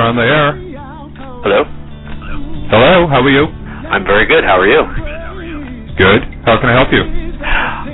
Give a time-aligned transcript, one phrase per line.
[0.00, 0.56] You're on the air.
[1.44, 1.60] Hello.
[2.72, 3.04] Hello.
[3.12, 3.44] How are you?
[3.92, 4.40] I'm very good.
[4.48, 4.80] How are you?
[5.92, 6.24] Good.
[6.48, 7.04] How can I help you?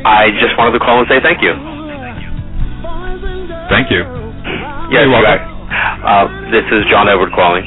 [0.07, 1.51] I just wanted to call and say thank you.
[3.75, 4.07] Thank you.
[4.95, 5.35] Yes, You're welcome.
[5.35, 5.43] right.
[6.07, 7.67] Uh, this is John Edward calling.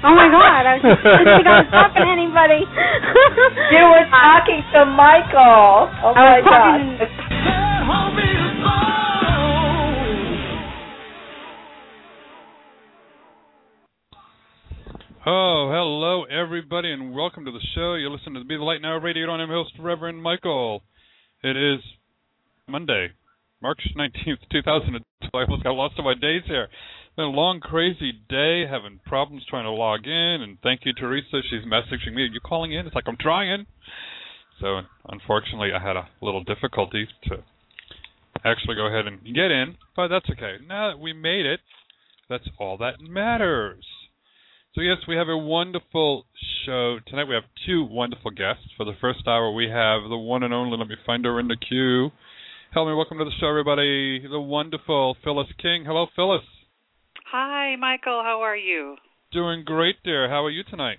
[0.00, 0.64] Oh my God!
[0.64, 2.64] I was just didn't think I was talking to anybody.
[3.70, 5.92] You were talking to Michael.
[6.00, 6.96] Oh I my was talking.
[6.96, 8.10] God.
[15.26, 17.94] Oh, hello, everybody, and welcome to the show.
[17.94, 19.30] You're listening to the Be the Light Now Radio.
[19.30, 20.82] I'm your host, Reverend Michael.
[21.44, 21.80] It is
[22.66, 23.08] Monday,
[23.60, 25.04] March 19th, 2012.
[25.34, 26.68] I almost got lost in my days here.
[27.20, 30.40] A long, crazy day, having problems trying to log in.
[30.40, 31.42] And thank you, Teresa.
[31.50, 32.22] She's messaging me.
[32.22, 32.86] Are you calling in?
[32.86, 33.66] It's like I'm trying.
[34.58, 37.44] So, unfortunately, I had a little difficulty to
[38.42, 40.56] actually go ahead and get in, but that's okay.
[40.66, 41.60] Now that we made it,
[42.30, 43.84] that's all that matters.
[44.74, 46.24] So yes, we have a wonderful
[46.64, 47.28] show tonight.
[47.28, 48.64] We have two wonderful guests.
[48.78, 50.78] For the first hour, we have the one and only.
[50.78, 52.12] Let me find her in the queue.
[52.72, 54.26] Help me welcome to the show, everybody.
[54.26, 55.84] The wonderful Phyllis King.
[55.84, 56.44] Hello, Phyllis.
[57.30, 58.26] Hi, Michael.
[58.26, 58.96] How are you?
[59.30, 60.28] Doing great, dear.
[60.28, 60.98] How are you tonight?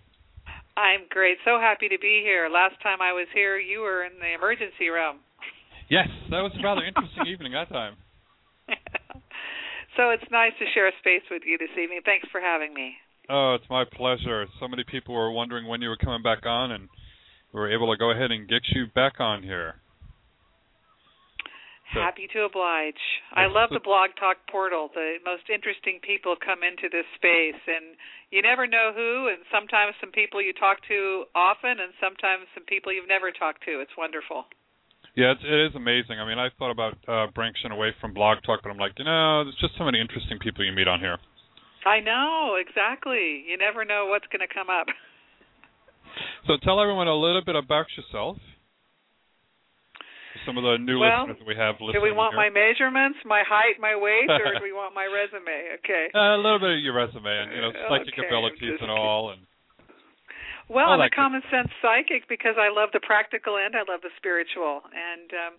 [0.77, 1.35] I'm great.
[1.43, 2.47] So happy to be here.
[2.47, 5.19] Last time I was here, you were in the emergency room.
[5.89, 7.95] Yes, that was a rather interesting evening that time.
[9.97, 11.99] so it's nice to share a space with you this evening.
[12.05, 12.95] Thanks for having me.
[13.27, 14.47] Oh, it's my pleasure.
[14.61, 16.87] So many people were wondering when you were coming back on, and
[17.53, 19.80] we were able to go ahead and get you back on here.
[21.91, 23.03] Happy to oblige.
[23.35, 24.87] I love the Blog Talk portal.
[24.95, 27.99] The most interesting people come into this space, and
[28.31, 29.27] you never know who.
[29.27, 33.67] And sometimes some people you talk to often, and sometimes some people you've never talked
[33.67, 33.83] to.
[33.83, 34.47] It's wonderful.
[35.19, 36.23] Yeah, it's, it is amazing.
[36.23, 39.03] I mean, I thought about uh, branching away from Blog Talk, but I'm like, you
[39.03, 41.19] know, there's just so many interesting people you meet on here.
[41.83, 43.43] I know exactly.
[43.43, 44.87] You never know what's going to come up.
[46.47, 48.37] So tell everyone a little bit about yourself.
[50.45, 51.99] Some of the new Well, listeners that we have listening.
[51.99, 52.43] Do we want here.
[52.43, 55.77] my measurements, my height, my weight, or do we want my resume?
[55.81, 56.09] Okay.
[56.13, 59.31] Uh, a little bit of your resume and you know psychic Okay, abilities and all,
[59.31, 59.41] and
[60.69, 63.83] Well, I I'm like a common sense psychic because I love the practical and I
[63.87, 64.81] love the spiritual.
[64.93, 65.53] And um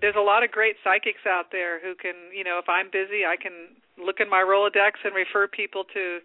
[0.00, 3.22] there's a lot of great psychics out there who can, you know, if I'm busy,
[3.24, 6.18] I can look in my Rolodex and refer people to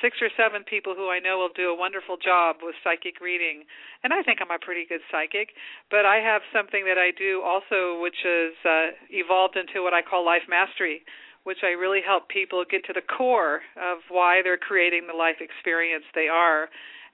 [0.00, 3.64] six or seven people who I know will do a wonderful job with psychic reading.
[4.02, 5.54] And I think I'm a pretty good psychic,
[5.90, 10.02] but I have something that I do also which is uh evolved into what I
[10.02, 11.02] call life mastery
[11.44, 15.40] which I really help people get to the core of why they're creating the life
[15.40, 16.68] experience they are.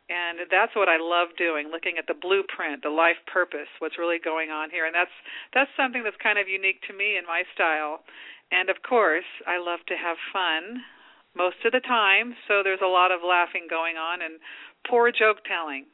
[0.08, 4.18] And that's what I love doing, looking at the blueprint, the life purpose, what's really
[4.18, 4.86] going on here.
[4.86, 5.14] And that's
[5.54, 8.02] that's something that's kind of unique to me in my style.
[8.50, 10.82] And of course, I love to have fun
[11.36, 14.40] most of the time, so there's a lot of laughing going on and
[14.88, 15.86] poor joke telling.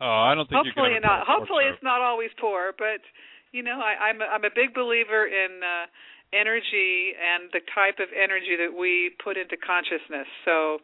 [0.00, 1.74] oh, I don't think hopefully not hopefully joke.
[1.74, 3.00] it's not always poor but
[3.52, 5.86] you know i i'm a, i'm a big believer in uh
[6.34, 10.82] energy and the type of energy that we put into consciousness so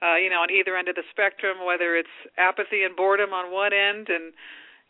[0.00, 3.52] uh you know on either end of the spectrum whether it's apathy and boredom on
[3.52, 4.32] one end and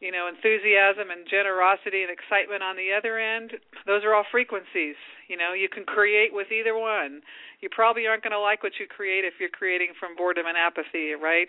[0.03, 3.55] you know enthusiasm and generosity and excitement on the other end
[3.87, 4.99] those are all frequencies
[5.31, 7.23] you know you can create with either one
[7.63, 10.59] you probably aren't going to like what you create if you're creating from boredom and
[10.59, 11.49] apathy right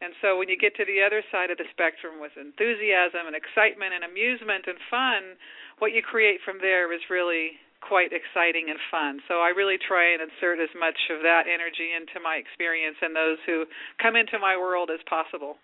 [0.00, 3.36] and so when you get to the other side of the spectrum with enthusiasm and
[3.36, 5.38] excitement and amusement and fun,
[5.78, 9.20] what you create from there is really quite exciting and fun.
[9.28, 13.14] So I really try and insert as much of that energy into my experience and
[13.14, 13.68] those who
[14.00, 15.60] come into my world as possible.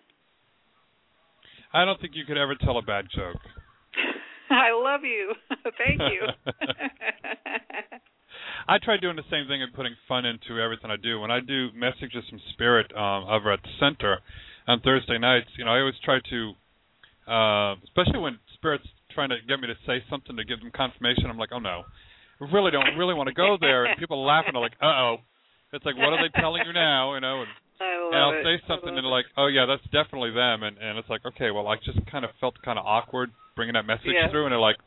[1.73, 3.39] I don't think you could ever tell a bad joke.
[4.49, 5.33] I love you.
[5.77, 6.27] Thank you.
[8.67, 11.19] I try doing the same thing and putting fun into everything I do.
[11.19, 14.19] When I do messages from spirit um, over at the center
[14.67, 16.53] on Thursday nights, you know, I always try to,
[17.31, 21.25] uh, especially when spirit's trying to get me to say something to give them confirmation.
[21.27, 21.83] I'm like, oh no,
[22.39, 23.85] I really don't really want to go there.
[23.85, 25.17] And people laughing and are like, uh oh.
[25.73, 27.15] It's like, what are they telling you now?
[27.15, 27.49] You know, and,
[27.81, 28.43] and I'll it.
[28.43, 30.63] say something and they're like, oh yeah, that's definitely them.
[30.63, 33.73] And and it's like, okay, well, I just kind of felt kind of awkward bringing
[33.73, 34.29] that message Yeah.
[34.31, 34.77] through, and they're like,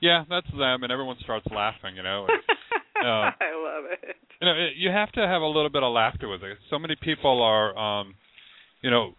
[0.00, 1.96] yeah, that's them, and everyone starts laughing.
[1.96, 2.26] You know.
[2.28, 2.38] And,
[3.06, 4.16] uh, I love it.
[4.40, 6.58] you know, it- you have to have a little bit of laughter with it.
[6.70, 8.14] So many people are, um,
[8.82, 9.14] you know,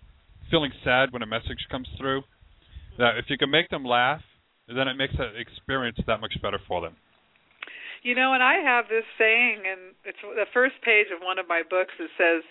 [0.52, 2.24] feeling sad when a message comes through.
[2.98, 4.22] That if you can make them laugh,
[4.68, 6.96] then it makes that experience that much better for them.
[8.04, 11.48] You know, and I have this saying, and it's the first page of one of
[11.48, 12.44] my books It says,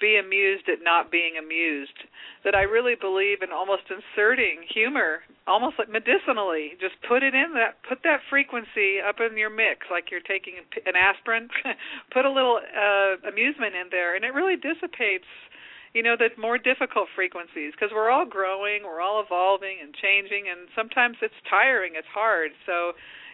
[0.00, 2.04] "Be amused at not being amused."
[2.44, 6.76] That I really believe in almost inserting humor, almost like medicinally.
[6.80, 10.54] Just put it in that, put that frequency up in your mix, like you're taking
[10.84, 11.48] an aspirin.
[12.12, 15.26] put a little uh, amusement in there, and it really dissipates.
[15.94, 20.44] You know the more difficult frequencies because we're all growing, we're all evolving and changing,
[20.46, 22.52] and sometimes it's tiring, it's hard.
[22.66, 22.92] So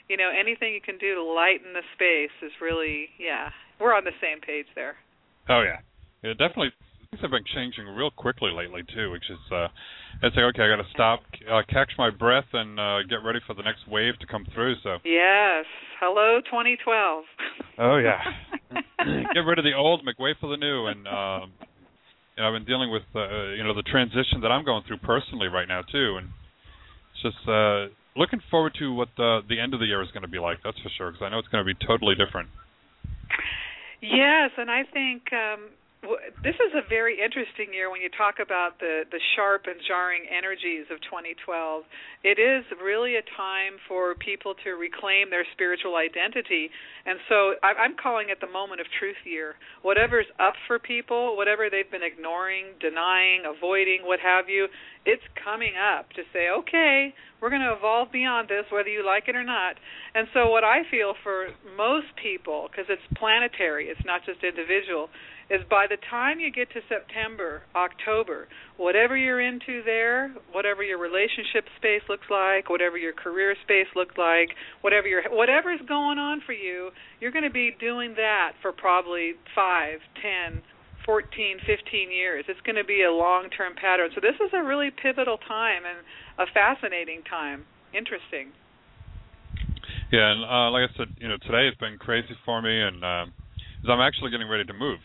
[0.09, 3.51] you know anything you can do to lighten the space is really yeah
[3.81, 4.97] we're on the same page there
[5.49, 5.83] Oh yeah,
[6.23, 6.71] yeah, definitely.
[7.11, 9.69] Things have been changing real quickly lately too, which is uh,
[10.23, 13.41] it's like okay, I got to stop, uh, catch my breath, and uh, get ready
[13.47, 14.77] for the next wave to come through.
[14.83, 14.99] So.
[15.05, 15.67] yes
[16.01, 17.25] hello 2012
[17.79, 18.21] Oh yeah.
[19.35, 21.53] get rid of the old, make way for the new, and um,
[22.37, 24.99] you know, I've been dealing with uh, you know the transition that I'm going through
[24.99, 26.29] personally right now too, and
[27.13, 30.23] it's just uh, looking forward to what the the end of the year is going
[30.23, 30.59] to be like.
[30.65, 32.49] That's for sure, because I know it's going to be totally different.
[34.01, 35.71] Yes, and I think um
[36.43, 40.27] this is a very interesting year when you talk about the the sharp and jarring
[40.27, 41.87] energies of 2012.
[42.27, 46.75] It is really a time for people to reclaim their spiritual identity,
[47.07, 49.55] and so I'm calling it the moment of truth year.
[49.87, 54.67] Whatever's up for people, whatever they've been ignoring, denying, avoiding, what have you,
[55.07, 59.27] it's coming up to say, okay, we're going to evolve beyond this, whether you like
[59.27, 59.79] it or not.
[60.15, 65.11] And so, what I feel for most people, because it's planetary, it's not just individual,
[65.53, 70.97] is by the time you get to September, October, whatever you're into there, whatever your
[70.97, 76.41] relationship space looks like, whatever your career space looks like, whatever your whatever's going on
[76.47, 76.89] for you,
[77.21, 80.63] you're going to be doing that for probably five, ten,
[81.05, 82.45] 14, 15 years.
[82.49, 84.09] It's going to be a long-term pattern.
[84.15, 86.01] So this is a really pivotal time and
[86.41, 87.69] a fascinating time.
[87.93, 88.57] Interesting.
[90.09, 93.01] Yeah, and uh, like I said, you know, today has been crazy for me, and
[93.01, 95.01] 'cause I'm actually getting ready to move.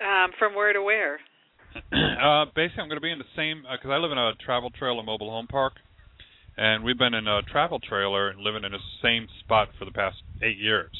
[0.00, 1.18] Um, from where to where?
[1.76, 4.70] uh, basically, I'm going to be in the same because I live in a travel
[4.70, 5.74] trailer mobile home park,
[6.56, 9.90] and we've been in a travel trailer and living in the same spot for the
[9.90, 10.90] past eight years.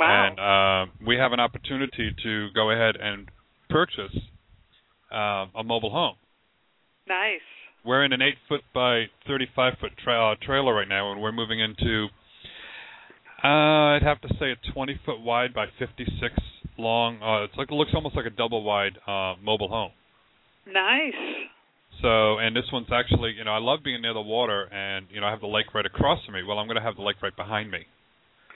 [0.00, 0.28] Wow.
[0.28, 3.28] And uh, we have an opportunity to go ahead and
[3.68, 4.16] purchase
[5.12, 6.16] uh, a mobile home.
[7.08, 7.40] nice.
[7.84, 11.20] we're in an eight foot by thirty five foot tra- uh, trailer right now, and
[11.20, 12.06] we're moving into.
[13.42, 16.34] Uh, I'd have to say a twenty foot wide by fifty six
[16.78, 17.20] long.
[17.22, 19.90] Uh, it's like it looks almost like a double wide uh, mobile home.
[20.66, 21.14] Nice.
[22.02, 25.20] So, and this one's actually, you know, I love being near the water, and you
[25.20, 26.42] know, I have the lake right across from me.
[26.46, 27.86] Well, I'm going to have the lake right behind me.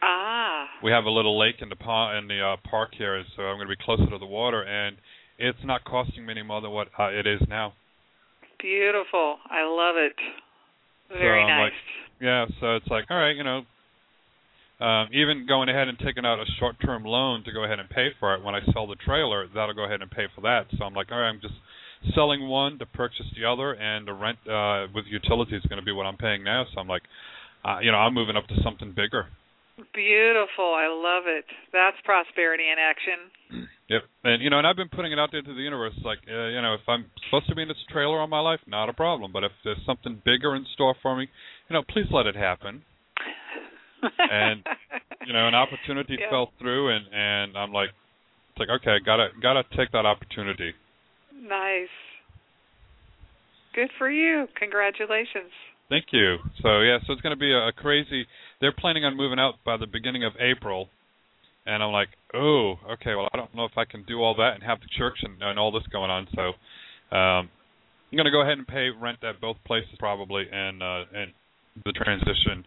[0.02, 0.67] Ah.
[0.83, 3.57] We have a little lake in the pond in the uh, park here, so I'm
[3.57, 4.97] going to be closer to the water, and
[5.38, 7.73] it's not costing me any more than what uh, it is now.
[8.61, 9.38] Beautiful.
[9.50, 10.14] I love it.
[11.09, 11.61] Very So nice.
[11.73, 13.62] like- Yeah, so it's like, all right, you know,
[14.83, 18.09] um, even going ahead and taking out a short-term loan to go ahead and pay
[18.19, 18.43] for it.
[18.43, 20.67] When I sell the trailer, that'll go ahead and pay for that.
[20.77, 21.55] So I'm like, all right, I'm just
[22.15, 25.87] selling one to purchase the other, and the rent uh, with utilities is going to
[25.87, 26.65] be what I'm paying now.
[26.75, 27.03] So I'm like,
[27.65, 29.27] uh, you know, I'm moving up to something bigger.
[29.95, 30.75] Beautiful.
[30.75, 31.45] I love it.
[31.73, 33.69] That's prosperity in action.
[33.91, 36.21] Yep, and you know, and I've been putting it out there to the universe, like,
[36.27, 38.89] uh, you know, if I'm supposed to be in this trailer all my life, not
[38.89, 39.33] a problem.
[39.33, 41.29] But if there's something bigger in store for me,
[41.69, 42.85] you know, please let it happen.
[44.02, 44.64] And,
[45.26, 46.30] You know, an opportunity Yeah.
[46.30, 47.90] fell through, and and I'm like,
[48.50, 50.73] it's like, okay, gotta gotta take that opportunity.
[51.32, 51.88] nice.
[53.75, 54.47] Good for you.
[54.59, 55.50] Congratulations.
[55.88, 56.37] Thank you.
[56.62, 58.26] So yeah, so it's going to be a, a crazy.
[58.61, 60.88] They're planning on moving out by the beginning of April,
[61.66, 63.14] and I'm like, oh, okay.
[63.14, 65.42] Well, I don't know if I can do all that and have the church and,
[65.42, 66.26] and all this going on.
[66.35, 66.42] So,
[67.16, 67.49] um,
[68.11, 71.32] I'm going to go ahead and pay rent at both places probably, and uh, and
[71.85, 72.66] the transition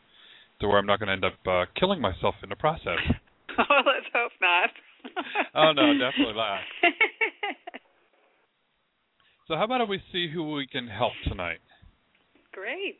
[0.61, 2.99] to where I'm not going to end up uh, killing myself in the process.
[3.59, 4.69] oh, let's hope not.
[5.55, 6.59] oh no, definitely not.
[9.47, 11.61] So how about if we see who we can help tonight?
[12.51, 12.97] Great.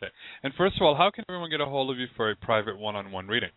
[0.00, 0.08] Okay.
[0.42, 2.78] And first of all, how can everyone get a hold of you for a private
[2.78, 3.52] one-on-one reading?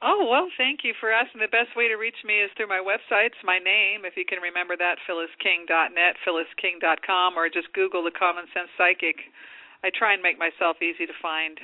[0.00, 1.40] Oh, well, thank you for asking.
[1.40, 3.32] The best way to reach me is through my website.
[3.32, 8.44] It's my name, if you can remember that, phyllisking.net, phyllisking.com, or just Google the Common
[8.52, 9.16] Sense Psychic.
[9.84, 11.60] I try and make myself easy to find.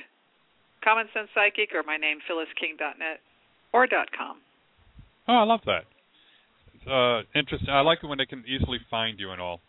[0.83, 3.19] Common Sense Psychic or my name, phyllisking.net
[3.73, 4.37] or .com.
[5.27, 5.83] Oh, I love that.
[6.75, 7.69] It's, uh, interesting.
[7.69, 9.61] I like it when they can easily find you and all.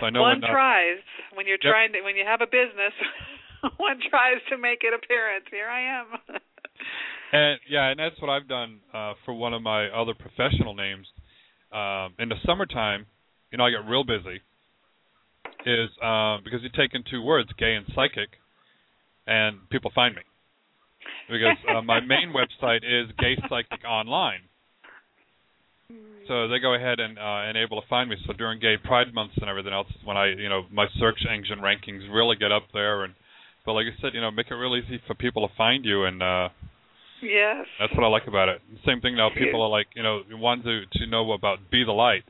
[0.00, 0.98] So I know one when, uh, tries
[1.34, 1.72] when you're Yep.
[1.72, 2.92] trying to when you have a business.
[3.78, 5.44] one tries to make it appearance.
[5.50, 6.06] Here I am.
[7.32, 11.06] And yeah, and that's what I've done uh, for one of my other professional names.
[11.72, 13.06] Um, in the summertime,
[13.50, 14.40] you know, I get real busy.
[15.66, 18.38] Is um, because you take in two words, gay and psychic,
[19.26, 20.22] and people find me.
[21.30, 24.40] Because uh, my main website is Gay Psychic Online.
[26.28, 28.16] So they go ahead and uh, and able to find me.
[28.26, 31.60] So during Gay Pride months and everything else, when I you know my search engine
[31.60, 33.14] rankings really get up there, and
[33.64, 36.04] but like I said, you know, make it real easy for people to find you,
[36.04, 36.48] and uh,
[37.22, 37.66] yes.
[37.78, 38.60] that's what I like about it.
[38.84, 39.28] Same thing now.
[39.30, 42.24] People are like, you know, want to to know about be the light,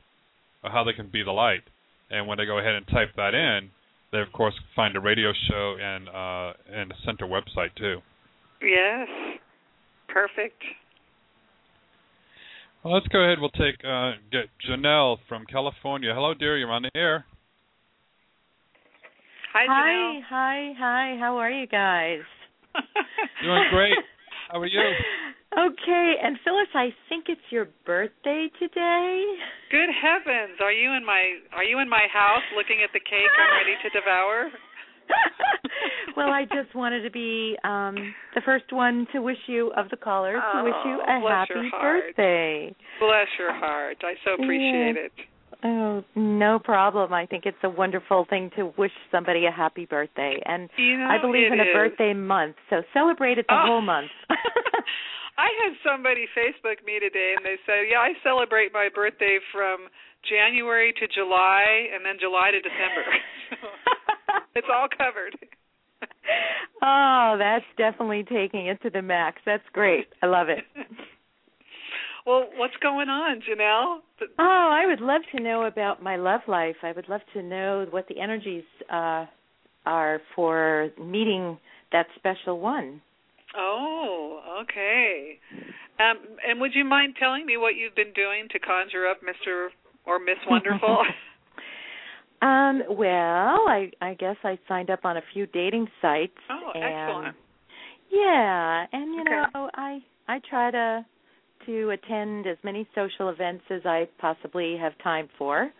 [0.63, 1.63] or how they can be the light.
[2.09, 3.71] And when they go ahead and type that in,
[4.11, 7.99] they of course find a radio show and uh and a center website too.
[8.61, 9.07] Yes.
[10.07, 10.61] Perfect.
[12.83, 13.39] Well, let's go ahead.
[13.39, 16.13] We'll take uh get Janelle from California.
[16.13, 16.57] Hello, dear.
[16.57, 17.25] You're on the air.
[19.53, 20.21] Hi, Janelle.
[20.29, 21.17] Hi, hi, hi.
[21.19, 22.21] How are you guys?
[23.43, 23.97] Doing great.
[24.51, 24.79] How are you?
[25.55, 29.23] Okay, and Phyllis, I think it's your birthday today.
[29.71, 30.59] Good heavens!
[30.61, 33.75] Are you in my Are you in my house looking at the cake I'm ready
[33.81, 34.49] to devour?
[36.17, 37.95] well, I just wanted to be um
[38.35, 41.71] the first one to wish you of the callers to wish you Oh, a happy
[41.81, 42.75] birthday.
[42.99, 43.97] Bless your heart.
[44.03, 45.11] I so appreciate it.
[45.63, 47.13] Oh, no problem.
[47.13, 50.39] I think it's a wonderful thing to wish somebody a happy birthday.
[50.45, 51.73] And You know, I believe in a is.
[51.73, 53.65] birthday month, so celebrate it the Oh.
[53.65, 54.11] whole month.
[55.37, 59.87] I had somebody Facebook me today, and they said, "Yeah, I celebrate my birthday from
[60.27, 63.05] January to July, and then July to December.
[64.55, 65.37] it's all covered."
[66.81, 69.41] oh, that's definitely taking it to the max.
[69.45, 70.07] That's great.
[70.21, 70.63] I love it.
[72.25, 73.99] well, what's going on, Janelle?
[74.39, 76.77] Oh, I would love to know about my love life.
[76.83, 79.25] I would love to know what the energies uh
[79.85, 81.57] are for meeting
[81.91, 83.01] that special one.
[83.57, 85.39] Oh, okay.
[85.99, 89.69] Um, and would you mind telling me what you've been doing to conjure up Mr.
[90.05, 91.03] or Miss Wonderful?
[92.39, 96.83] Um, well, I I guess I signed up on a few dating sites oh, and
[96.83, 97.35] excellent.
[98.11, 99.31] yeah, and you Okay.
[99.55, 101.03] know, I I try to
[101.65, 105.71] to attend as many social events as I possibly have time for.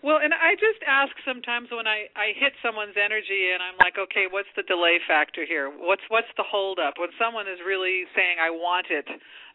[0.00, 4.00] Well, and I just ask sometimes when I I hit someone's energy and I'm like,
[4.00, 5.68] okay, what's the delay factor here?
[5.68, 6.96] What's what's the hold up?
[6.96, 9.04] When someone is really saying I want it,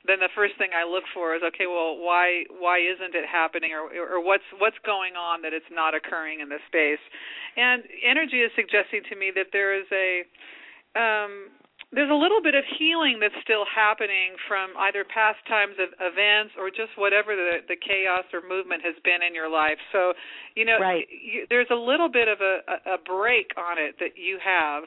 [0.05, 3.73] then the first thing I look for is okay, well, why why isn't it happening
[3.73, 7.01] or or what's what's going on that it's not occurring in this space?
[7.57, 10.29] And energy is suggesting to me that there is a
[10.93, 11.49] um
[11.95, 16.53] there's a little bit of healing that's still happening from either past times of events
[16.59, 19.79] or just whatever the the chaos or movement has been in your life.
[19.95, 20.11] So,
[20.55, 21.07] you know, right.
[21.07, 24.83] you, there's a little bit of a a break on it that you have.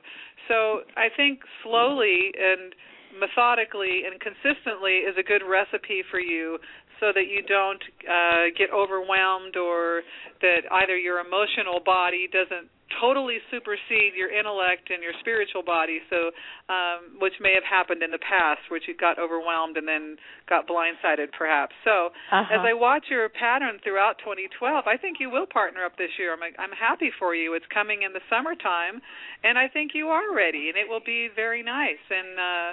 [0.46, 2.76] So, I think slowly and
[3.16, 6.58] methodically and consistently is a good recipe for you
[7.00, 10.02] so that you don't uh get overwhelmed or
[10.40, 16.00] that either your emotional body doesn't totally supersede your intellect and your spiritual body.
[16.10, 16.32] So
[16.72, 20.16] um which may have happened in the past which you got overwhelmed and then
[20.48, 21.74] got blindsided perhaps.
[21.84, 22.54] So uh-huh.
[22.54, 26.32] as i watch your pattern throughout 2012 i think you will partner up this year.
[26.32, 27.54] I'm i'm happy for you.
[27.54, 29.00] It's coming in the summertime
[29.44, 32.02] and i think you are ready and it will be very nice.
[32.10, 32.70] And uh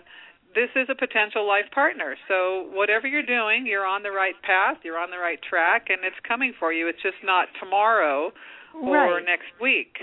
[0.56, 2.16] this is a potential life partner.
[2.28, 6.00] So whatever you're doing, you're on the right path, you're on the right track, and
[6.04, 6.88] it's coming for you.
[6.88, 8.32] It's just not tomorrow
[8.74, 9.98] or next week.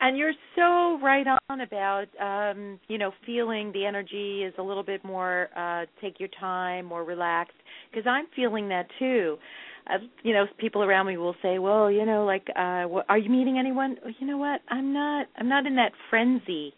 [0.00, 4.82] And you're so right on about um, you know, feeling the energy is a little
[4.82, 7.56] bit more uh take your time, more relaxed
[7.90, 9.36] because I'm feeling that too.
[9.86, 13.18] Uh, you know, people around me will say, "Well, you know, like uh what, are
[13.18, 14.60] you meeting anyone?" You know what?
[14.68, 16.72] I'm not I'm not in that frenzy.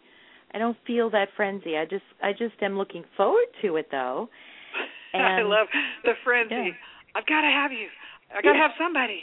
[0.53, 1.77] I don't feel that frenzy.
[1.77, 4.29] I just I just am looking forward to it though.
[5.13, 5.67] And, I love
[6.03, 6.55] the frenzy.
[6.73, 7.13] Yeah.
[7.13, 7.85] I've got to have you.
[8.33, 8.63] I got to Yeah.
[8.65, 9.21] have somebody.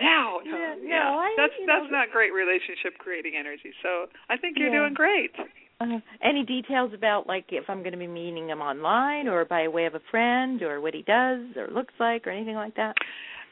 [0.00, 0.40] Now.
[0.44, 3.72] Yeah, no, I- that's that's know- not great relationship creating energy.
[3.82, 4.80] So I think you're Yeah.
[4.88, 5.36] doing great.
[5.80, 9.68] Uh, any details about like if I'm going to be meeting him online or by
[9.68, 12.96] way of a friend or what he does or looks like or anything like that?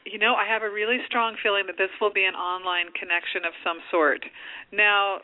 [0.05, 3.45] You know, I have a really strong feeling that this will be an online connection
[3.45, 4.25] of some sort.
[4.71, 5.19] Now,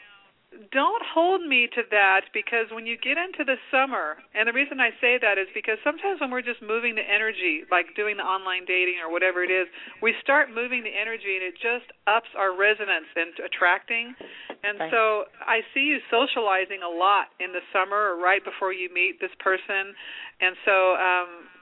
[0.72, 4.80] don't hold me to that because when you get into the summer, and the reason
[4.80, 8.24] I say that is because sometimes when we're just moving the energy, like doing the
[8.24, 9.68] online dating or whatever it is,
[10.02, 14.16] we start moving the energy and it just ups our resonance and attracting.
[14.64, 14.92] And Right.
[14.92, 19.20] so I see you socializing a lot in the summer or right before you meet
[19.20, 19.94] this person.
[20.42, 21.53] And so um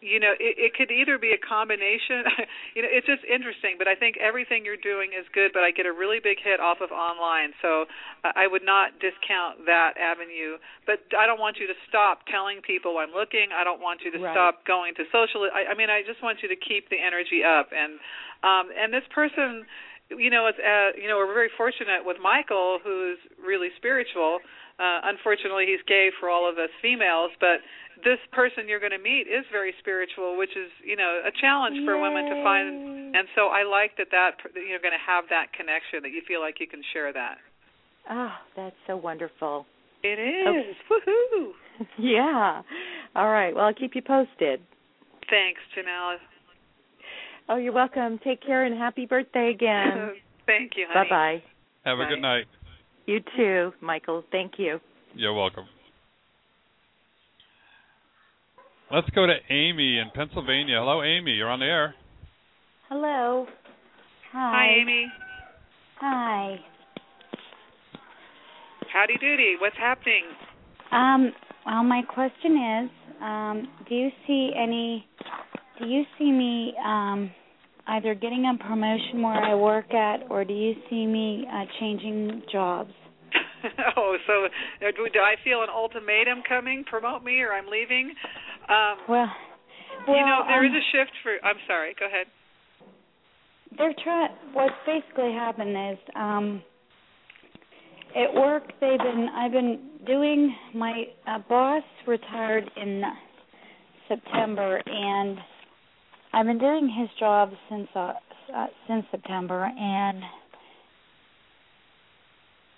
[0.00, 2.22] you know it, it could either be a combination
[2.74, 5.70] you know it's just interesting but i think everything you're doing is good but i
[5.74, 7.84] get a really big hit off of online so
[8.22, 10.58] i would not discount that avenue.
[10.86, 13.50] But i don't want you to stop telling people i'm looking.
[13.50, 14.34] I don't want you to Right.
[14.34, 15.46] stop going to social.
[15.50, 17.70] I, I mean i just want you to keep the energy up.
[17.74, 17.98] And
[18.46, 19.66] um and this person
[20.14, 24.40] you know it's uh you know we're very fortunate with michael who's really spiritual.
[24.78, 27.60] Uh unfortunately he's gay for all of us females but
[28.04, 31.84] this person you're going to meet is very spiritual, which is you know a challenge
[31.84, 33.14] for women to find.
[33.16, 36.22] And so I like that that that you're going to have that connection that you
[36.26, 37.38] feel like you can share that.
[38.10, 39.66] Oh, that's so wonderful.
[40.02, 40.76] It is Okay.
[40.90, 41.50] Oh.
[41.80, 41.86] woohoo!
[41.98, 42.62] yeah.
[43.14, 43.54] All right.
[43.54, 44.60] Well, I'll keep you posted.
[45.28, 46.16] Thanks, Janelle.
[47.48, 48.18] Oh, you're welcome.
[48.22, 50.12] Take care and happy birthday again.
[50.46, 51.08] Thank you, honey.
[51.10, 51.42] Bye-bye.
[51.84, 52.08] Have a Bye.
[52.08, 52.44] good night.
[53.06, 54.22] You too, Michael.
[54.30, 54.80] Thank you.
[55.14, 55.64] You're welcome.
[58.90, 60.78] Let's go to Amy in Pennsylvania.
[60.78, 61.32] Hello, Amy.
[61.32, 61.94] You're on the air.
[62.88, 63.46] Hello.
[64.32, 64.50] Hi.
[64.54, 65.06] Hi, Amy.
[66.00, 66.56] Hi.
[68.90, 69.56] Howdy doody.
[69.60, 70.24] What's happening?
[70.90, 71.32] Um,
[71.66, 72.90] well, my question is,
[73.22, 75.06] um, do you see any?
[75.78, 77.30] Do you see me um,
[77.88, 82.42] either getting a promotion where I work at, or do you see me uh, changing
[82.50, 82.92] jobs?
[83.98, 86.84] oh, so uh, do, do I feel an ultimatum coming?
[86.88, 88.14] Promote me, or I'm leaving?
[88.68, 89.30] Um, Well,
[90.06, 91.32] well, you know, there is um, a shift for.
[91.46, 91.94] I'm sorry.
[91.98, 92.26] Go ahead.
[93.76, 94.30] they're trying.
[94.52, 96.62] What's basically happened is, um,
[98.16, 99.28] at work they've been.
[99.34, 100.54] I've been doing.
[100.74, 103.02] My uh, boss retired in
[104.08, 105.38] September, and
[106.32, 108.12] I've been doing his job since uh,
[108.54, 110.22] uh, since September, and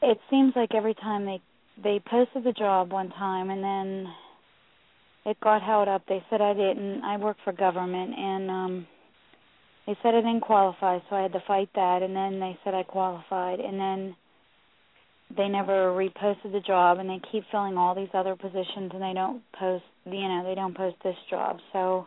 [0.03, 1.41] it seems like every time they
[1.83, 4.07] they posted the job one time, and then
[5.27, 6.03] it got held up.
[6.09, 7.03] They said I didn't.
[7.03, 8.87] I work for government, and um
[9.87, 12.03] they said I didn't qualify, so I had to fight that.
[12.03, 14.17] And then they said I qualified, and then
[15.37, 19.13] they never reposted the job, and they keep filling all these other positions, and they
[19.15, 19.85] don't post.
[20.05, 21.59] You know, they don't post this job.
[21.73, 22.07] So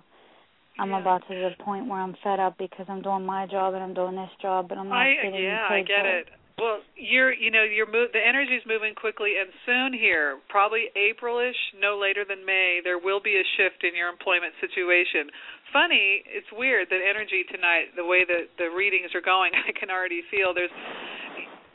[0.80, 1.02] I'm Yeah.
[1.02, 3.94] about to the point where I'm fed up because I'm doing my job and I'm
[3.94, 6.30] doing this job, but I'm not I getting yeah, paid I get for it.
[6.58, 11.58] Well, you're you know you're mo- the energy's moving quickly, and soon here, probably Aprilish,
[11.82, 15.34] no later than May, there will be a shift in your employment situation.
[15.74, 19.90] Funny, it's weird that energy tonight, the way that the readings are going, I can
[19.90, 20.74] already feel there's.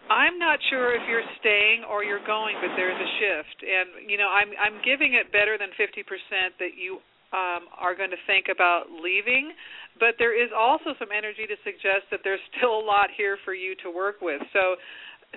[0.08, 4.16] I'm not sure if you're staying or you're going, but there's a shift, and you
[4.16, 6.06] know I'm I'm giving it better than 50%
[6.62, 9.52] that you um, are going to think about leaving
[9.98, 13.52] but there is also some energy to suggest that there's still a lot here for
[13.52, 14.40] you to work with.
[14.52, 14.78] So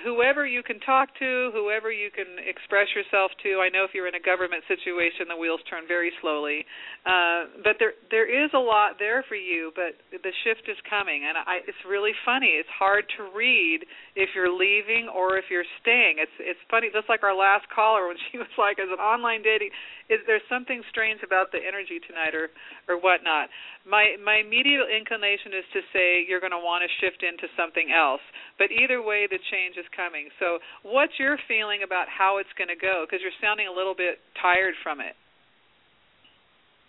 [0.06, 3.60] whoever you can talk to, whoever you can express yourself to.
[3.60, 6.64] I know if you're in a government situation, the wheels turn very slowly,
[7.04, 9.72] uh, but there there is a lot there for you.
[9.76, 12.56] But the shift is coming, and I, it's really funny.
[12.56, 13.84] It's hard to read
[14.16, 16.20] if you're leaving or if you're staying.
[16.20, 19.42] It's it's funny, just like our last caller when she was like, as an online
[19.42, 19.72] dating,
[20.12, 22.52] is there something strange about the energy tonight or
[22.92, 23.48] or whatnot?
[23.88, 27.92] My my immediate inclination is to say you're going to want to shift into something
[27.92, 28.24] else.
[28.60, 30.28] But either way, the change is coming.
[30.40, 33.08] So, what's your feeling about how it's going to go?
[33.08, 35.16] Because you're sounding a little bit tired from it.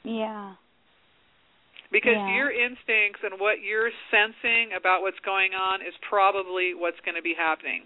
[0.02, 0.58] Yeah.
[1.92, 2.34] Because yeah.
[2.34, 7.22] your instincts and what you're sensing about what's going on is probably what's going to
[7.22, 7.84] be happening.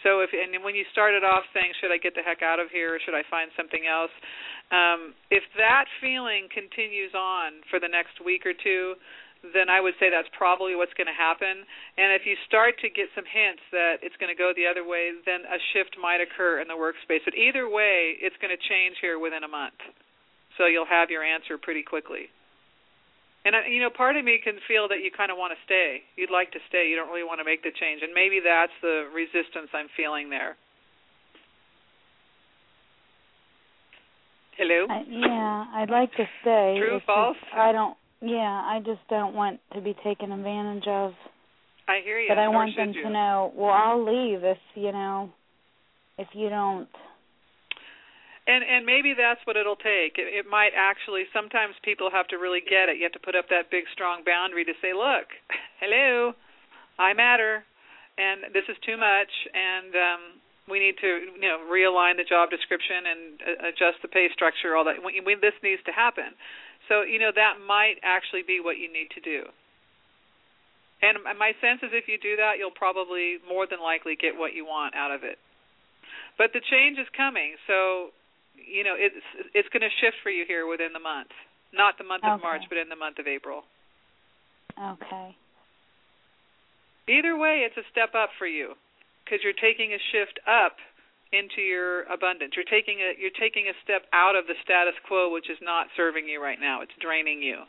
[0.00, 2.72] So if and when you started off saying, "Should I get the heck out of
[2.72, 4.12] here, or should I find something else?"
[4.72, 8.96] Um, if that feeling continues on for the next week or two,
[9.54, 11.64] then I would say that's probably what's going to happen.
[11.98, 14.82] And if you start to get some hints that it's going to go the other
[14.82, 17.22] way, then a shift might occur in the workspace.
[17.24, 19.78] But either way, it's going to change here within a month.
[20.56, 22.32] So you'll have your answer pretty quickly.
[23.46, 25.60] And uh, you know, part of me can feel that you kind of want to
[25.64, 26.02] stay.
[26.16, 26.90] You'd like to stay.
[26.90, 30.30] You don't really want to make the change, and maybe that's the resistance I'm feeling
[30.30, 30.58] there.
[34.58, 34.86] Hello.
[34.90, 36.74] I, yeah, I'd like to stay.
[36.80, 37.36] True, it's false.
[37.38, 37.96] Just, I don't.
[38.20, 41.12] Yeah, I just don't want to be taken advantage of.
[41.86, 42.26] I hear you.
[42.28, 43.04] But I Nor want them you.
[43.04, 43.52] to know.
[43.54, 45.30] Well, I'll leave if you know,
[46.18, 46.88] if you don't.
[48.46, 50.22] And and maybe that's what it'll take.
[50.22, 51.26] It, it might actually.
[51.34, 52.96] Sometimes people have to really get it.
[52.96, 55.26] You have to put up that big, strong boundary to say, "Look,
[55.82, 56.32] hello,
[56.98, 57.66] I matter,
[58.14, 60.22] and this is too much, and um,
[60.70, 64.78] we need to, you know, realign the job description and uh, adjust the pay structure.
[64.78, 65.02] All that.
[65.02, 66.30] We, we, this needs to happen."
[66.86, 69.50] So you know that might actually be what you need to do.
[71.02, 74.54] And my sense is if you do that, you'll probably more than likely get what
[74.54, 75.36] you want out of it.
[76.38, 78.16] But the change is coming, so
[78.56, 79.16] you know it's
[79.54, 81.30] it's going to shift for you here within the month.
[81.72, 83.64] Not the month of March, but in the month of April.
[84.78, 85.36] Okay.
[87.08, 88.74] Either way, it's a step up for you
[89.24, 90.78] because you're taking a shift up
[91.32, 92.54] into your abundance.
[92.54, 95.86] You're taking a you're taking a step out of the status quo, which is not
[95.96, 96.82] serving you right now.
[96.82, 97.66] It's draining you.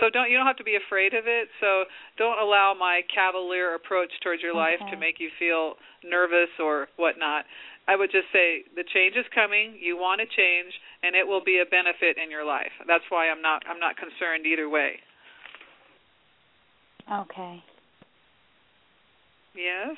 [0.00, 1.48] So don't you don't have to be afraid of it.
[1.60, 1.84] So
[2.18, 7.44] don't allow my cavalier approach towards your life to make you feel nervous or whatnot.
[7.88, 9.78] I would just say the change is coming.
[9.80, 12.72] You want to change, and it will be a benefit in your life.
[12.86, 14.98] That's why I'm not I'm not concerned either way.
[17.10, 17.62] Okay.
[19.54, 19.96] Yes.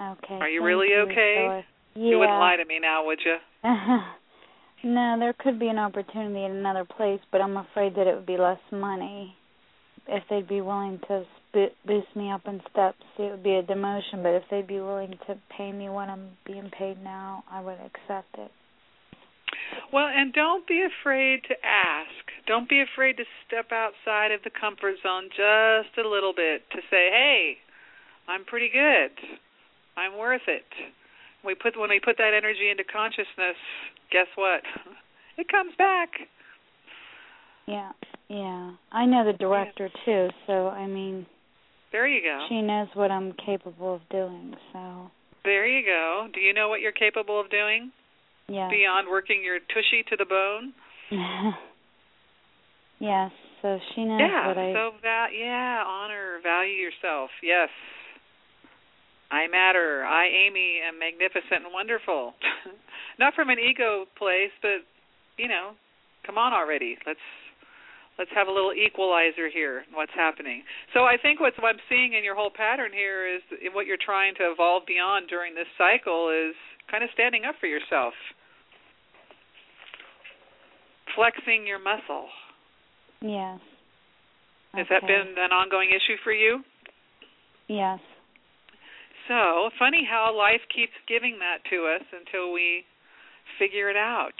[0.00, 0.34] Okay.
[0.34, 1.62] Are you really you, okay?
[1.94, 2.10] Yeah.
[2.10, 3.36] You wouldn't lie to me now, would you?
[4.84, 8.26] no, there could be an opportunity in another place, but I'm afraid that it would
[8.26, 9.34] be less money.
[10.06, 14.22] If they'd be willing to boost me up in steps, it would be a demotion.
[14.22, 17.78] But if they'd be willing to pay me what I'm being paid now, I would
[17.80, 18.50] accept it.
[19.92, 22.46] Well, and don't be afraid to ask.
[22.46, 26.78] Don't be afraid to step outside of the comfort zone just a little bit to
[26.90, 27.58] say, "Hey,
[28.28, 29.10] I'm pretty good.
[29.96, 30.66] I'm worth it."
[31.42, 33.56] We put when we put that energy into consciousness,
[34.10, 34.62] guess what?
[35.36, 36.10] It comes back.
[37.66, 37.92] Yeah,
[38.28, 38.72] yeah.
[38.92, 41.26] I know the director too, so I mean,
[41.92, 42.46] There you go.
[42.48, 44.54] she knows what I'm capable of doing.
[44.72, 45.10] So,
[45.44, 46.28] There you go.
[46.32, 47.90] Do you know what you're capable of doing
[48.48, 48.68] yeah.
[48.70, 50.72] beyond working your tushy to the bone?
[53.00, 53.32] yes.
[53.62, 54.48] So she knows yeah.
[54.48, 54.72] what I.
[54.72, 57.30] So that yeah, honor, value yourself.
[57.42, 57.68] Yes.
[59.30, 60.02] I matter.
[60.04, 62.34] I, Amy, am magnificent and wonderful.
[63.18, 64.82] Not from an ego place, but
[65.36, 65.72] you know,
[66.26, 66.96] come on already.
[67.06, 67.20] Let's
[68.20, 69.88] let's have a little equalizer here.
[69.96, 70.62] What's happening?
[70.92, 73.40] So I think what's what I'm seeing in your whole pattern here is
[73.72, 76.52] what you're trying to evolve beyond during this cycle is
[76.92, 78.12] kind of standing up for yourself,
[81.16, 82.28] flexing your muscle.
[83.24, 83.58] Yes.
[84.76, 86.60] Has that been an ongoing issue for you?
[87.66, 87.98] Yes.
[89.28, 92.84] So, funny how life keeps giving that to us until we
[93.58, 94.36] figure it out.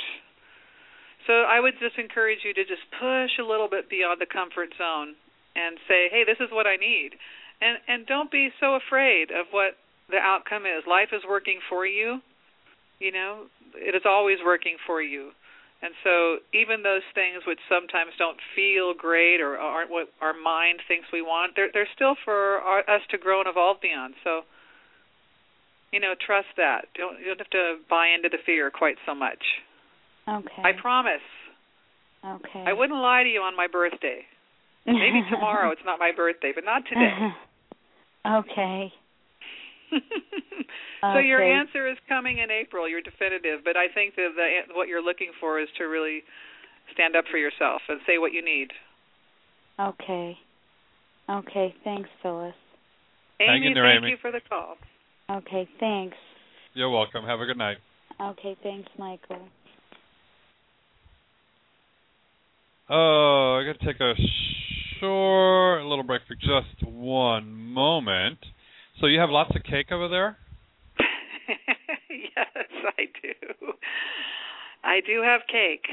[1.27, 4.71] So, I would just encourage you to just push a little bit beyond the comfort
[4.79, 5.15] zone
[5.55, 7.19] and say, "Hey, this is what I need."
[7.61, 9.77] and and don't be so afraid of what
[10.09, 10.85] the outcome is.
[10.89, 12.21] Life is working for you.
[12.99, 15.31] You know, it is always working for you.
[15.83, 20.81] And so even those things which sometimes don't feel great or aren't what our mind
[20.87, 24.15] thinks we want, they're they're still for our, us to grow and evolve beyond.
[24.25, 24.43] So
[25.93, 26.87] you know, trust that.
[26.97, 29.43] Don't you don't have to buy into the fear quite so much.
[30.31, 30.63] Okay.
[30.63, 31.25] I promise.
[32.25, 32.65] Okay.
[32.67, 34.21] I wouldn't lie to you on my birthday.
[34.87, 37.35] Maybe tomorrow it's not my birthday, but not today.
[38.39, 38.93] okay.
[41.01, 42.89] so your answer is coming in April.
[42.89, 46.23] You're definitive, but I think that the, what you're looking for is to really
[46.93, 48.69] stand up for yourself and say what you need.
[49.81, 50.37] Okay.
[51.29, 51.75] Okay.
[51.83, 52.55] Thanks, Phyllis.
[53.39, 54.11] Hang Amy, in there, thank Amy.
[54.11, 54.77] you for the call.
[55.31, 55.69] Okay.
[55.81, 56.17] Thanks.
[56.75, 57.25] You're welcome.
[57.25, 57.79] Have a good night.
[58.21, 58.57] Okay.
[58.63, 59.49] Thanks, Michael.
[62.93, 64.15] Oh, I got to take a
[64.99, 68.39] short little break for just one moment.
[69.01, 70.37] So you have lots of cake over there?
[72.11, 72.49] yes,
[72.99, 73.73] I do.
[74.83, 75.87] I do have cake.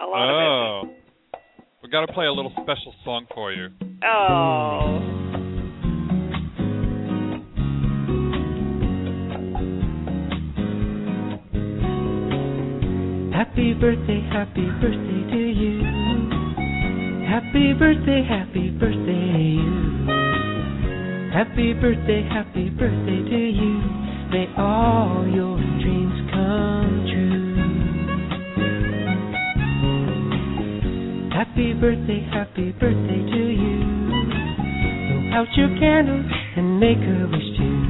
[0.00, 0.82] A lot oh.
[0.82, 0.96] of it.
[0.96, 1.38] Oh.
[1.84, 3.68] We got to play a little special song for you.
[4.04, 4.98] Oh.
[13.32, 16.03] Happy birthday, happy birthday to you.
[17.28, 19.70] Happy birthday, happy birthday to you.
[21.32, 23.80] Happy birthday, happy birthday to you.
[24.30, 27.54] May all your dreams come true.
[31.32, 33.78] Happy birthday, happy birthday to you.
[35.08, 37.80] Blow out your candles and make a wish too.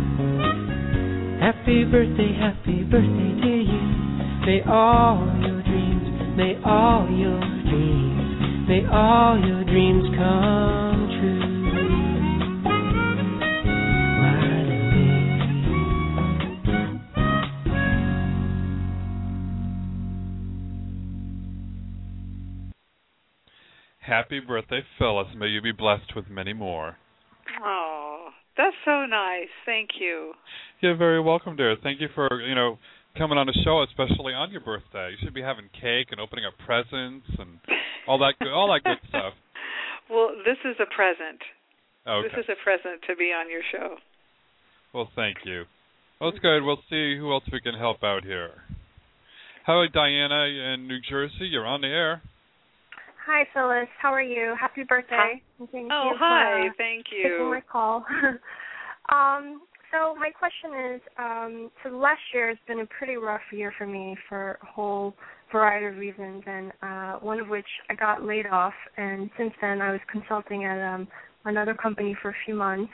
[1.41, 3.83] Happy birthday, happy birthday to you.
[4.47, 8.14] May all your dreams, may all your dreams,
[8.67, 11.55] may all your dreams come true.
[24.01, 25.29] Happy birthday, Phyllis.
[25.37, 26.97] May you be blessed with many more.
[27.65, 29.49] Oh, that's so nice.
[29.67, 30.33] Thank you.
[30.81, 31.75] You're very welcome, dear.
[31.83, 32.79] Thank you for, you know,
[33.17, 35.11] coming on the show, especially on your birthday.
[35.11, 37.59] You should be having cake and opening up presents and
[38.09, 39.35] all that good, all that good stuff.
[40.11, 41.41] Well, this is a present.
[42.07, 42.29] Okay.
[42.29, 43.97] This is a present to be on your show.
[44.93, 45.65] Well, thank you.
[46.21, 46.63] Well, that's good.
[46.63, 48.51] We'll see who else we can help out here.
[49.67, 51.49] Hi, Diana in New Jersey.
[51.51, 52.21] You're on the air.
[53.27, 53.89] Hi, Phyllis.
[54.01, 54.55] How are you?
[54.61, 55.41] Happy birthday.
[55.59, 56.69] And Thank Oh, you hi.
[56.69, 57.51] for Thank taking you.
[57.51, 58.05] my call.
[59.11, 59.63] um,
[59.95, 63.87] so my question is, um, so last year has been a pretty rough year for
[63.87, 65.15] me for a whole
[65.53, 69.81] variety of reasons, and uh, one of which I got laid off, and since then
[69.81, 71.07] I was consulting at um,
[71.45, 72.93] another company for a few months.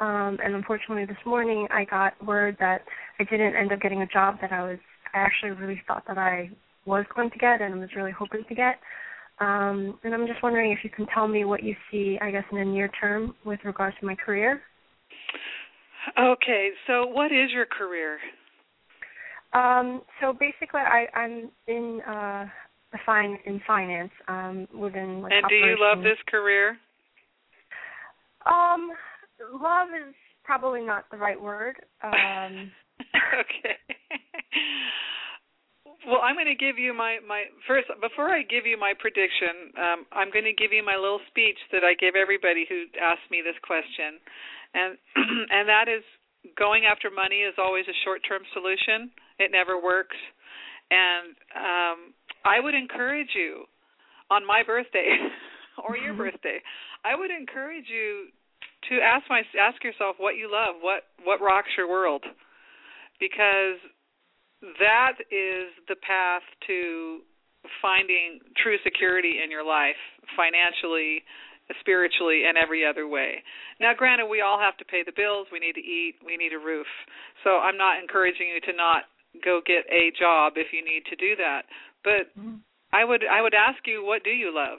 [0.00, 2.82] Um, and unfortunately, this morning I got word that
[3.20, 4.78] I didn't end up getting a job that I was
[5.14, 6.50] I actually really thought that I
[6.84, 8.80] was going to get and was really hoping to get.
[9.38, 12.44] Um, and I'm just wondering if you can tell me what you see, I guess,
[12.50, 14.60] in the near term with regards to my career.
[16.18, 18.18] Okay, so what is your career?
[19.52, 22.46] Um, so basically, I, I'm in uh,
[23.06, 26.76] fine in finance um, within like and do you love this career?
[28.46, 28.90] Um,
[29.52, 30.14] love is
[30.44, 31.76] probably not the right word.
[32.02, 32.70] Um,
[33.40, 33.78] okay.
[36.06, 39.72] Well, I'm going to give you my my first before I give you my prediction.
[39.78, 43.24] Um, I'm going to give you my little speech that I give everybody who asks
[43.30, 44.20] me this question,
[44.74, 44.98] and
[45.50, 46.04] and that is
[46.58, 49.10] going after money is always a short-term solution.
[49.38, 50.16] It never works,
[50.90, 51.98] and um,
[52.44, 53.64] I would encourage you
[54.30, 55.16] on my birthday
[55.88, 56.60] or your birthday.
[57.04, 58.28] I would encourage you
[58.90, 62.22] to ask my ask yourself what you love, what what rocks your world,
[63.18, 63.80] because
[64.80, 67.20] that is the path to
[67.80, 69.98] finding true security in your life
[70.36, 71.24] financially
[71.80, 73.42] spiritually and every other way.
[73.80, 75.48] Now granted we all have to pay the bills.
[75.52, 76.16] We need to eat.
[76.24, 76.86] We need a roof.
[77.42, 79.04] So i'm not encouraging you to not
[79.44, 81.62] go get a job if you need to do that.
[82.02, 82.28] But
[82.92, 84.78] i would i would ask you what do you love?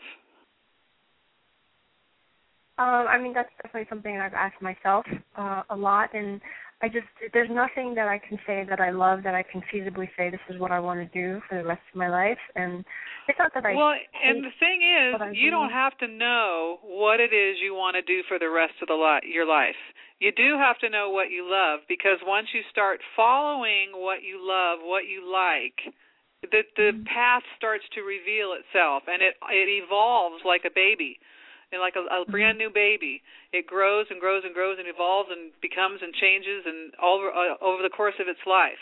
[2.77, 5.05] Um, I mean, that's definitely something I've asked myself
[5.37, 6.41] uh, a lot, and
[6.85, 10.05] I just there's nothing that I can say that I love that I can feasibly
[10.15, 12.37] say this is what I want to do for the rest of my life.
[12.55, 12.85] And
[13.27, 15.57] it's not that I well and the thing is you do.
[15.57, 18.87] don't have to know what it is you want to do for the rest of
[18.87, 19.79] the li- your life
[20.19, 24.37] you do have to know what you love because once you start following what you
[24.37, 25.89] love what you like
[26.45, 27.05] the the mm.
[27.09, 31.17] path starts to reveal itself and it it evolves like a baby
[31.79, 33.21] like a, a brand new baby.
[33.53, 37.31] It grows and grows and grows and evolves and becomes and changes and all over,
[37.31, 38.79] uh, over the course of its life.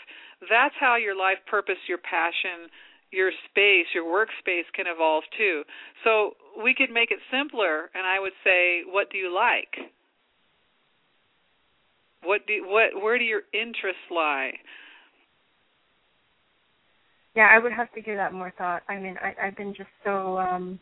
[0.50, 2.68] That's how your life purpose, your passion,
[3.10, 5.62] your space, your workspace can evolve too.
[6.02, 9.92] So we could make it simpler, and I would say, what do you like?
[12.22, 14.52] What do what where do your interests lie?
[17.36, 18.82] Yeah, I would have to give that more thought.
[18.88, 20.38] I mean, I, I've been just so.
[20.38, 20.78] um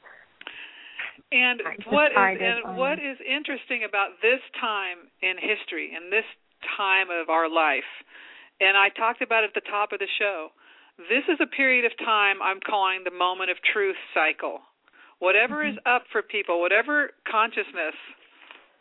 [1.33, 6.29] And what is and what is interesting about this time in history, in this
[6.77, 7.89] time of our life,
[8.61, 10.53] and I talked about it at the top of the show.
[11.09, 14.61] This is a period of time I'm calling the moment of truth cycle.
[15.19, 15.79] Whatever mm-hmm.
[15.79, 17.97] is up for people, whatever consciousness,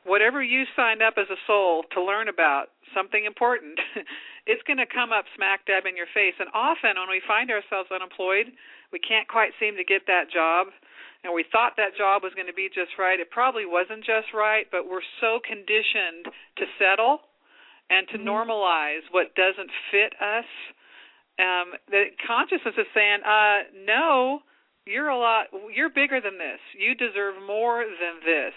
[0.04, 3.80] whatever you signed up as a soul to learn about, something important,
[4.50, 6.36] it's going to come up smack dab in your face.
[6.40, 8.52] And often when we find ourselves unemployed,
[8.92, 10.74] we can't quite seem to get that job,
[11.24, 13.20] and we thought that job was going to be just right.
[13.20, 17.22] It probably wasn't just right, but we're so conditioned to settle
[17.90, 18.28] and to mm-hmm.
[18.28, 20.50] normalize what doesn't fit us.
[21.40, 24.42] Um, the consciousness is saying, uh, no,
[24.86, 28.50] you're a lot you're bigger than this you deserve more than this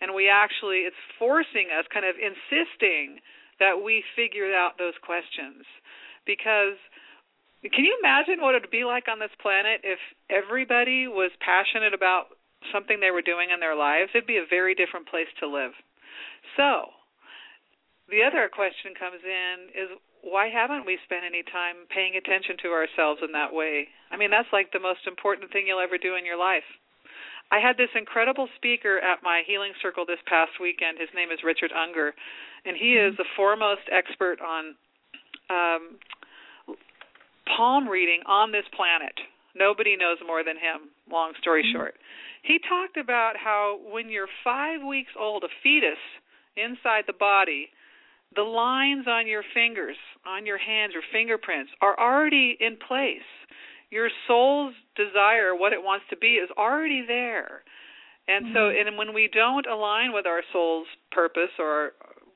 [0.00, 3.18] and we actually it's forcing us kind of insisting
[3.62, 5.62] that we figured out those questions.
[6.26, 6.74] Because
[7.70, 11.94] can you imagine what it would be like on this planet if everybody was passionate
[11.94, 12.34] about
[12.74, 14.10] something they were doing in their lives?
[14.14, 15.70] It'd be a very different place to live.
[16.58, 16.90] So,
[18.10, 19.88] the other question comes in is
[20.22, 23.86] why haven't we spent any time paying attention to ourselves in that way?
[24.10, 26.66] I mean, that's like the most important thing you'll ever do in your life.
[27.50, 30.98] I had this incredible speaker at my healing circle this past weekend.
[30.98, 32.14] His name is Richard Unger,
[32.64, 34.74] and he is the foremost expert on
[35.50, 35.98] um,
[37.56, 39.14] palm reading on this planet.
[39.54, 40.90] Nobody knows more than him.
[41.10, 41.78] Long story mm-hmm.
[41.78, 41.94] short,
[42.42, 46.00] he talked about how when you're five weeks old, a fetus
[46.56, 47.68] inside the body,
[48.34, 53.28] the lines on your fingers, on your hands, your fingerprints are already in place
[53.92, 57.62] your soul's desire, what it wants to be, is already there.
[58.26, 58.54] And mm-hmm.
[58.56, 61.92] so, and when we don't align with our soul's purpose or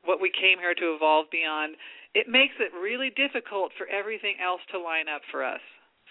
[0.07, 1.77] what we came here to evolve beyond,
[2.15, 5.61] it makes it really difficult for everything else to line up for us.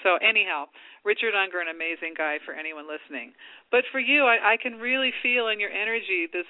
[0.04, 0.68] So, anyhow,
[1.08, 3.32] Richard Unger, an amazing guy for anyone listening.
[3.72, 6.50] But for you, I, I can really feel in your energy this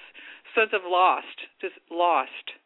[0.54, 2.58] sense of lost, just lost,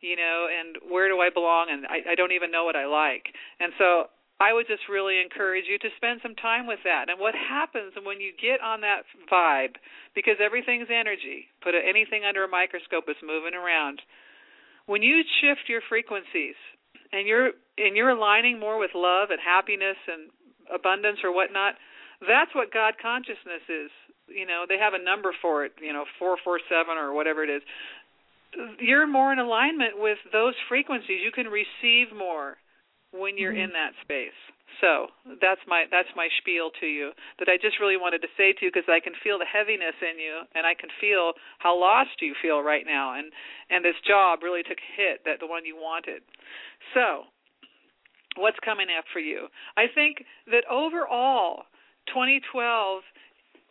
[0.00, 1.68] you know, and where do I belong?
[1.70, 3.26] And I, I don't even know what I like.
[3.58, 4.06] And so,
[4.40, 7.12] I would just really encourage you to spend some time with that.
[7.12, 9.76] And what happens when you get on that vibe,
[10.16, 14.00] because everything's energy, put anything under a microscope, it's moving around.
[14.88, 16.56] When you shift your frequencies
[17.12, 20.32] and you're and you're aligning more with love and happiness and
[20.72, 21.76] abundance or whatnot,
[22.24, 23.92] that's what God consciousness is.
[24.26, 27.44] You know, they have a number for it, you know, four four seven or whatever
[27.44, 27.62] it is.
[28.80, 31.20] You're more in alignment with those frequencies.
[31.22, 32.56] You can receive more
[33.12, 33.70] when you're mm-hmm.
[33.70, 34.36] in that space.
[34.78, 38.54] So that's my that's my spiel to you that I just really wanted to say
[38.54, 41.74] to you because I can feel the heaviness in you and I can feel how
[41.74, 43.32] lost you feel right now and
[43.68, 46.22] and this job really took a hit that the one you wanted.
[46.94, 47.28] So
[48.38, 49.48] what's coming up for you?
[49.76, 51.66] I think that overall
[52.14, 53.02] 2012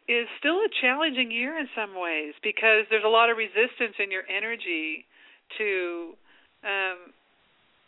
[0.09, 4.11] is still a challenging year in some ways because there's a lot of resistance in
[4.11, 5.05] your energy
[5.57, 6.13] to
[6.61, 7.15] um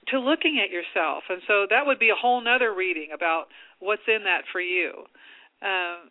[0.07, 1.23] to looking at yourself.
[1.29, 3.45] And so that would be a whole nother reading about
[3.79, 5.05] what's in that for you.
[5.61, 6.09] Um,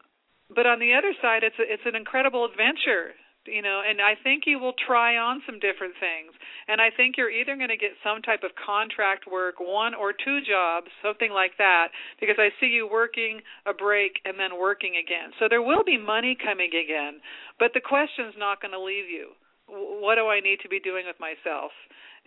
[0.54, 3.14] but on the other side, it's a, it's an incredible adventure,
[3.46, 3.82] you know.
[3.86, 6.34] And I think you will try on some different things.
[6.66, 10.12] And I think you're either going to get some type of contract work, one or
[10.12, 14.94] two jobs, something like that, because I see you working a break and then working
[14.94, 15.34] again.
[15.38, 17.18] So there will be money coming again,
[17.58, 19.34] but the question's not going to leave you.
[19.70, 21.70] What do I need to be doing with myself?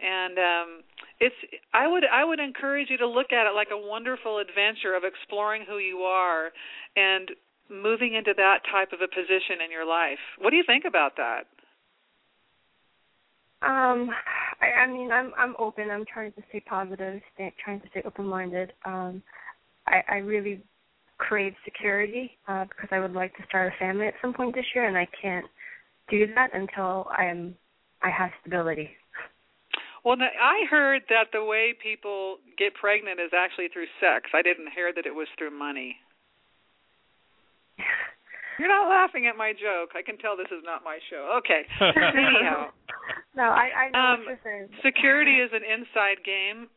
[0.01, 0.69] and um
[1.19, 1.36] it's
[1.73, 5.03] i would i would encourage you to look at it like a wonderful adventure of
[5.03, 6.51] exploring who you are
[6.95, 7.29] and
[7.69, 10.19] moving into that type of a position in your life.
[10.39, 11.45] What do you think about that?
[13.62, 14.10] Um
[14.62, 15.89] i i mean i'm i'm open.
[15.89, 19.23] I'm trying to stay positive stay, trying to stay open minded um
[19.87, 20.62] i i really
[21.17, 24.65] crave security uh because i would like to start a family at some point this
[24.75, 25.46] year and i can't
[26.10, 27.56] do that until i'm
[28.01, 28.89] i have stability
[30.04, 34.27] well, I heard that the way people get pregnant is actually through sex.
[34.35, 35.95] I didn't hear that it was through money.
[38.60, 39.95] You're not laughing at my joke.
[39.95, 41.39] I can tell this is not my show.
[41.39, 41.63] Okay.
[41.81, 42.69] Anyhow.
[43.35, 46.69] No, I, I know um, what you're Security is an inside game.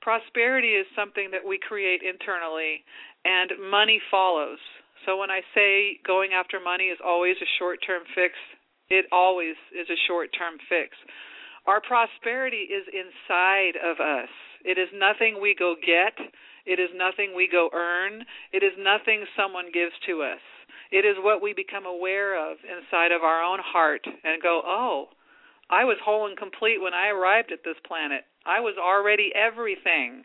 [0.00, 2.86] Prosperity is something that we create internally,
[3.24, 4.62] and money follows.
[5.06, 8.38] So when I say going after money is always a short-term fix,
[8.90, 10.96] It always is a short-term fix.
[11.66, 14.30] Our prosperity is inside of us.
[14.64, 16.16] It is nothing we go get.
[16.64, 18.24] It is nothing we go earn.
[18.52, 20.40] It is nothing someone gives to us.
[20.90, 25.08] It is what we become aware of inside of our own heart and go, oh,
[25.68, 28.24] I was whole and complete when I arrived at this planet.
[28.46, 30.24] I was already everything.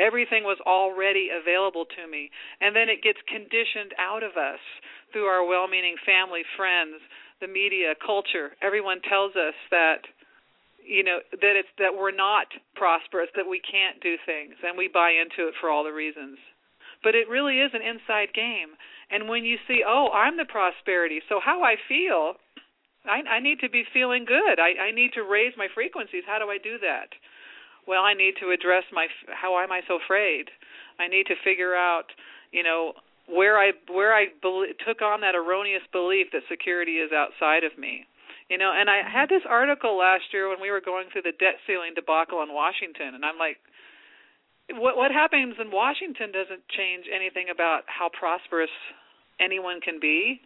[0.00, 2.30] Everything was already available to me.
[2.60, 4.60] And then it gets conditioned out of us
[5.12, 6.96] through our well meaning family, friends,
[7.42, 8.54] the media, culture.
[8.62, 10.06] Everyone tells us that
[10.80, 12.46] you know that it's that we're not
[12.78, 16.38] prosperous, that we can't do things, and we buy into it for all the reasons.
[17.02, 18.78] But it really is an inside game.
[19.10, 22.38] And when you see, oh, I'm the prosperity, so how I feel,
[23.04, 24.62] I, I need to be feeling good.
[24.62, 26.22] I, I need to raise my frequencies.
[26.24, 27.10] How do I do that?
[27.86, 30.46] Well, I need to address my how am I so afraid?
[30.98, 32.14] I need to figure out,
[32.52, 32.94] you know,
[33.28, 37.78] where I where I be- took on that erroneous belief that security is outside of
[37.78, 38.06] me.
[38.50, 41.32] You know, and I had this article last year when we were going through the
[41.38, 43.56] debt ceiling debacle in Washington, and I'm like,
[44.70, 48.72] what what happens in Washington doesn't change anything about how prosperous
[49.40, 50.40] anyone can be.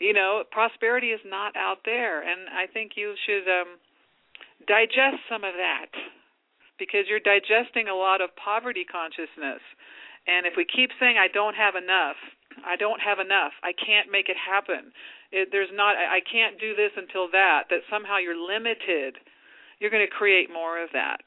[0.00, 3.78] You know, prosperity is not out there, and I think you should um
[4.66, 5.90] digest some of that
[6.78, 9.62] because you're digesting a lot of poverty consciousness.
[10.28, 12.20] And if we keep saying I don't have enough,
[12.60, 14.92] I don't have enough, I can't make it happen.
[15.32, 19.16] It, there's not I can't do this until that that somehow you're limited.
[19.80, 21.22] You're going to create more of that.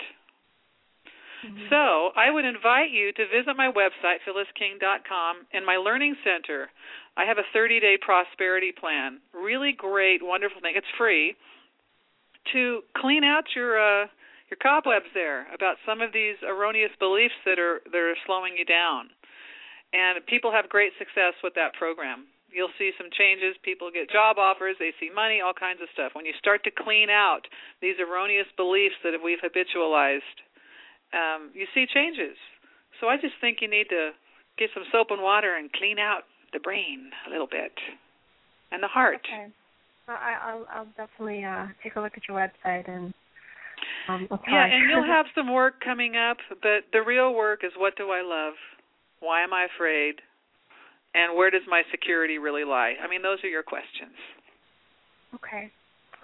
[1.42, 1.74] Mm-hmm.
[1.74, 6.70] So, I would invite you to visit my website phyllisking.com and my learning center.
[7.18, 9.20] I have a 30-day prosperity plan.
[9.34, 10.74] Really great, wonderful thing.
[10.76, 11.34] It's free
[12.54, 14.08] to clean out your uh
[14.52, 18.68] your cobwebs there about some of these erroneous beliefs that are that are slowing you
[18.68, 19.08] down.
[19.96, 22.28] And people have great success with that program.
[22.52, 23.56] You'll see some changes.
[23.64, 26.12] People get job offers, they see money, all kinds of stuff.
[26.14, 27.48] When you start to clean out
[27.80, 30.36] these erroneous beliefs that we've habitualized,
[31.16, 32.36] um, you see changes.
[33.00, 34.12] So I just think you need to
[34.60, 37.72] get some soap and water and clean out the brain a little bit
[38.72, 39.24] and the heart.
[39.24, 39.48] Okay.
[40.08, 43.14] I, will I'll definitely uh, take a look at your website and
[44.08, 47.96] um, yeah, and you'll have some work coming up, but the real work is what
[47.98, 48.54] do I love?
[49.20, 50.16] Why am I afraid?
[51.14, 52.96] And where does my security really lie?
[53.04, 54.16] I mean, those are your questions.
[55.36, 55.72] Okay.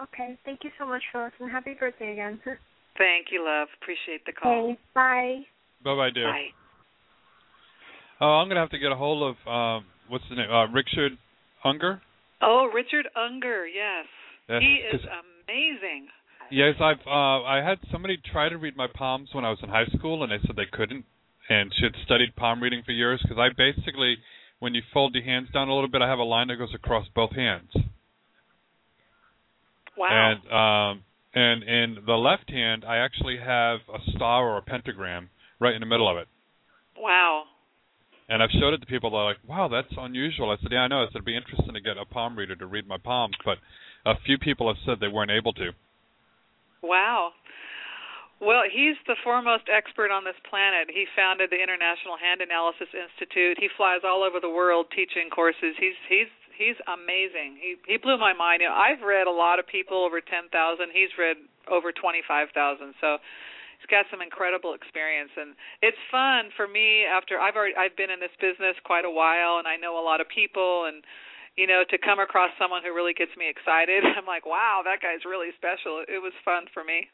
[0.00, 0.38] Okay.
[0.44, 2.40] Thank you so much, Phyllis, and happy birthday again.
[2.98, 3.68] Thank you, love.
[3.80, 4.70] Appreciate the call.
[4.70, 4.78] Okay.
[4.94, 5.38] Bye.
[5.84, 6.32] Bye bye, dear.
[6.32, 6.50] Bye.
[8.20, 10.50] Oh, I'm gonna have to get a hold of um what's the name?
[10.50, 11.12] Uh Richard
[11.64, 12.02] Unger?
[12.42, 14.06] Oh, Richard Unger, yes.
[14.48, 16.08] Yeah, he is amazing.
[16.50, 19.68] Yes, I've uh I had somebody try to read my palms when I was in
[19.68, 21.04] high school and they said they couldn't
[21.48, 24.16] and she had studied palm reading for years because I basically
[24.58, 26.74] when you fold your hands down a little bit I have a line that goes
[26.74, 27.70] across both hands.
[29.96, 30.08] Wow.
[30.10, 35.28] And um and in the left hand I actually have a star or a pentagram
[35.60, 36.28] right in the middle of it.
[36.96, 37.44] Wow.
[38.30, 39.10] And I've showed it to people.
[39.10, 41.72] They're like, "Wow, that's unusual." I said, "Yeah, I know." I said, "It'd be interesting
[41.72, 43.56] to get a palm reader to read my palms," but
[44.04, 45.72] a few people have said they weren't able to.
[46.82, 47.32] Wow.
[48.38, 50.86] Well, he's the foremost expert on this planet.
[50.86, 53.58] He founded the International Hand Analysis Institute.
[53.58, 55.74] He flies all over the world teaching courses.
[55.74, 57.58] He's he's he's amazing.
[57.58, 58.62] He he blew my mind.
[58.62, 60.54] You know, I've read a lot of people over 10,000.
[60.94, 62.54] He's read over 25,000.
[63.02, 63.18] So
[63.78, 68.10] he's got some incredible experience and it's fun for me after I've already I've been
[68.10, 71.02] in this business quite a while and I know a lot of people and
[71.58, 75.02] you know, to come across someone who really gets me excited, I'm like, wow, that
[75.02, 76.06] guy's really special.
[76.06, 77.10] It was fun for me.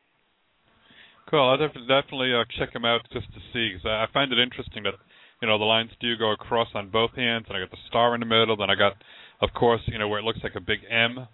[1.32, 1.49] Cool.
[1.49, 4.84] I'll def- definitely uh, check him out just to see because I find it interesting
[4.84, 5.01] that
[5.40, 8.12] you know the lines do go across on both hands, and I got the star
[8.12, 8.61] in the middle.
[8.61, 8.92] Then I got,
[9.40, 11.26] of course, you know where it looks like a big M,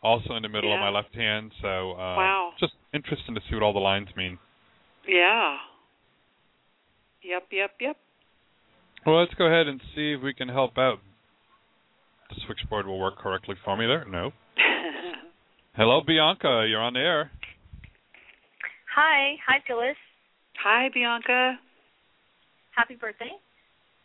[0.00, 0.76] also in the middle yeah.
[0.76, 1.50] of my left hand.
[1.60, 4.38] So uh, wow, just interesting to see what all the lines mean.
[5.08, 5.56] Yeah.
[7.24, 7.48] Yep.
[7.50, 7.70] Yep.
[7.80, 7.96] Yep.
[9.04, 10.98] Well, let's go ahead and see if we can help out
[12.28, 14.04] the switchboard will work correctly for me there.
[14.04, 14.32] No.
[15.76, 16.66] Hello, Bianca.
[16.68, 17.30] You're on the air.
[18.94, 19.36] Hi.
[19.46, 19.96] Hi, Phyllis.
[20.62, 21.58] Hi, Bianca.
[22.74, 23.30] Happy birthday.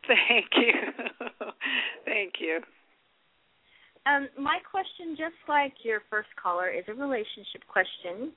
[0.08, 1.28] Thank you.
[2.06, 2.60] Thank you.
[4.06, 8.32] Um, my question, just like your first caller, is a relationship question.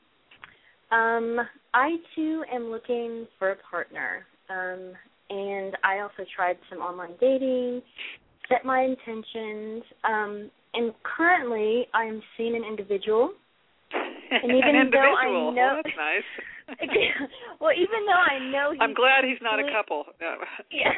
[0.91, 1.41] Um,
[1.73, 4.27] I too am looking for a partner.
[4.51, 4.93] Um,
[5.31, 7.83] and I also tried some online dating
[8.49, 9.83] set my intentions.
[10.05, 13.33] Um, and currently, I'm seeing an individual.
[14.31, 15.17] And even an though individual.
[15.21, 16.79] I know, well, that's nice.
[17.61, 20.05] well, even though I know, he's I'm glad he's not a couple.
[20.19, 20.37] No.
[20.73, 20.91] Yeah.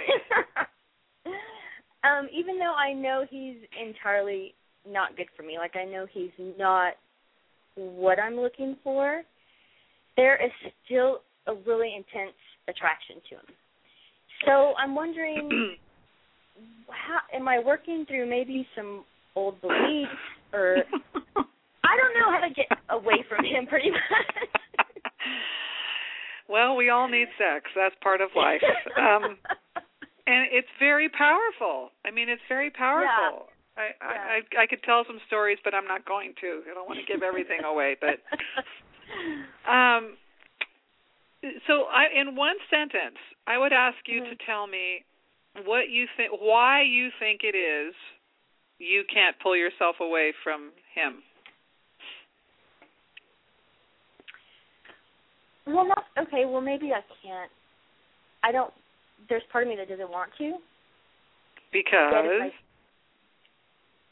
[2.09, 4.55] um, even though I know he's entirely
[4.88, 5.59] not good for me.
[5.59, 6.94] Like I know he's not
[7.74, 9.22] what I'm looking for.
[10.16, 10.53] There is
[10.84, 12.36] still a really intense
[12.68, 13.55] attraction to him.
[14.47, 15.76] So I'm wondering
[16.88, 19.04] how am I working through maybe some
[19.34, 20.11] old beliefs
[20.52, 20.78] or
[21.84, 24.00] I don't know how to get away from him pretty much.
[26.48, 27.70] well, we all need sex.
[27.74, 28.62] That's part of life.
[28.96, 29.38] Um
[30.26, 31.90] and it's very powerful.
[32.04, 33.46] I mean, it's very powerful.
[33.46, 33.52] Yeah.
[33.76, 34.40] I, yeah.
[34.59, 36.62] I I could tell some stories, but I'm not going to.
[36.70, 37.96] I don't want to give everything away.
[38.00, 38.24] But
[39.70, 40.16] um,
[41.66, 44.30] so I, in one sentence, I would ask you mm-hmm.
[44.30, 45.04] to tell me
[45.64, 47.94] what you think, why you think it is
[48.78, 51.22] you can't pull yourself away from him.
[55.66, 56.44] Well, not okay.
[56.46, 57.50] Well, maybe I can't.
[58.44, 58.72] I don't.
[59.28, 60.59] There's part of me that doesn't want to.
[61.72, 62.52] Because.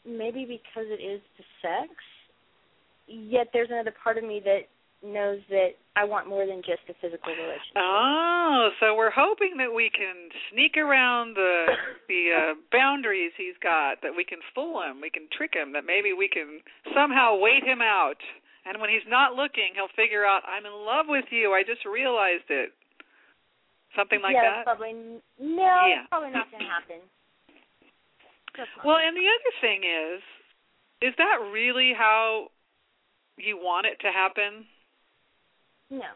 [0.06, 1.90] maybe because it is the sex.
[3.06, 4.62] Yet there's another part of me that
[5.04, 7.76] knows that I want more than just a physical relationship.
[7.76, 11.66] Oh, so we're hoping that we can sneak around the
[12.08, 15.84] the uh, boundaries he's got, that we can fool him, we can trick him, that
[15.86, 16.60] maybe we can
[16.96, 18.18] somehow wait him out.
[18.64, 21.52] And when he's not looking, he'll figure out I'm in love with you.
[21.52, 22.72] I just realized it.
[23.94, 24.64] Something like yeah, that.
[24.64, 25.78] probably no.
[25.86, 26.08] Yeah.
[26.08, 27.00] Probably not going to happen.
[28.84, 30.22] Well, and the other thing is,
[31.02, 32.48] is that really how
[33.36, 34.66] you want it to happen?
[35.90, 36.12] No.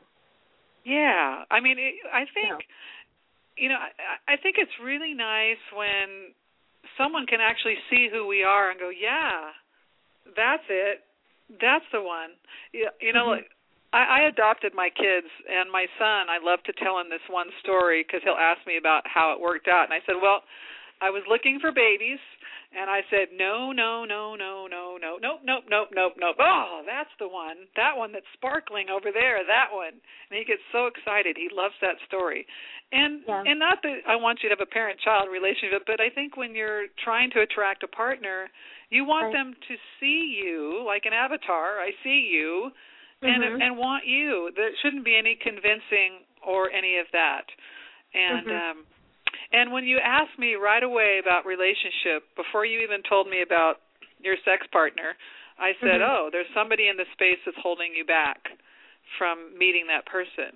[0.84, 2.58] Yeah, I mean, it, I think, no.
[3.56, 6.32] you know, I, I think it's really nice when
[6.96, 9.52] someone can actually see who we are and go, yeah,
[10.36, 11.04] that's it,
[11.60, 12.36] that's the one.
[12.72, 13.44] You, you know, mm-hmm.
[13.44, 13.50] like
[13.92, 16.28] I, I adopted my kids, and my son.
[16.28, 19.40] I love to tell him this one story because he'll ask me about how it
[19.40, 20.42] worked out, and I said, well.
[21.00, 22.18] I was looking for babies,
[22.74, 26.36] and I said, no, no, no, no, no, no, nope, nope, nope, nope, nope.
[26.38, 27.64] Oh, that's the one.
[27.76, 29.40] That one that's sparkling over there.
[29.46, 29.96] That one.
[29.96, 31.36] And he gets so excited.
[31.36, 32.46] He loves that story.
[32.92, 33.44] And yeah.
[33.46, 36.54] and not that I want you to have a parent-child relationship, but I think when
[36.54, 38.48] you're trying to attract a partner,
[38.90, 39.34] you want right.
[39.34, 41.80] them to see you like an avatar.
[41.80, 42.70] I see you,
[43.22, 43.60] and mm-hmm.
[43.60, 44.50] and want you.
[44.56, 47.44] There shouldn't be any convincing or any of that.
[48.14, 48.78] And mm-hmm.
[48.80, 48.86] um
[49.52, 53.80] and when you asked me right away about relationship, before you even told me about
[54.20, 55.16] your sex partner,
[55.58, 56.10] I said, mm-hmm.
[56.10, 58.38] "Oh, there's somebody in the space that's holding you back
[59.16, 60.52] from meeting that person."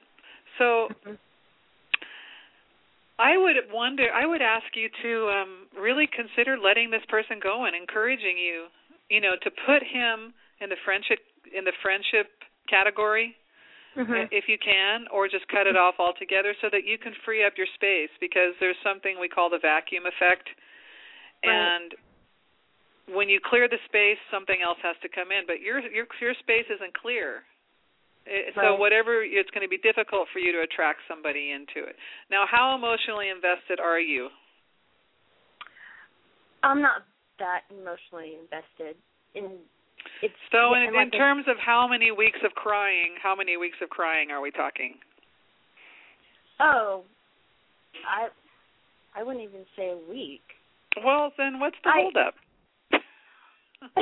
[0.59, 1.17] So mm-hmm.
[3.19, 7.65] I would wonder, I would ask you to um really consider letting this person go
[7.65, 8.69] and encouraging you,
[9.09, 11.21] you know, to put him in the friendship
[11.51, 12.31] in the friendship
[12.69, 13.37] category
[13.97, 14.29] mm-hmm.
[14.31, 17.55] if you can, or just cut it off altogether so that you can free up
[17.57, 20.49] your space because there's something we call the vacuum effect.
[21.45, 21.53] Right.
[21.53, 21.95] And
[23.11, 26.35] when you clear the space, something else has to come in, but your your your
[26.41, 27.43] space isn't clear.
[28.25, 28.71] It, right.
[28.71, 31.97] So whatever it's going to be difficult for you to attract somebody into it.
[32.31, 34.31] Now, how emotionally invested are you?
[36.63, 37.03] I'm not
[37.39, 38.95] that emotionally invested
[39.35, 39.59] in
[40.23, 43.57] it's so yeah, in, like in terms of how many weeks of crying, how many
[43.57, 44.95] weeks of crying are we talking?
[46.61, 47.03] Oh,
[48.07, 48.29] I
[49.19, 50.43] I wouldn't even say a week.
[51.05, 52.35] Well, then what's the I, holdup?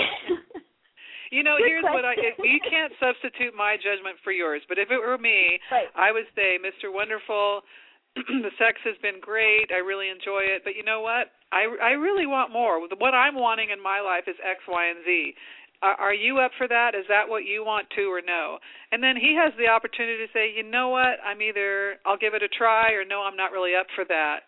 [1.31, 2.45] you know, Good here's what I question.
[2.45, 5.89] you can't substitute my judgment for yours, but if it were me, right.
[5.97, 6.93] I would say, Mr.
[6.93, 7.63] Wonderful,
[8.17, 9.71] the sex has been great.
[9.71, 11.31] I really enjoy it, but you know what?
[11.53, 12.79] I I really want more.
[12.83, 15.35] What I'm wanting in my life is X, Y, and Z
[15.83, 16.95] are you up for that?
[16.95, 18.59] Is that what you want to or no?
[18.93, 22.35] And then he has the opportunity to say, you know what, I'm either I'll give
[22.35, 24.45] it a try or no, I'm not really up for that.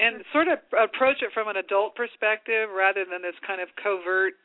[0.00, 4.40] And sort of approach it from an adult perspective rather than this kind of covert,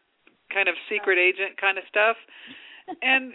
[0.51, 2.19] kind of secret agent kind of stuff,
[3.01, 3.31] and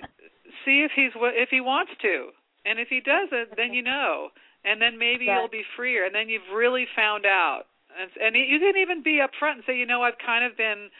[0.64, 2.36] see if he's if he wants to.
[2.68, 4.28] And if he doesn't, then you know.
[4.64, 6.04] And then maybe you'll be freer.
[6.04, 7.64] And then you've really found out.
[7.96, 10.92] And, and you can even be upfront and say, you know, I've kind of been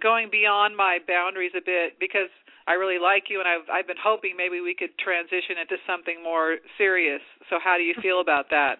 [0.00, 2.30] going beyond my boundaries a bit because
[2.66, 6.22] I really like you and I've I've been hoping maybe we could transition into something
[6.22, 7.24] more serious.
[7.48, 8.78] So how do you feel about that?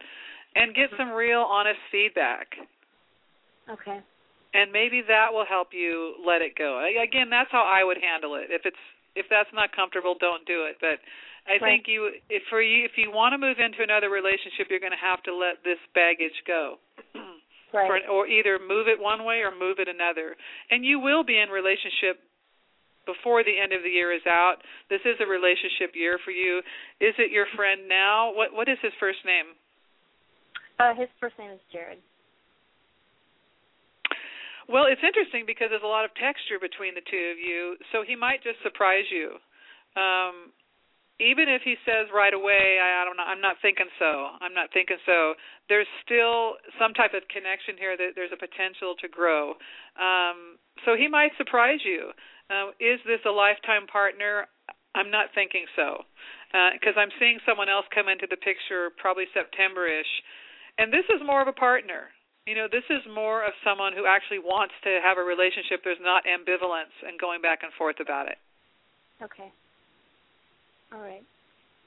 [0.54, 2.52] And get some real honest feedback.
[3.68, 4.00] Okay.
[4.54, 6.80] And maybe that will help you let it go.
[6.80, 8.48] Again, that's how I would handle it.
[8.48, 8.80] If it's
[9.16, 10.76] if that's not comfortable, don't do it.
[10.80, 11.00] But
[11.48, 11.80] I right.
[11.80, 14.96] think you if for you if you want to move into another relationship, you're going
[14.96, 16.76] to have to let this baggage go.
[17.72, 18.02] Right.
[18.06, 20.36] For, or either move it one way or move it another.
[20.70, 22.24] And you will be in relationship
[23.04, 24.60] before the end of the year is out.
[24.88, 26.60] This is a relationship year for you.
[27.00, 28.32] Is it your friend now?
[28.32, 29.56] What what is his first name?
[30.80, 31.98] Uh his first name is Jared.
[34.68, 38.04] Well, it's interesting because there's a lot of texture between the two of you, so
[38.04, 39.40] he might just surprise you.
[39.96, 40.52] Um,
[41.18, 44.38] even if he says right away, I, I don't know, I'm not thinking so.
[44.38, 45.34] I'm not thinking so.
[45.68, 49.58] There's still some type of connection here that there's a potential to grow.
[49.98, 52.14] Um, so he might surprise you.
[52.46, 54.46] Uh, is this a lifetime partner?
[54.94, 56.06] I'm not thinking so,
[56.48, 60.12] because uh, I'm seeing someone else come into the picture probably September-ish,
[60.78, 62.08] and this is more of a partner.
[62.46, 65.84] You know, this is more of someone who actually wants to have a relationship.
[65.84, 68.40] There's not ambivalence and going back and forth about it.
[69.20, 69.52] Okay.
[70.92, 71.22] All right.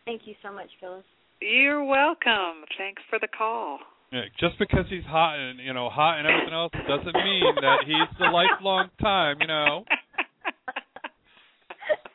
[0.05, 1.03] Thank you so much, Phyllis.
[1.41, 2.65] You're welcome.
[2.77, 3.79] Thanks for the call.
[4.11, 7.77] Yeah, just because he's hot and you know hot and everything else doesn't mean that
[7.85, 9.37] he's the lifelong time.
[9.41, 9.85] You know.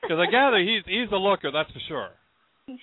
[0.02, 2.10] Because I gather he's he's a looker, that's for sure.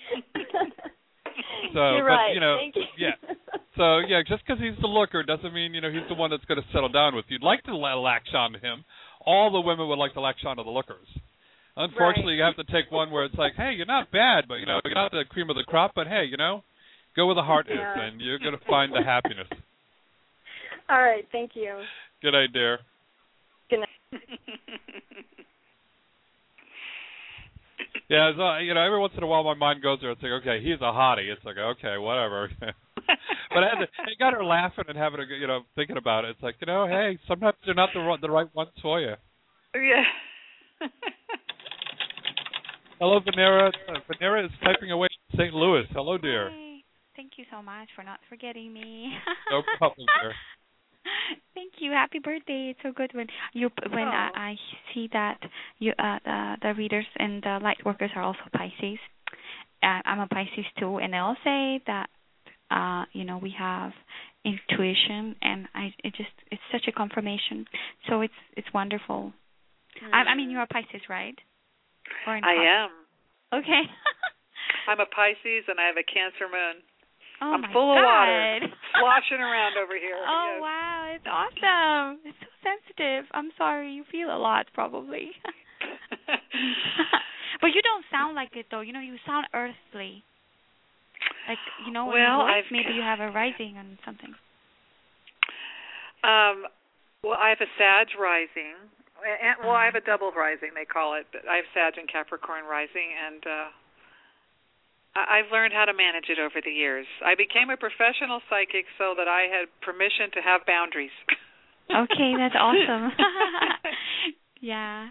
[1.73, 2.33] So, You're but, right.
[2.35, 2.83] you know, Thank you.
[2.99, 3.15] yeah.
[3.77, 6.45] So yeah, just because he's the looker doesn't mean you know he's the one that's
[6.45, 7.35] going to settle down with you.
[7.41, 8.83] You'd like to la- latch on to him.
[9.25, 11.07] All the women would like to latch on to the lookers.
[11.75, 14.65] Unfortunately, you have to take one where it's like, hey, you're not bad, but you
[14.65, 16.63] know, you're not the cream of the crop, but hey, you know,
[17.15, 19.47] go where the heart is, and you're going to find the happiness.
[20.89, 21.25] All right.
[21.31, 21.81] Thank you.
[22.21, 22.79] Good night, dear.
[23.69, 24.21] Good night.
[28.09, 30.11] Yeah, so, you know, every once in a while my mind goes there.
[30.11, 31.31] It's like, okay, he's a hottie.
[31.31, 32.47] It's like, okay, whatever.
[32.59, 36.23] but I had to, it got her laughing and having a, you know, thinking about
[36.23, 36.31] it.
[36.31, 39.13] It's like, you know, hey, sometimes they're not the the right ones for you.
[39.73, 40.03] Yeah.
[43.03, 43.67] Hello, Vanera.
[43.89, 45.53] Uh, Vanera is typing away in St.
[45.53, 45.83] Louis.
[45.91, 46.49] Hello, dear.
[46.49, 46.79] Hi.
[47.17, 49.11] Thank you so much for not forgetting me.
[49.51, 50.31] No problem, dear.
[51.53, 51.91] Thank you.
[51.91, 52.69] Happy birthday.
[52.71, 54.39] It's so good when you when I, Oh.
[54.39, 54.55] I
[54.93, 55.37] see that
[55.79, 58.99] you uh the the readers and the light workers are also Pisces.
[59.83, 62.07] Uh, I'm a Pisces too, and they'll say that
[62.71, 63.91] uh you know we have
[64.45, 67.65] intuition, and I it just it's such a confirmation.
[68.07, 69.33] So it's it's wonderful.
[70.01, 71.35] I, I mean, you're a Pisces, right?
[72.27, 72.55] Or in I
[72.85, 72.89] am.
[73.61, 73.83] Okay.
[74.89, 76.81] I'm a Pisces and I have a Cancer moon.
[77.41, 77.99] oh I'm full God.
[77.99, 80.17] of water, sloshing around over here.
[80.19, 80.61] Oh Yes.
[80.61, 82.19] wow, it's awesome.
[82.25, 83.25] It's so sensitive.
[83.31, 85.31] I'm sorry, you feel a lot probably.
[87.61, 88.81] but you don't sound like it though.
[88.81, 90.23] You know, you sound earthly.
[91.47, 94.33] Like you know, Well, voice, maybe you have a rising and something.
[96.23, 96.63] Um,
[97.23, 98.75] well, I have a Sag rising,
[99.23, 100.75] and well, I have a double rising.
[100.75, 101.25] They call it.
[101.31, 103.67] But I have Sag and Capricorn rising, and uh,
[105.15, 107.05] I've learned how to manage it over the years.
[107.23, 111.13] I became a professional psychic so that I had permission to have boundaries.
[111.89, 113.11] Okay, that's awesome.
[114.61, 115.09] yeah.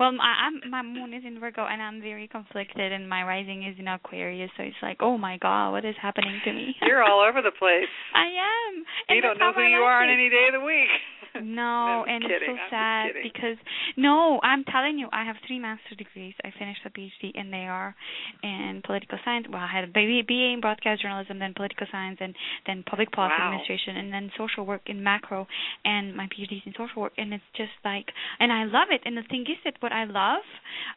[0.00, 3.62] Well, I, I'm my moon is in Virgo and I'm very conflicted, and my rising
[3.68, 6.74] is in Aquarius, so it's like, oh my god, what is happening to me?
[6.82, 7.92] You're all over the place.
[8.14, 8.74] I am.
[8.80, 10.88] You And don't know who I you like are on any day of the week.
[11.44, 12.38] No, and kidding.
[12.42, 13.56] it's so I'm sad because
[13.96, 16.34] no, I'm telling you, I have three master degrees.
[16.42, 17.94] I finished a PhD and they are
[18.42, 19.46] in political science.
[19.48, 22.34] Well, I had a BA BA in broadcast journalism, then political science, and
[22.66, 23.46] then public policy Wow.
[23.46, 25.46] administration, and then social work in macro,
[25.84, 27.12] and my PhD is in social work.
[27.16, 28.06] And it's just like,
[28.40, 29.02] and I love it.
[29.06, 30.44] And the thing is that what I love,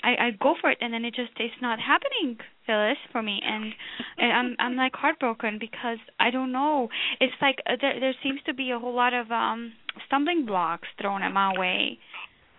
[0.03, 2.37] I I go for it, and then it just it's not happening.
[2.65, 3.73] Phyllis for me and,
[4.17, 6.87] and I'm I'm like heartbroken because I don't know.
[7.19, 9.73] It's like uh, there there seems to be a whole lot of um
[10.07, 11.99] stumbling blocks thrown in my way.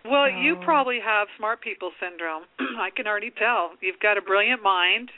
[0.05, 2.43] Well, you probably have smart people syndrome.
[2.77, 3.71] I can already tell.
[3.81, 5.09] You've got a brilliant mind,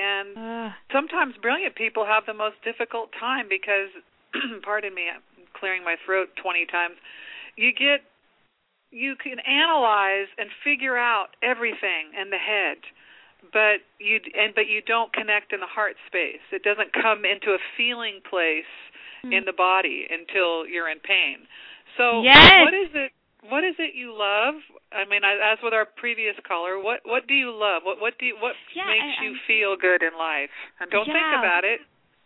[0.00, 0.72] and Ugh.
[0.92, 3.92] sometimes brilliant people have the most difficult time because,
[4.64, 5.20] pardon me, I'm
[5.52, 6.96] clearing my throat 20 times.
[7.56, 8.00] You get,
[8.90, 12.78] you can analyze and figure out everything in the head,
[13.52, 16.42] but you and but you don't connect in the heart space.
[16.52, 18.68] It doesn't come into a feeling place
[19.22, 19.32] hmm.
[19.32, 21.46] in the body until you're in pain.
[21.96, 22.66] So Yes.
[22.66, 23.12] what is it
[23.48, 24.60] what is it you love?
[24.92, 27.82] I mean, as with our previous caller, what what do you love?
[27.84, 30.50] What what do you, what Yeah, makes I- you feel good in life?
[30.80, 31.80] And don't think about it.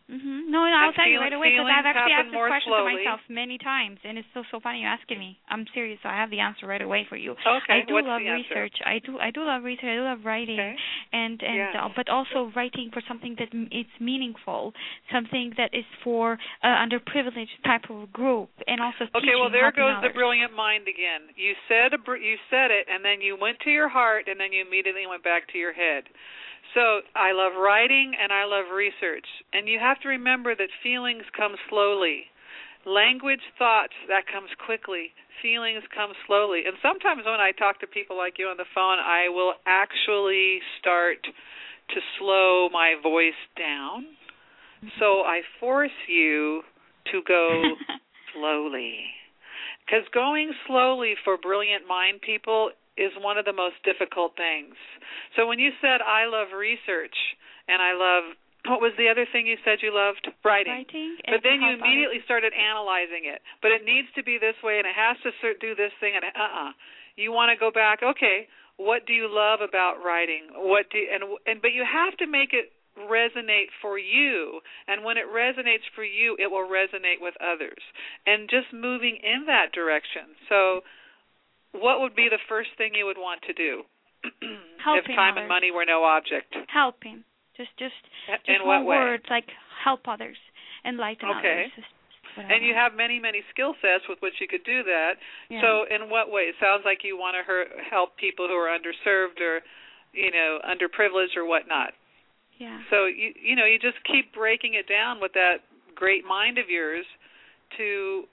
[0.05, 0.53] Mhm.
[0.53, 2.93] No, no, I'll tell you right away because I've actually asked this question slowly.
[2.93, 5.39] to myself many times, and it's so so funny you're asking me.
[5.49, 7.33] I'm serious, so I have the answer right away for you.
[7.33, 8.77] Okay, I do what's love research.
[8.85, 9.89] I do I do love research.
[9.89, 10.77] I do love writing, Okay.
[11.13, 14.75] and and uh, but also writing for something that m- it's meaningful,
[15.11, 19.97] something that is for uh, underprivileged type of group, and also Okay, well there goes
[20.03, 21.33] the brilliant mind again.
[21.35, 24.39] You said a br- you said it and then you went to your heart and
[24.39, 26.05] then you immediately went back to your head.
[26.75, 29.27] So, I love writing and I love research.
[29.53, 32.27] And you have to remember that feelings come slowly.
[32.85, 35.15] Language, thoughts, that comes quickly.
[35.41, 36.63] Feelings come slowly.
[36.67, 40.59] And sometimes when I talk to people like you on the phone, I will actually
[40.81, 44.07] start to slow my voice down.
[44.99, 46.63] So I force you
[47.13, 47.63] to go
[48.35, 49.15] slowly.
[49.85, 54.75] Because going slowly for brilliant mind people is one of the most difficult things.
[55.37, 57.17] So when you said I love research
[57.69, 58.35] and I love
[58.65, 60.25] what was the other thing you said you loved?
[60.41, 60.89] Writing.
[60.89, 61.21] Writing.
[61.29, 63.45] But then you immediately started analyzing it.
[63.61, 65.31] But it needs to be this way and it has to
[65.61, 66.73] do this thing and uh-uh.
[67.17, 70.51] You want to go back, okay, what do you love about writing?
[70.57, 75.19] What do and and but you have to make it resonate for you and when
[75.19, 77.83] it resonates for you it will resonate with others
[78.25, 80.81] and just moving in that direction so
[81.75, 83.83] what would be the first thing you would want to do
[84.25, 85.45] if time others.
[85.45, 87.25] and money were no object helping.
[87.57, 87.95] Just just
[88.27, 89.47] just in one what way word like
[89.85, 90.37] help others,
[90.85, 91.69] enlighten Okay.
[91.71, 91.85] others.
[92.37, 95.15] And you have many many skill sets with which you could do that
[95.51, 95.61] Yeah.
[95.63, 97.45] so in what way it sounds like you want to
[97.89, 99.63] help people who are underserved or
[100.13, 101.95] you know underprivileged or whatnot
[102.59, 102.81] yeah.
[102.91, 105.59] so you you know you just keep breaking it down with that
[105.95, 107.07] great mind of yours
[107.79, 108.25] to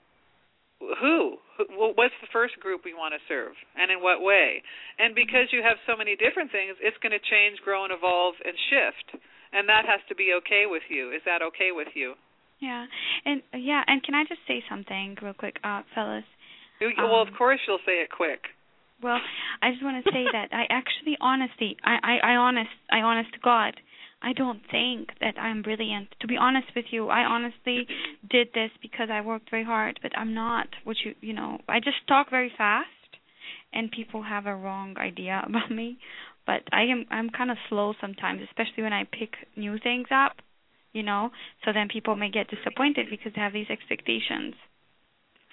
[1.00, 1.36] who?
[1.78, 3.52] Well, what's the first group we want to serve?
[3.78, 4.62] And in what way?
[4.98, 8.34] And because you have so many different things it's going to change grow and evolve
[8.44, 9.22] and shift.
[9.52, 11.12] And that has to be okay with you.
[11.12, 12.14] Is that okay with you?
[12.60, 12.86] Yeah.
[13.24, 16.24] And yeah, and can I just say something real quick, uh Phyllis?
[16.80, 18.50] Well of Um, course you'll say it quick.
[19.02, 19.18] Well,
[19.60, 23.32] I just want to say that I actually honestly I, I I honest I honest
[23.34, 23.74] to God
[24.22, 26.08] I don't think that I'm brilliant.
[26.20, 27.86] To be honest with you, I honestly
[28.30, 30.68] did this because I worked very hard, but I'm not.
[30.84, 32.88] What you you know, I just talk very fast,
[33.72, 35.98] and people have a wrong idea about me.
[36.46, 40.36] But I am I'm kind of slow sometimes, especially when I pick new things up,
[40.92, 41.30] you know.
[41.64, 44.54] So then people may get disappointed because they have these expectations.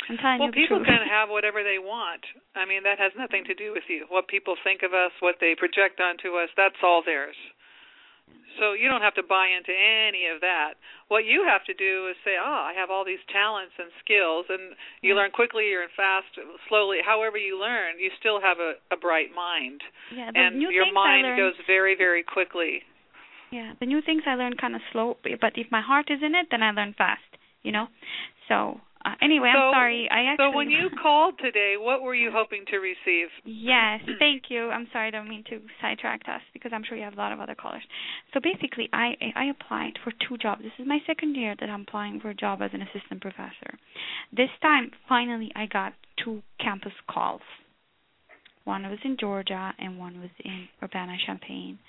[0.08, 2.24] I'm telling well you people can have whatever they want
[2.56, 5.44] i mean that has nothing to do with you what people think of us what
[5.44, 7.36] they project onto us that's all theirs
[8.60, 10.76] so you don't have to buy into any of that
[11.08, 14.46] what you have to do is say oh i have all these talents and skills
[14.50, 15.26] and you mm-hmm.
[15.26, 16.30] learn quickly or in fast
[16.68, 19.82] slowly however you learn you still have a, a bright mind
[20.16, 22.84] yeah, the and new your mind learned- goes very very quickly
[23.52, 26.36] Yeah, the new things I learn kind of slow, but if my heart is in
[26.36, 27.26] it, then I learn fast.
[27.64, 27.88] You know.
[28.48, 30.07] So uh, anyway, So- I'm sorry.
[30.12, 30.51] I actually.
[30.51, 34.70] so when you called today what were you hoping to receive Yes, thank you.
[34.70, 37.32] I'm sorry, I don't mean to sidetrack us because I'm sure you have a lot
[37.32, 37.84] of other callers.
[38.34, 40.62] So basically, I I applied for two jobs.
[40.64, 43.72] This is my second year that I'm applying for a job as an assistant professor.
[44.32, 45.93] This time, finally, I got
[46.24, 47.41] two campus calls.
[48.66, 51.80] One was in Georgia and one was in Urbana-Champaign.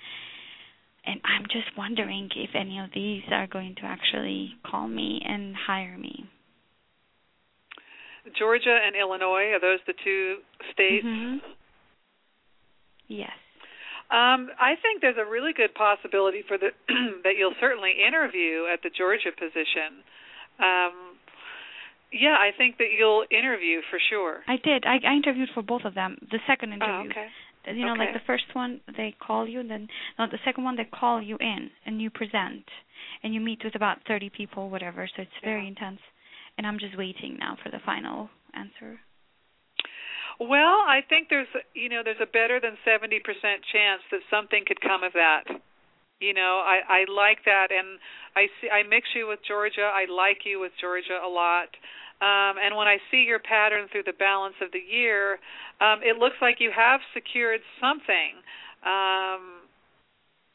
[1.05, 5.55] And I'm just wondering if any of these are going to actually call me and
[5.55, 6.25] hire me.
[8.37, 10.37] Georgia and illinois are those the two
[10.73, 11.39] states Mhm.
[13.07, 13.31] Yes.
[14.09, 16.71] Um, I think there's a really good possibility for the
[17.23, 20.03] that you'll certainly interview at the Georgia position.
[20.59, 21.15] Um,
[22.11, 24.43] yeah, I think that you'll interview for sure.
[24.47, 24.85] I did.
[24.85, 26.17] I, I interviewed for both of them.
[26.29, 27.11] The second Oh, interview.
[27.11, 27.27] okay.
[27.77, 30.83] You know, like the first one, they call you, then no, the second one they
[30.91, 32.63] call you in and you present,
[33.23, 35.07] and you meet with about thirty people, whatever.
[35.15, 35.99] So it's very intense,
[36.61, 39.01] and I'm just waiting now for the final answer.
[40.37, 44.61] Well, I think there's you know there's a better than seventy percent chance that something
[44.69, 45.49] could come of that.
[46.21, 47.97] You know, I I like that, and
[48.37, 49.89] I see I mix you with Georgia.
[49.89, 51.73] I like you with Georgia a lot.
[52.21, 55.41] Um, and when I see your pattern through the balance of the year,
[55.81, 58.37] um, it looks like you have secured something.
[58.85, 59.60] Um,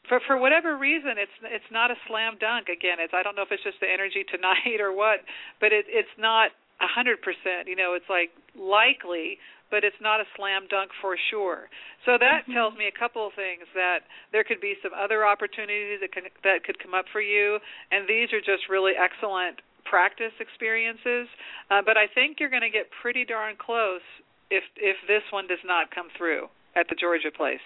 [0.07, 2.69] for for whatever reason, it's it's not a slam dunk.
[2.69, 5.23] Again, it's I don't know if it's just the energy tonight or what,
[5.59, 7.67] but it it's not a hundred percent.
[7.67, 9.37] You know, it's like likely,
[9.69, 11.67] but it's not a slam dunk for sure.
[12.05, 15.99] So that tells me a couple of things that there could be some other opportunities
[15.99, 17.59] that can that could come up for you,
[17.91, 21.27] and these are just really excellent practice experiences.
[21.71, 24.03] Uh, but I think you're going to get pretty darn close
[24.49, 27.63] if if this one does not come through at the Georgia place.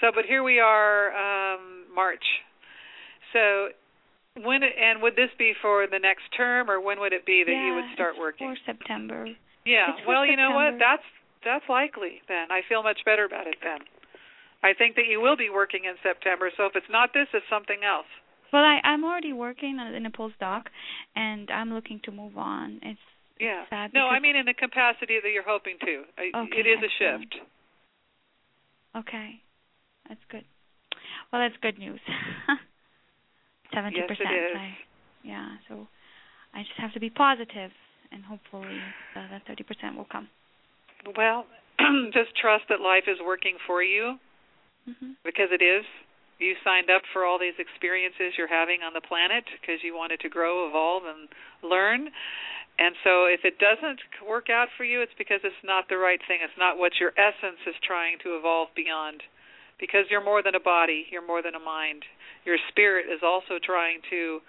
[0.00, 2.24] So, but here we are, um, March.
[3.32, 3.68] So,
[4.42, 7.42] when it, and would this be for the next term, or when would it be
[7.44, 8.54] that yeah, you would start working?
[8.54, 9.26] for September.
[9.64, 9.96] Yeah.
[10.04, 10.78] For Well, you know what?
[10.78, 11.04] That's
[11.44, 12.20] that's likely.
[12.28, 13.56] Then I feel much better about it.
[13.62, 13.80] Then
[14.62, 16.50] I think that you will be working in September.
[16.56, 18.08] So if it's not this, it's something else.
[18.52, 20.64] Well, I I'm already working in a postdoc,
[21.14, 22.80] and I'm looking to move on.
[22.82, 23.00] It's
[23.38, 23.64] Yeah.
[23.70, 26.04] sad No, I mean in the capacity that you're hoping to.
[26.18, 27.36] Okay, it is a shift.
[28.96, 29.40] okay,
[30.10, 30.44] that's good.
[31.32, 32.00] Well, that's good news.
[33.74, 34.34] Seventy Yes, percent.
[34.58, 34.74] I,
[35.22, 35.48] yeah.
[35.68, 35.86] So
[36.52, 37.70] I just have to be positive,
[38.10, 38.82] and hopefully
[39.14, 40.28] uh, that thirty percent will come.
[41.16, 41.46] Well,
[42.12, 44.18] just trust that life is working for you
[44.84, 45.86] hmm because it is.
[46.40, 50.20] You signed up for all these experiences you're having on the planet because you wanted
[50.24, 51.28] to grow, evolve, and
[51.62, 52.08] learn.
[52.80, 56.18] And so if it doesn't work out for you, it's because it's not the right
[56.26, 56.40] thing.
[56.40, 59.20] It's not what your essence is trying to evolve beyond.
[59.80, 62.04] Because you're more than a body, you're more than a mind.
[62.44, 64.44] Your spirit is also trying to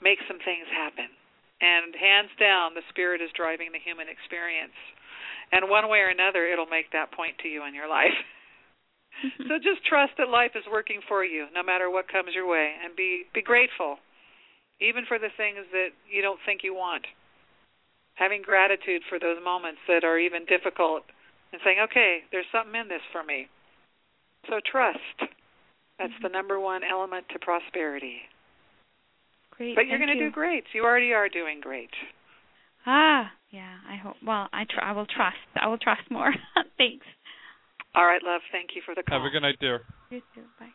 [0.00, 1.12] make some things happen.
[1.60, 4.74] And hands down, the spirit is driving the human experience.
[5.52, 8.16] And one way or another, it'll make that point to you in your life.
[9.22, 9.44] Mm-hmm.
[9.52, 12.72] so just trust that life is working for you, no matter what comes your way,
[12.82, 14.00] and be be grateful,
[14.80, 17.04] even for the things that you don't think you want
[18.14, 21.04] having gratitude for those moments that are even difficult
[21.52, 23.48] and saying, okay, there's something in this for me.
[24.48, 24.98] So trust.
[25.98, 28.16] That's the number one element to prosperity.
[29.56, 29.76] Great.
[29.76, 30.30] But you're going to you.
[30.30, 30.64] do great.
[30.74, 31.90] You already are doing great.
[32.86, 33.76] Ah, yeah.
[33.88, 34.16] I hope.
[34.26, 35.36] Well, I tr- I will trust.
[35.60, 36.32] I will trust more.
[36.78, 37.06] Thanks.
[37.94, 38.40] All right, love.
[38.50, 39.18] Thank you for the call.
[39.18, 39.82] Have a good night, dear.
[40.10, 40.42] You too.
[40.58, 40.66] Bye.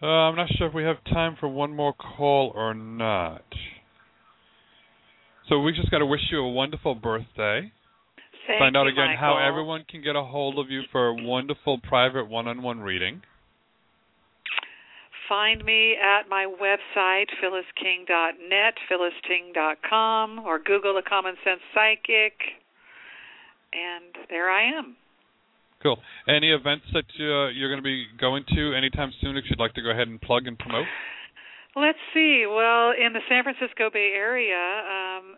[0.00, 3.42] Uh, I'm not sure if we have time for one more call or not.
[5.48, 7.72] So we just got to wish you a wonderful birthday.
[8.48, 11.14] Thank Find out you, again how everyone can get a hold of you for a
[11.14, 13.20] wonderful private one-on-one reading.
[15.28, 22.32] Find me at my website, phyllisking.net, phyllisking.com, or Google the Common Sense Psychic,
[23.74, 24.96] and there I am.
[25.82, 25.98] Cool.
[26.26, 29.74] Any events that uh, you're going to be going to anytime soon that you'd like
[29.74, 30.86] to go ahead and plug and promote?
[31.76, 32.46] Let's see.
[32.48, 35.36] Well, in the San Francisco Bay Area, um,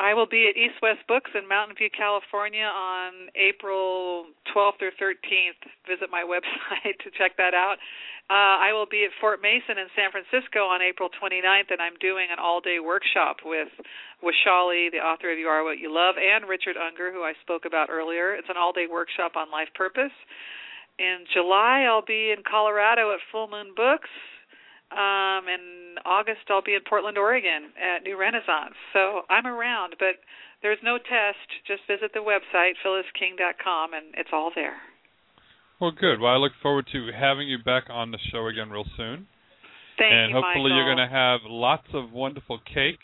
[0.00, 4.96] I will be at East West Books in Mountain View, California on April 12th or
[4.96, 5.60] 13th.
[5.84, 7.76] Visit my website to check that out.
[8.32, 12.00] Uh, I will be at Fort Mason in San Francisco on April 29th, and I'm
[12.00, 13.68] doing an all-day workshop with
[14.24, 17.68] Vaishali, the author of You Are What You Love, and Richard Unger, who I spoke
[17.68, 18.32] about earlier.
[18.32, 20.14] It's an all-day workshop on life purpose.
[20.96, 24.08] In July, I'll be in Colorado at Full Moon Books.
[24.90, 28.74] Um, in August, I'll be in Portland, Oregon at New Renaissance.
[28.92, 30.18] So I'm around, but
[30.62, 31.46] there's no test.
[31.66, 34.76] Just visit the website, phyllisking.com, and it's all there.
[35.80, 36.20] Well, good.
[36.20, 39.26] Well, I look forward to having you back on the show again real soon.
[39.98, 40.16] Thank you.
[40.16, 43.00] and you, hopefully you're going to have lots of wonderful cake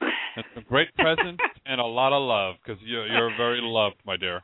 [0.00, 4.16] and some great presents and a lot of love because you're, you're very loved, my
[4.16, 4.40] dear.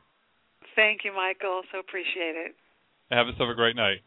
[0.75, 1.61] Thank you, Michael.
[1.71, 2.55] So appreciate it.
[3.11, 3.97] Have yourself a great night.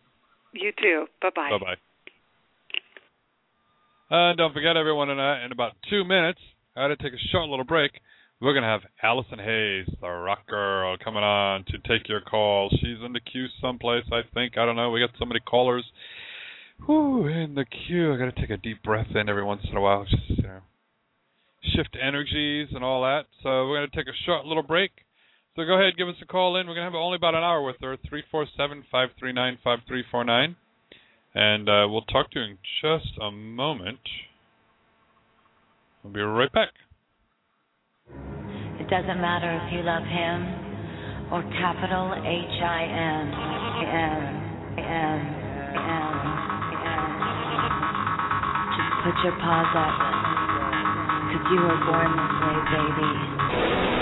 [0.53, 1.07] You too.
[1.21, 1.51] Bye bye.
[1.51, 1.92] Bye bye.
[4.15, 6.39] And don't forget, everyone, in, uh, in about two minutes,
[6.77, 7.93] I had to take a short little break.
[8.43, 12.77] We're going to have Allison Hayes, the rock girl, coming on to take your calls.
[12.83, 14.59] She's in the queue someplace, I think.
[14.59, 14.91] I don't know.
[14.91, 15.87] We got so many callers.
[16.85, 18.13] Whew, in the queue.
[18.13, 20.05] I got to take a deep breath in every once in a while.
[20.05, 20.61] Just, you know,
[21.75, 23.23] shift energies and all that.
[23.43, 24.91] So we're going to take a short little break.
[25.57, 26.67] So go ahead, give us a call in.
[26.67, 27.97] We're going to have only about an hour with her.
[28.07, 30.57] Three four seven five three nine five three four nine,
[31.35, 34.01] and uh, we'll talk to you in just a moment.
[36.03, 36.71] We'll be right back.
[38.81, 40.63] It doesn't matter if you love him
[41.33, 43.25] or capital H I N
[43.89, 44.21] N
[44.77, 45.19] N
[45.73, 46.13] N
[46.83, 47.09] N.
[48.77, 49.97] Just put your paws up,
[51.31, 54.02] cause you were born this way, baby.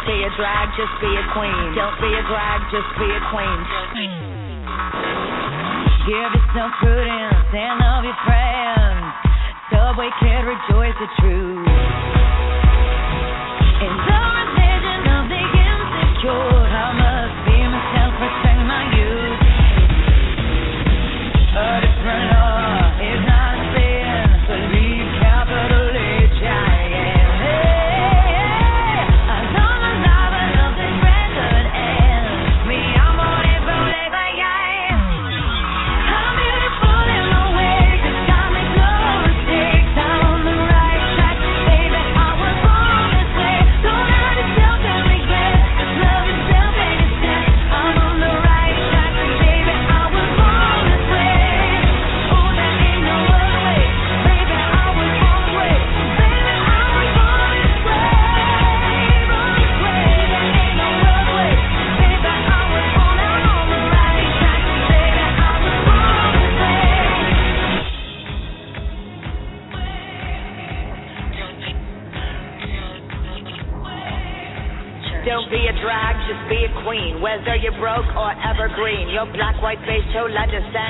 [0.00, 1.74] Don't be a drag, just be a queen.
[1.76, 3.60] Don't be a drag, just be a queen.
[6.06, 9.12] Give yourself prudence and love your friends.
[9.68, 12.19] Subway kid, rejoice the truth.
[80.68, 80.89] Chola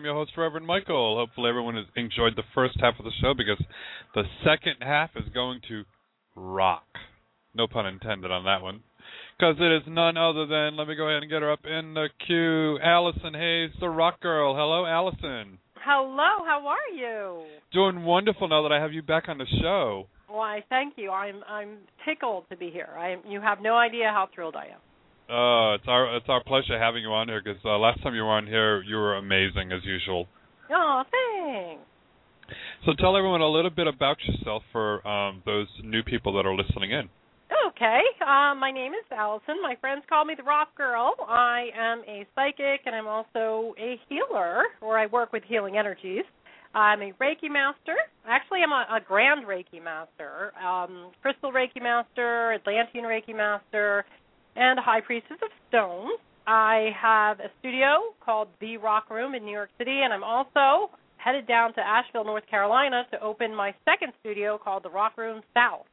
[0.00, 1.18] I'm your host, Reverend Michael.
[1.18, 3.62] Hopefully, everyone has enjoyed the first half of the show because
[4.14, 5.84] the second half is going to
[6.34, 6.86] rock.
[7.54, 8.80] No pun intended on that one.
[9.36, 11.92] Because it is none other than, let me go ahead and get her up in
[11.92, 14.54] the queue, Allison Hayes, the rock girl.
[14.54, 15.58] Hello, Allison.
[15.84, 17.42] Hello, how are you?
[17.70, 20.06] Doing wonderful now that I have you back on the show.
[20.28, 21.10] Why, thank you.
[21.10, 21.76] I'm I'm
[22.08, 22.88] tickled to be here.
[22.96, 24.80] I you have no idea how thrilled I am.
[25.30, 28.22] Uh, it's our it's our pleasure having you on here because uh, last time you
[28.22, 30.26] were on here, you were amazing as usual.
[30.72, 31.82] Oh, thanks.
[32.84, 36.54] So tell everyone a little bit about yourself for um, those new people that are
[36.54, 37.08] listening in.
[37.68, 38.00] Okay.
[38.20, 39.56] Uh, my name is Allison.
[39.62, 41.14] My friends call me the Rock Girl.
[41.28, 46.24] I am a psychic and I'm also a healer, or I work with healing energies.
[46.74, 47.96] I'm a Reiki master.
[48.26, 54.04] Actually, I'm a, a Grand Reiki master, um, Crystal Reiki master, Atlantean Reiki master,
[54.56, 56.10] and a High Priestess of Stone.
[56.46, 60.90] I have a studio called The Rock Room in New York City, and I'm also
[61.16, 65.42] headed down to Asheville, North Carolina to open my second studio called The Rock Room
[65.54, 65.86] South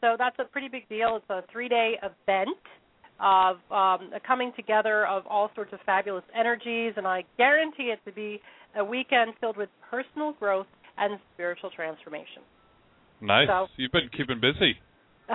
[0.01, 1.17] So that's a pretty big deal.
[1.17, 2.57] It's a three day event
[3.19, 6.93] of um, a coming together of all sorts of fabulous energies.
[6.97, 8.41] And I guarantee it to be
[8.77, 12.41] a weekend filled with personal growth and spiritual transformation.
[13.21, 13.47] Nice.
[13.47, 14.75] So- You've been keeping busy.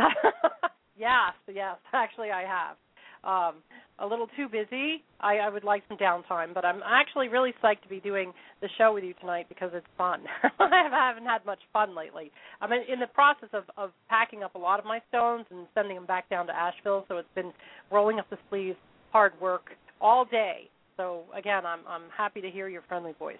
[0.99, 2.77] yes, yes, actually I have.
[3.25, 3.57] Um,
[3.99, 5.05] a little too busy.
[5.21, 8.69] I, I would like some downtime, but I'm actually really psyched to be doing the
[8.79, 10.23] show with you tonight because it's fun.
[10.59, 12.33] I haven't had much fun lately.
[12.63, 15.67] I'm in, in the process of, of packing up a lot of my stones and
[15.75, 17.53] sending them back down to Asheville, so it's been
[17.93, 18.79] rolling up the sleeves,
[19.13, 20.71] hard work all day.
[20.97, 23.39] So again, I'm I'm happy to hear your friendly voice.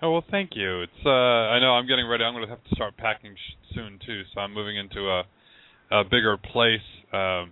[0.00, 0.82] Oh well, thank you.
[0.82, 2.24] It's uh, I know I'm getting ready.
[2.24, 4.22] I'm going to have to start packing sh- soon too.
[4.32, 5.22] So I'm moving into a
[5.90, 7.44] a bigger place um, uh,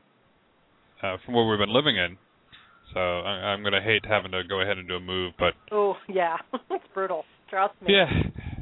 [1.24, 2.16] from where we've been living in.
[2.94, 5.54] So I, I'm going to hate having to go ahead and do a move, but
[5.70, 6.36] Oh yeah,
[6.70, 7.24] it's brutal.
[7.48, 7.94] Trust me.
[7.94, 8.08] yeah,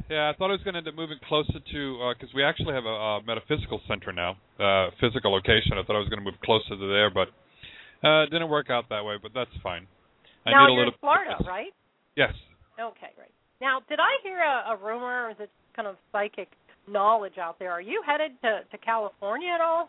[0.09, 0.30] yeah.
[0.30, 2.84] I thought I was going to end up moving closer to because we actually have
[2.84, 5.78] a, a metaphysical center now, uh, physical location.
[5.78, 7.28] I thought I was going to move closer to there, but
[8.07, 9.14] uh, it didn't work out that way.
[9.20, 9.86] But that's fine.
[10.47, 10.95] I now need a you're little.
[10.95, 11.74] in Florida, right?
[12.16, 12.32] Yes.
[12.80, 13.30] Okay, great.
[13.61, 16.49] Now, did I hear a, a rumor, or is it kind of psychic
[16.88, 17.70] knowledge out there?
[17.70, 19.88] Are you headed to to California at all?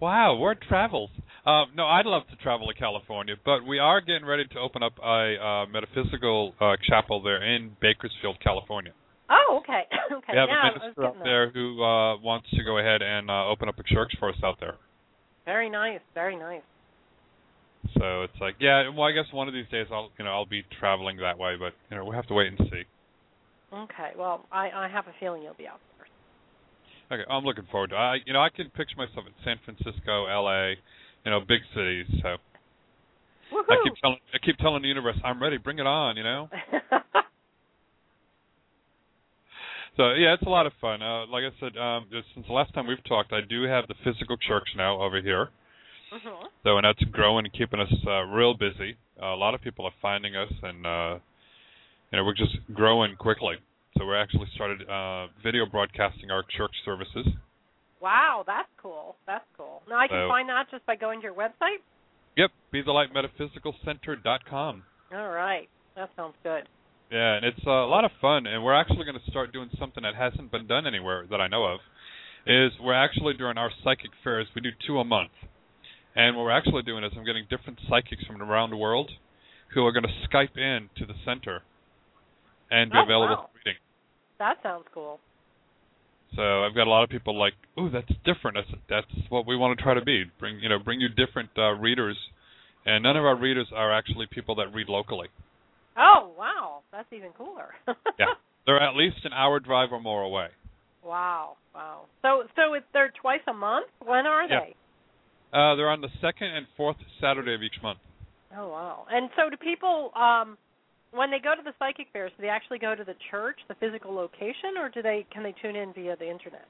[0.00, 1.10] Wow, word travels.
[1.46, 4.82] Uh, no, I'd love to travel to California, but we are getting ready to open
[4.82, 8.92] up a uh, metaphysical uh, chapel there in Bakersfield, California.
[9.30, 9.82] Oh, okay,
[10.12, 10.32] okay.
[10.32, 13.30] we have yeah, I a minister getting there who uh, wants to go ahead and
[13.30, 14.76] uh, open up a church for us out there.
[15.44, 16.62] Very nice, very nice.
[17.98, 18.88] So it's like, yeah.
[18.88, 21.56] Well, I guess one of these days I'll, you know, I'll be traveling that way,
[21.58, 22.82] but you know, we'll have to wait and see.
[23.72, 24.12] Okay.
[24.16, 25.80] Well, I I have a feeling you'll be out.
[27.12, 27.96] Okay, I'm looking forward to.
[27.96, 27.98] it.
[27.98, 30.76] I, you know, I can picture myself in San Francisco, L.A.,
[31.24, 32.06] you know, big cities.
[32.22, 32.36] So
[33.52, 35.56] I keep telling, I keep telling the universe, I'm ready.
[35.58, 36.16] Bring it on.
[36.16, 36.48] You know.
[39.96, 41.02] So yeah, it's a lot of fun.
[41.02, 43.86] Uh, like I said, um, just since the last time we've talked, I do have
[43.86, 45.50] the physical church now over here.
[46.12, 46.46] Mhm.
[46.64, 48.96] So and that's growing and keeping us uh, real busy.
[49.22, 51.18] Uh, a lot of people are finding us, and uh,
[52.10, 53.56] you know we're just growing quickly.
[53.98, 57.26] So we're actually started uh, video broadcasting our church services.
[58.00, 59.16] Wow, that's cool.
[59.26, 59.82] That's cool.
[59.88, 61.78] Now I can So- find that just by going to your website.
[62.36, 64.82] Yep, be the light metaphysical center dot com.
[65.12, 66.68] All right, that sounds good.
[67.12, 69.70] Yeah, and it's uh, a lot of fun, and we're actually going to start doing
[69.78, 71.78] something that hasn't been done anywhere that I know of.
[72.46, 75.30] Is we're actually during our psychic fairs, we do two a month,
[76.16, 79.10] and what we're actually doing is I'm getting different psychics from around the world
[79.72, 81.62] who are going to Skype in to the center
[82.70, 83.48] and be Oh, available wow.
[83.52, 83.78] for reading.
[84.44, 85.20] That sounds cool.
[86.36, 88.58] So I've got a lot of people like, "Ooh, that's different.
[88.58, 90.24] That's that's what we want to try to be.
[90.38, 92.18] Bring you know, bring you different uh, readers."
[92.84, 95.28] And none of our readers are actually people that read locally.
[95.96, 97.70] Oh wow, that's even cooler.
[98.18, 98.34] Yeah,
[98.66, 100.48] they're at least an hour drive or more away.
[101.02, 102.02] wow, wow.
[102.20, 103.86] So so it's they're twice a month.
[104.04, 104.60] When are Yeah.
[104.60, 104.74] they?
[105.58, 108.00] Uh, they're on the second and fourth Saturday of each month.
[108.56, 109.06] Oh wow.
[109.10, 110.58] And so do people um
[111.14, 113.74] when they go to the psychic fairs, do they actually go to the church, the
[113.76, 116.66] physical location, or do they can they tune in via the internet?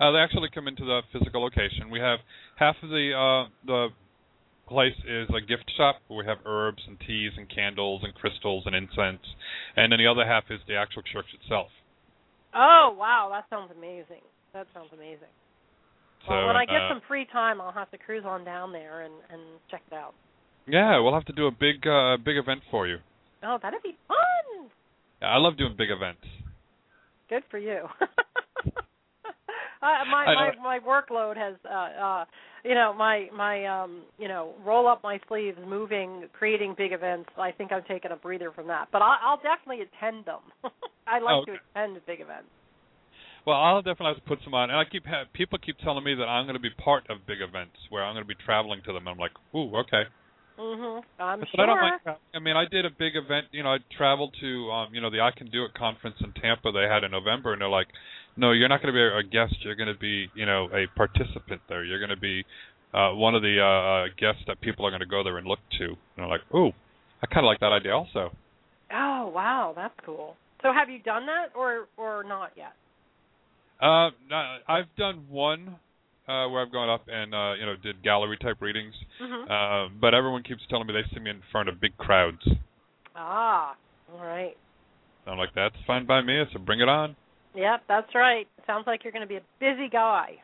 [0.00, 1.90] Uh, they actually come into the physical location.
[1.90, 2.18] We have
[2.56, 3.88] half of the uh, the
[4.68, 8.64] place is a gift shop where we have herbs and teas and candles and crystals
[8.66, 9.22] and incense,
[9.76, 11.68] and then the other half is the actual church itself.
[12.54, 14.22] Oh wow, that sounds amazing.
[14.52, 15.34] That sounds amazing.
[16.26, 18.72] So well, when I get uh, some free time, I'll have to cruise on down
[18.72, 20.14] there and and check it out.
[20.66, 22.98] yeah, we'll have to do a big uh, big event for you.
[23.44, 24.70] Oh, that'd be fun.
[25.22, 26.22] Yeah, I love doing big events.
[27.28, 27.86] Good for you.
[29.84, 32.24] uh, my my my workload has uh uh
[32.64, 37.28] you know my my um you know roll up my sleeves moving creating big events
[37.38, 40.40] i think i'm taking a breather from that but i'll, I'll definitely attend them
[41.06, 42.48] i like Oh, to attend big events
[43.46, 46.02] Well, I'll definitely have to put some on, and I keep ha- people keep telling
[46.02, 48.40] me that I'm going to be part of big events where I'm going to be
[48.42, 49.06] traveling to them.
[49.06, 50.04] and I'm like, ooh, okay.
[50.58, 52.00] Mhm i'm But sure I don't mind.
[52.34, 53.46] I mean, I did a big event.
[53.52, 56.32] You know, I traveled to, um, you know, the I Can Do It conference in
[56.40, 56.72] Tampa.
[56.72, 57.88] They had in November, and they're like,
[58.36, 59.54] "No, you're not going to be a guest.
[59.64, 61.84] You're going to be, you know, a participant there.
[61.84, 62.44] You're going to be
[62.92, 65.46] uh, one of the uh, uh, guests that people are going to go there and
[65.46, 65.86] look to."
[66.16, 66.72] And I'm like, "Ooh,
[67.22, 68.30] I kind of like that idea also."
[68.92, 72.72] oh wow that's cool so have you done that or or not yet
[73.80, 75.76] Uh, no, I've done one
[76.28, 79.50] uh, where I've gone up and uh, you know did gallery type readings, Mhm.
[79.50, 82.42] uh, but everyone keeps telling me they see me in front of big crowds.
[83.14, 83.76] ah
[84.12, 84.56] all right
[85.24, 86.42] So I'm like, that's fine by me.
[86.52, 87.16] So bring it on.
[87.54, 90.36] yep that's right sounds like you're going to be a busy guy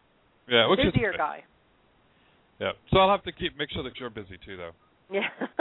[0.48, 1.18] Yeah, which is busier good.
[1.18, 1.44] guy
[2.60, 2.72] Yeah.
[2.92, 4.72] So I'll have to keep make sure that you're busy too, though.
[5.10, 5.28] yeah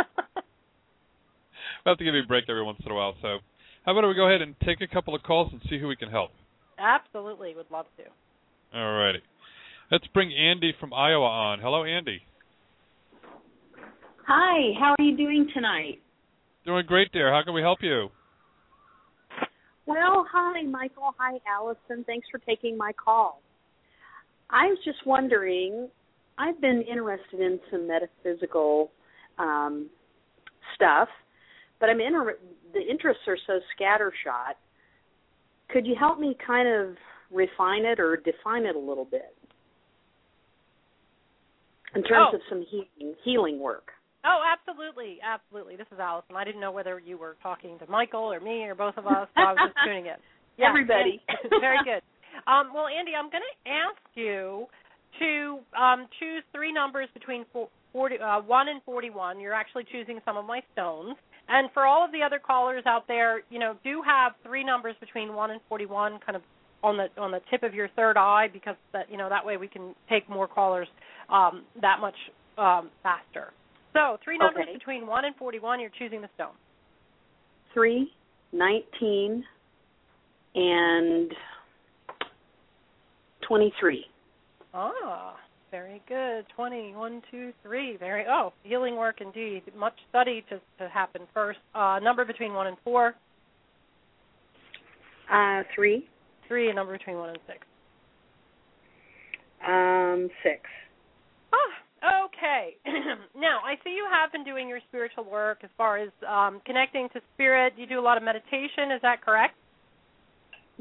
[1.86, 3.16] I'll have to give you a break every once in a while.
[3.22, 3.40] So
[3.86, 5.96] how about we go ahead and take a couple of calls and see who we
[5.96, 6.32] can help?
[6.78, 8.04] absolutely would love to
[8.78, 9.20] Alrighty.
[9.92, 11.60] Let's bring Andy from Iowa on.
[11.60, 12.22] Hello, Andy.
[14.28, 16.00] Hi, how are you doing tonight?
[16.64, 17.34] Doing great, dear.
[17.34, 18.10] How can we help you?
[19.88, 21.16] Well, hi, Michael.
[21.18, 22.04] Hi, Allison.
[22.06, 23.42] Thanks for taking my call.
[24.52, 25.90] I was just wondering,
[26.38, 28.92] I've been interested in some metaphysical
[29.40, 29.90] um,
[30.76, 31.08] stuff,
[31.80, 32.38] but I'm inter-
[32.74, 34.54] the interests are so scattershot.
[35.72, 36.96] Could you help me kind of
[37.32, 39.36] refine it or define it a little bit
[41.96, 42.36] in terms Oh.
[42.38, 43.92] of some healing, healing work?
[44.26, 45.76] Oh, absolutely, absolutely.
[45.78, 46.36] This is Allison.
[46.36, 49.28] I didn't know whether you were talking to Michael or me or both of us,
[49.36, 50.16] so I was just tuning in.
[50.58, 51.22] Yeah, Everybody.
[51.62, 52.02] very good.
[52.46, 54.68] Um, well, Andy, I'm going to ask you
[55.20, 59.40] to um, choose three numbers between four, 40, uh, 1 and 41.
[59.40, 61.16] You're actually choosing some of my stones.
[61.48, 64.96] And for all of the other callers out there, you know, do have three numbers
[65.00, 66.42] between 1 and 41 kind of
[66.84, 69.58] on the on the tip of your third eye because that you know that way
[69.58, 70.88] we can take more callers
[71.30, 72.16] um, that much
[72.58, 73.52] um, faster.
[73.94, 74.74] So three numbers Okay.
[74.78, 75.80] between one and forty-one.
[75.80, 76.54] You're choosing the stone.
[77.74, 78.12] Three,
[78.52, 79.44] nineteen,
[80.56, 81.32] and
[83.48, 84.06] twenty-three.
[84.74, 85.36] Ah,
[85.72, 86.46] very good.
[86.56, 87.98] Twenty, one, two, three.
[87.98, 88.26] Very.
[88.30, 89.64] Oh, healing work indeed.
[89.76, 91.60] Much study to to happen first.
[91.74, 93.16] Uh, number between one and four.
[95.32, 96.08] Uh, three,
[96.50, 96.70] Three.
[96.70, 97.60] A number between one and six.
[99.66, 100.60] um, six.
[101.54, 102.76] Ah, Okay.
[103.36, 107.08] now, I see you have been doing your spiritual work as far as um, connecting
[107.14, 107.74] to spirit.
[107.78, 108.92] You do a lot of meditation.
[108.96, 109.56] Is that correct?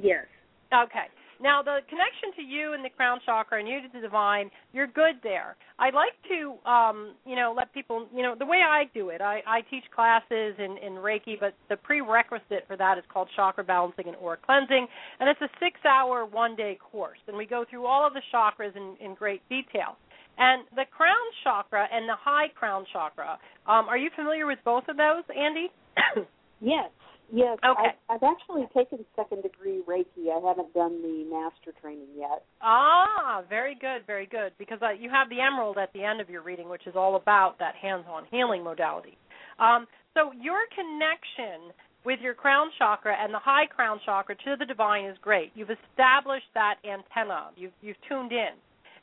[0.00, 0.26] Yes.
[0.72, 1.06] Okay.
[1.40, 4.88] Now, the connection to you and the crown chakra and you to the divine, you're
[4.88, 5.56] good there.
[5.78, 9.20] I'd like to, um, you know, let people, you know, the way I do it,
[9.20, 13.62] I, I teach classes in, in Reiki, but the prerequisite for that is called chakra
[13.62, 14.86] balancing and aura cleansing,
[15.20, 18.96] and it's a six-hour, one-day course, and we go through all of the chakras in,
[19.00, 19.96] in great detail.
[20.38, 24.84] And the crown chakra and the high crown chakra, um, are you familiar with both
[24.88, 25.68] of those, Andy?
[26.60, 26.90] Yes.
[27.30, 27.58] Yes.
[27.64, 27.92] Okay.
[28.08, 30.32] I, I've actually taken second degree Reiki.
[30.32, 32.44] I haven't done the master training yet.
[32.62, 34.52] Ah, very good, very good.
[34.58, 37.16] Because uh, you have the emerald at the end of your reading, which is all
[37.16, 39.18] about that hands-on healing modality.
[39.58, 41.72] Um, so your connection
[42.04, 45.52] with your crown chakra and the high crown chakra to the divine is great.
[45.54, 47.50] You've established that antenna.
[47.56, 48.56] You've you've tuned in,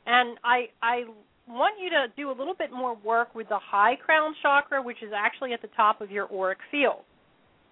[0.06, 1.04] and I I
[1.46, 5.02] want you to do a little bit more work with the high crown chakra, which
[5.02, 7.04] is actually at the top of your auric field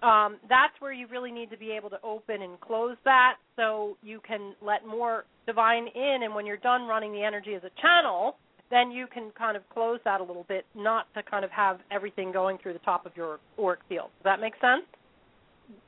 [0.01, 3.97] um, that's where you really need to be able to open and close that so
[4.03, 6.19] you can let more divine in.
[6.23, 8.35] And when you're done running the energy as a channel
[8.71, 11.79] then you can kind of close that a little bit not to kind of have
[11.91, 14.09] everything going through the top of your auric field.
[14.17, 14.85] Does that make sense?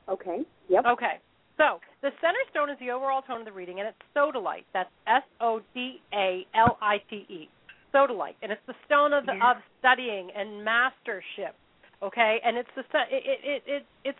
[0.08, 0.42] Okay.
[0.68, 0.84] Yep.
[0.86, 1.18] okay.
[1.56, 4.64] So the center stone is the overall tone of the reading and it's sodalite.
[4.72, 7.48] That's s o d a l i t e.
[7.92, 8.36] Sodalite.
[8.42, 9.50] And it's the stone of the, Yeah.
[9.50, 11.56] of studying and mastership
[12.02, 12.38] okay?
[12.44, 14.18] And it's the it, it it it it's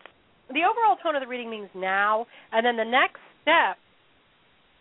[0.50, 3.76] the overall tone of the reading means now and then the next step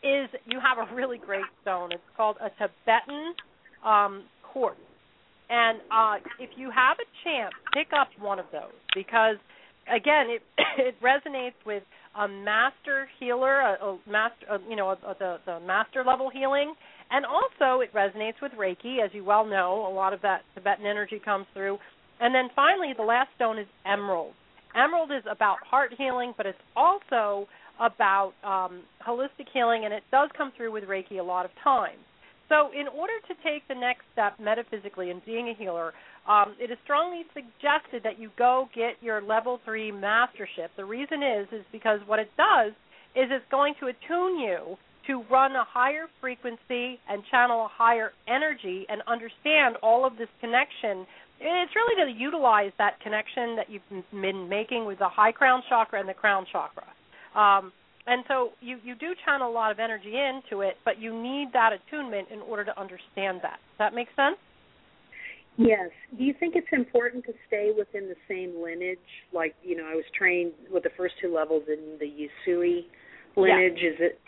[0.03, 3.34] is you have a really great stone it's called a tibetan
[3.86, 4.80] um quartz
[5.49, 9.36] and uh if you have a chance pick up one of those because
[9.94, 10.41] again it
[10.78, 11.84] it resonates with
[12.19, 16.30] a master healer a, a master a, you know a, a, the the master level
[16.30, 16.74] healing
[17.11, 20.86] and also it resonates with reiki as you well know a lot of that tibetan
[20.86, 21.78] energy comes through
[22.19, 24.34] and then finally, the last stone is emerald.
[24.76, 27.48] Emerald is about heart healing, but it's also
[27.80, 31.99] about um, holistic healing, and it does come through with Reiki a lot of times.
[32.49, 35.94] So, in order to take the next step metaphysically in being a healer,
[36.27, 40.72] um, it is strongly suggested that you go get your level three mastership.
[40.76, 42.72] The reason is is because what it does
[43.15, 44.77] is it's going to attune you
[45.07, 50.27] to run a higher frequency and channel a higher energy and understand all of this
[50.41, 51.07] connection
[51.40, 56.00] it's really to utilize that connection that you've been making with the high crown chakra
[56.00, 56.86] and the crown chakra.
[57.36, 57.72] Um,
[58.08, 61.50] and so you, you do channel a lot of energy into it, but you need
[61.54, 63.60] that attunement in order to understand that.
[63.60, 64.38] Does that make sense?
[65.58, 65.90] Yes.
[66.18, 69.00] Do you think it's important to stay within the same lineage?
[69.34, 72.86] Like, you know, I was trained with the first two levels in the Usui
[73.36, 73.80] lineage.
[73.82, 74.20] Is it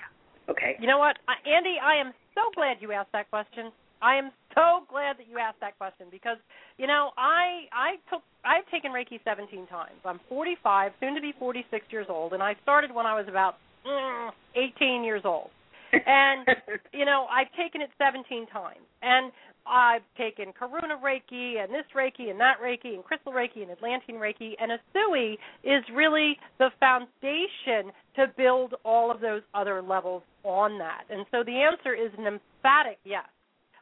[0.49, 0.75] okay?
[0.81, 1.75] You know what, Andy?
[1.81, 3.71] I am so glad you asked that question.
[4.01, 6.37] I am so glad that you asked that question because
[6.77, 9.99] you know I I took I've taken Reiki 17 times.
[10.05, 13.55] I'm 45, soon to be 46 years old, and I started when I was about
[13.85, 15.49] mm, 18 years old.
[15.91, 16.47] And
[16.93, 19.31] you know I've taken it 17 times, and
[19.69, 24.17] I've taken Karuna Reiki and this Reiki and that Reiki and Crystal Reiki and Atlantean
[24.17, 30.79] Reiki, and Usui is really the foundation to build all of those other levels on
[30.79, 31.03] that.
[31.09, 33.25] And so the answer is an emphatic yes.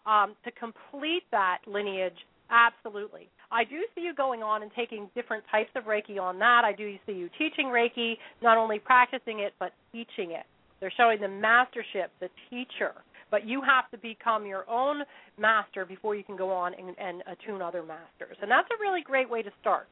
[0.08, 2.16] Um, to complete that lineage,
[2.50, 3.28] absolutely.
[3.52, 6.62] I do see you going on and taking different types of Reiki on that.
[6.64, 10.46] I do see you teaching Reiki, not only practicing it, but teaching it.
[10.80, 12.94] They're showing the mastership, the teacher.
[13.30, 15.04] But you have to become your own
[15.38, 18.38] master before you can go on and, and attune other masters.
[18.42, 19.88] And that's a really great way to start.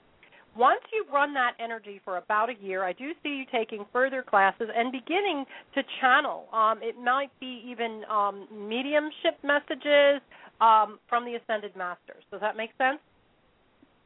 [0.56, 4.24] Once you've run that energy for about a year, I do see you taking further
[4.24, 6.46] classes and beginning to channel.
[6.54, 10.22] Um, it might be even um, mediumship messages
[10.62, 12.24] um, from the ascended masters.
[12.32, 13.00] Does that make sense?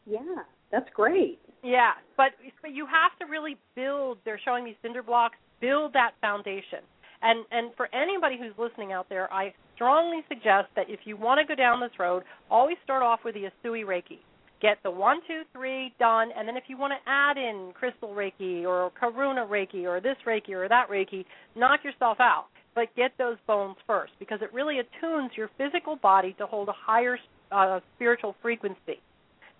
[0.07, 1.39] Yeah, that's great.
[1.63, 2.31] Yeah, but
[2.61, 4.17] but you have to really build.
[4.25, 5.37] They're showing these cinder blocks.
[5.61, 6.81] Build that foundation.
[7.21, 11.39] And and for anybody who's listening out there, I strongly suggest that if you want
[11.39, 14.19] to go down this road, always start off with the Usui Reiki.
[14.61, 18.09] Get the one, two, three done, and then if you want to add in Crystal
[18.09, 21.23] Reiki or Karuna Reiki or this Reiki or that Reiki,
[21.55, 22.47] knock yourself out.
[22.75, 26.73] But get those bones first because it really attunes your physical body to hold a
[26.73, 27.17] higher
[27.51, 29.01] uh, spiritual frequency.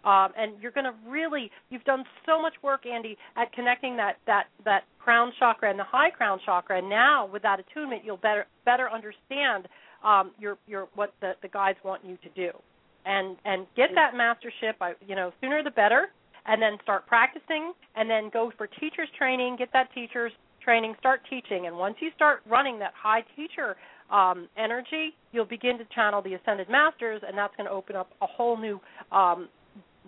[0.05, 4.13] Um, and you're going to really you've done so much work andy at connecting that
[4.27, 8.15] that that crown chakra and the high crown chakra and now with that attunement you'll
[8.15, 9.67] better better understand
[10.05, 12.57] um, your your what the the guides want you to do
[13.05, 16.07] and and get that mastership I, you know sooner the better
[16.45, 20.31] and then start practicing and then go for teachers training get that teachers
[20.63, 23.75] training start teaching and once you start running that high teacher
[24.11, 28.09] um, energy, you'll begin to channel the ascended masters, and that's going to open up
[28.21, 28.79] a whole new
[29.11, 29.47] um,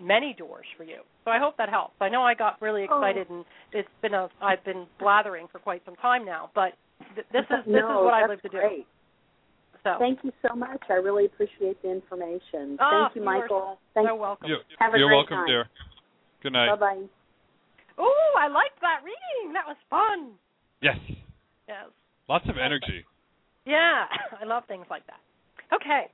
[0.00, 0.98] many doors for you.
[1.24, 1.94] So I hope that helps.
[2.00, 2.96] I know I got really Oh.
[2.96, 6.72] excited, and it's been a I've been blathering for quite some time now, but
[7.14, 8.58] th- this is this no, is what I live to do.
[9.82, 9.92] Great.
[9.94, 10.82] So Thank you so much.
[10.90, 12.76] I really appreciate the information.
[12.80, 13.48] Ah, Thank you, Michael.
[13.48, 13.78] you are Michael.
[13.94, 14.48] Thank so welcome.
[14.50, 15.46] You, Have a you're great welcome, time.
[15.46, 15.64] dear.
[16.42, 16.68] Good night.
[16.70, 17.02] Bye bye.
[17.98, 19.52] Oh, I liked that reading.
[19.52, 20.32] That was fun.
[20.80, 20.96] Yes.
[21.68, 21.86] Yes.
[22.28, 23.04] Lots of energy.
[23.66, 24.04] Yeah,
[24.40, 25.20] I love things like that.
[25.74, 26.06] Okay,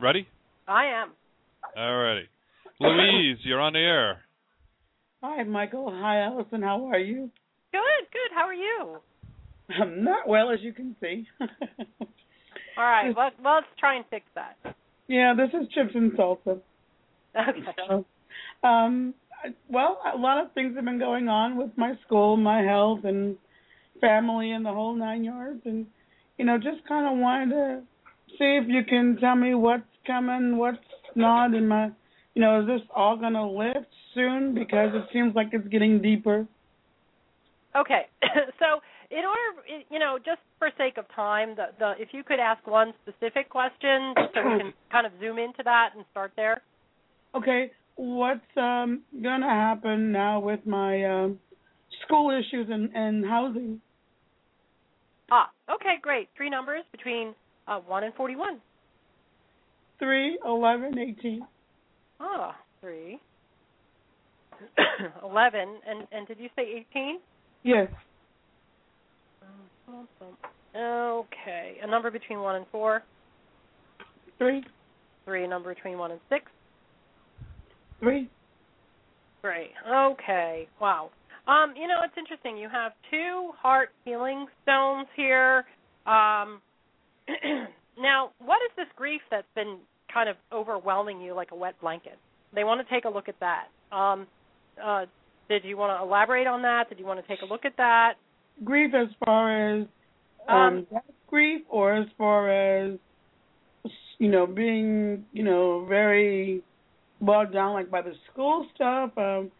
[0.00, 0.26] Ready?
[0.66, 1.10] I am.
[1.76, 2.28] All righty.
[2.80, 4.22] Louise, you're on the air.
[5.22, 5.92] Hi, Michael.
[5.94, 6.60] Hi, Allison.
[6.62, 7.30] How are you?
[7.70, 8.34] Good, good.
[8.34, 8.96] How are you?
[9.80, 11.28] I'm not well, as you can see.
[12.76, 14.56] All right, let, let's try and fix that.
[15.08, 16.60] yeah, this is chips and salsa.
[17.34, 17.60] Okay.
[17.88, 18.04] So,
[18.66, 19.14] um,
[19.68, 23.36] well, a lot of things have been going on with my school, my health, and
[24.00, 25.62] family, and the whole nine yards.
[25.64, 25.86] And
[26.38, 27.82] you know, just kind of wanted to
[28.38, 30.78] see if you can tell me what's coming, what's
[31.14, 31.90] not, and my,
[32.34, 34.54] you know, is this all going to lift soon?
[34.54, 36.46] Because it seems like it's getting deeper.
[37.76, 38.06] Okay,
[38.58, 38.80] so
[39.12, 42.66] in order, you know, just for sake of time, the, the if you could ask
[42.66, 46.62] one specific question, so we can kind of zoom into that and start there.
[47.34, 51.38] Okay, what's um gonna happen now with my um
[52.04, 53.80] school issues and, and housing?
[55.30, 56.28] Ah, okay, great.
[56.36, 57.34] Three numbers between
[57.68, 58.60] uh, one and forty-one.
[59.98, 61.46] Three, eleven, eighteen.
[62.18, 63.20] Ah, three.
[65.22, 67.18] Eleven, and and did you say eighteen?
[67.62, 67.88] Yes.
[70.74, 73.02] Okay, a number between one and four.
[74.38, 74.64] Three.
[75.24, 76.44] Three, a number between one and six.
[78.00, 78.28] Three.
[79.42, 79.70] Great.
[79.88, 80.68] Okay.
[80.80, 81.10] Wow.
[81.46, 82.56] Um, you know, it's interesting.
[82.56, 85.64] You have two heart healing stones here.
[86.06, 86.60] Um,
[87.98, 89.78] now, what is this grief that's been
[90.12, 92.18] kind of overwhelming you like a wet blanket?
[92.54, 93.66] They want to take a look at that.
[93.94, 94.26] Um,
[94.82, 95.06] uh,
[95.48, 96.88] did you want to elaborate on that?
[96.88, 98.14] Did you want to take a look at that?
[98.64, 99.86] Grief as far as
[100.48, 102.98] um, Um, death grief or as far as
[104.18, 106.62] you know, being, you know, very
[107.20, 109.10] bogged down like by the school stuff.
[109.16, 109.50] Um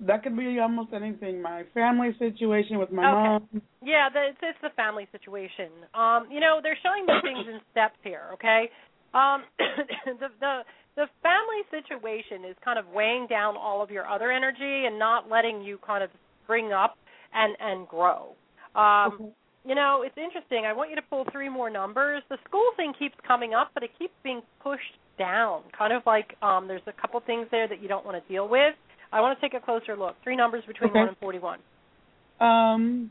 [0.00, 1.42] that could be almost anything.
[1.42, 3.12] My family situation with my Okay.
[3.12, 3.62] mom.
[3.84, 5.70] Yeah, the, it's it's the family situation.
[5.94, 8.30] Um, you know, they're showing me things in steps here.
[8.34, 8.70] Okay,
[9.14, 10.60] um, the the
[10.96, 15.28] the family situation is kind of weighing down all of your other energy and not
[15.30, 16.10] letting you kind of
[16.44, 16.96] spring up
[17.32, 18.34] and and grow.
[18.74, 19.32] Um,
[19.64, 20.64] you know, it's interesting.
[20.64, 22.22] I want you to pull three more numbers.
[22.28, 25.62] The school thing keeps coming up, but it keeps being pushed down.
[25.76, 28.48] Kind of like um, there's a couple things there that you don't want to deal
[28.48, 28.74] with.
[29.12, 30.16] I want to take a closer look.
[30.22, 30.98] Three numbers between Okay.
[30.98, 31.58] one and forty-one.
[32.40, 33.10] Um,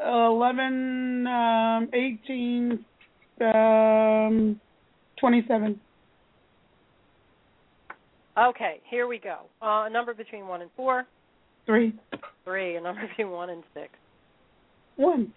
[0.00, 2.84] 11, um, 18,
[3.40, 4.60] um,
[5.18, 5.80] 27.
[8.38, 9.38] Okay, here we go.
[9.60, 11.04] Uh, a number between one and four.
[11.66, 11.92] 3.
[12.44, 12.76] Three.
[12.76, 13.90] A number between one and six.
[14.96, 15.32] 1.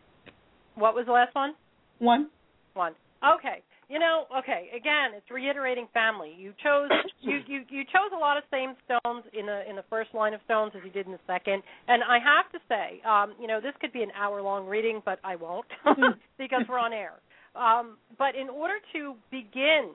[0.76, 1.54] What was the last one?
[2.00, 2.28] 1.
[2.74, 2.94] One.
[3.24, 3.62] Okay.
[3.90, 4.70] You know, okay.
[4.76, 6.34] Again, it's reiterating family.
[6.38, 6.90] You chose
[7.20, 10.34] you you you chose a lot of same stones in the in the first line
[10.34, 11.62] of stones as you did in the second.
[11.90, 15.02] And I have to say, um, you know, this could be an hour long reading,
[15.04, 15.68] but I won't
[16.38, 17.14] because we're on air.
[17.54, 19.92] Um, but in order to begin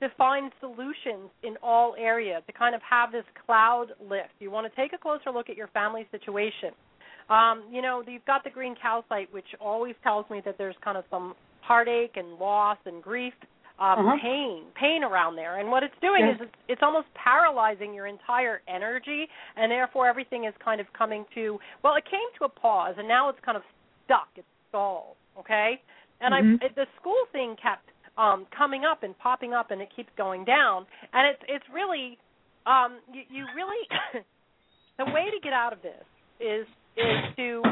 [0.00, 4.70] to find solutions in all areas, to kind of have this cloud lift, you want
[4.70, 6.70] to take a closer look at your family situation.
[7.28, 10.96] Um, you know, you've got the green calcite, which always tells me that there's kind
[10.98, 13.34] of some heartache and loss and grief,
[13.78, 14.16] um, Uh-huh.
[14.20, 15.58] pain, pain around there.
[15.58, 16.32] And what it's doing Yeah.
[16.32, 21.24] is it's, it's almost paralyzing your entire energy, and therefore everything is kind of coming
[21.34, 23.62] to well, it came to a pause, and now it's kind of
[24.04, 25.16] stuck, it's stalled.
[25.38, 25.80] Okay,
[26.20, 26.62] and Mhm.
[26.62, 27.89] I the school thing kept
[28.20, 32.18] um, coming up and popping up, and it keeps going down, and it's it's really
[32.66, 33.86] um, you, you really
[34.98, 36.04] the way to get out of this
[36.40, 36.66] is
[36.96, 37.62] is to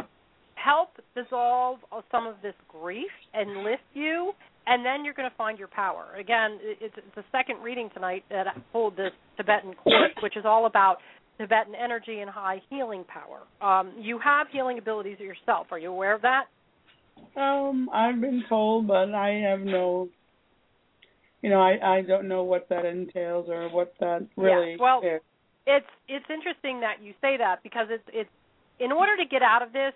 [0.55, 1.79] help dissolve
[2.11, 4.33] some of this grief and lift you
[4.67, 6.07] and then you're going to find your power.
[6.19, 10.45] Again it's, it's the second reading tonight that I pulled this tibetan quartz which is
[10.45, 10.97] all about
[11.39, 13.41] tibetan energy and high healing power.
[13.61, 15.69] Um, you have healing abilities yourself.
[15.71, 16.45] Are you aware of that?
[17.37, 20.09] Um, I've been told, but I have no,
[21.43, 24.77] you know, I I don't know what that entails or what that really yeah.
[24.81, 25.21] well is.
[25.67, 28.31] it's it's interesting that you say that because it's it's
[28.81, 29.93] in order to get out of this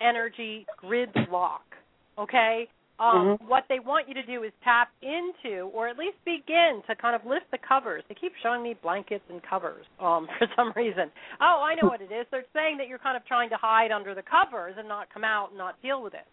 [0.00, 1.66] energy gridlock
[2.18, 2.68] okay
[2.98, 3.48] um, Mhm.
[3.48, 7.16] what they want you to do is tap into or at least begin to kind
[7.16, 11.10] of lift the covers they keep showing me blankets and covers um, for some reason
[11.40, 13.90] oh i know what it is they're saying that you're kind of trying to hide
[13.90, 16.26] under the covers and not come out and not deal with it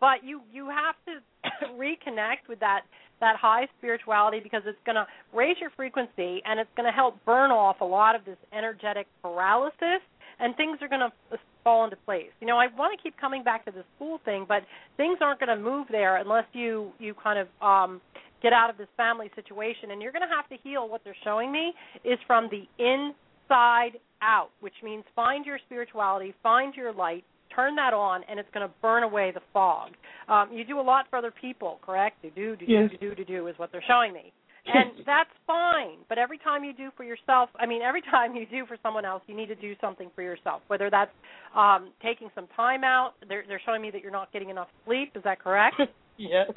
[0.00, 1.20] but you you have to
[1.78, 2.82] reconnect with that
[3.22, 7.16] that high spirituality because it's going to raise your frequency and it's going to help
[7.24, 10.02] burn off a lot of this energetic paralysis
[10.38, 12.30] and things are going to fall into place.
[12.40, 14.62] You know, I want to keep coming back to the school thing, but
[14.96, 18.00] things aren't going to move there unless you you kind of um
[18.42, 21.16] get out of this family situation and you're going to have to heal what they're
[21.22, 21.72] showing me
[22.04, 27.24] is from the inside out, which means find your spirituality, find your light,
[27.54, 29.90] turn that on and it's going to burn away the fog.
[30.28, 32.16] Um you do a lot for other people, correct?
[32.22, 32.90] You do do Yes.
[32.90, 34.32] do do do do is what they're showing me.
[34.64, 38.46] And that's fine, but every time you do for yourself, I mean every time you
[38.46, 40.62] do for someone else, you need to do something for yourself.
[40.68, 41.10] Whether that's
[41.56, 45.12] um taking some time out, they're they're showing me that you're not getting enough sleep,
[45.16, 45.76] is that correct?
[46.16, 46.48] yes.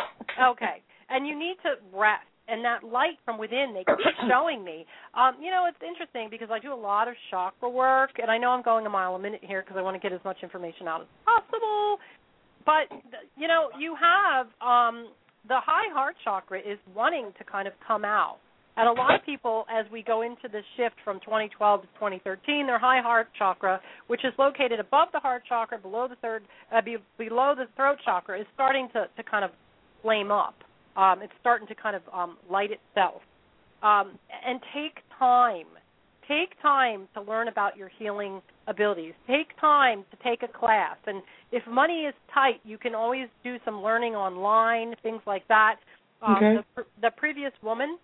[0.51, 0.81] okay.
[1.09, 2.26] And you need to rest.
[2.47, 4.85] And that light from within they keep showing me.
[5.13, 8.38] Um, you know, it's interesting because I do a lot of chakra work, and I
[8.38, 10.38] know I'm going a mile a minute here because I want to get as much
[10.43, 11.97] information out as possible.
[12.65, 12.89] But
[13.38, 15.09] you know, you have um,
[15.47, 18.38] the high heart chakra is wanting to kind of come out.
[18.77, 22.67] And a lot of people, as we go into this shift from 2012 to 2013,
[22.67, 26.43] their high heart chakra, which is located above the heart chakra, below the third,
[26.76, 29.51] uh, be, below the throat chakra, is starting to, to kind of
[30.01, 30.55] flame up.
[30.95, 33.22] Um, it's starting to kind of um, light itself.
[33.84, 35.67] Um, and take time.
[36.27, 39.13] Take time to learn about your healing abilities.
[39.27, 40.97] Take time to take a class.
[41.05, 45.76] And if money is tight, you can always do some learning online, things like that.
[46.22, 46.55] Um, Okay.
[46.55, 47.99] the, pr- the previous woman,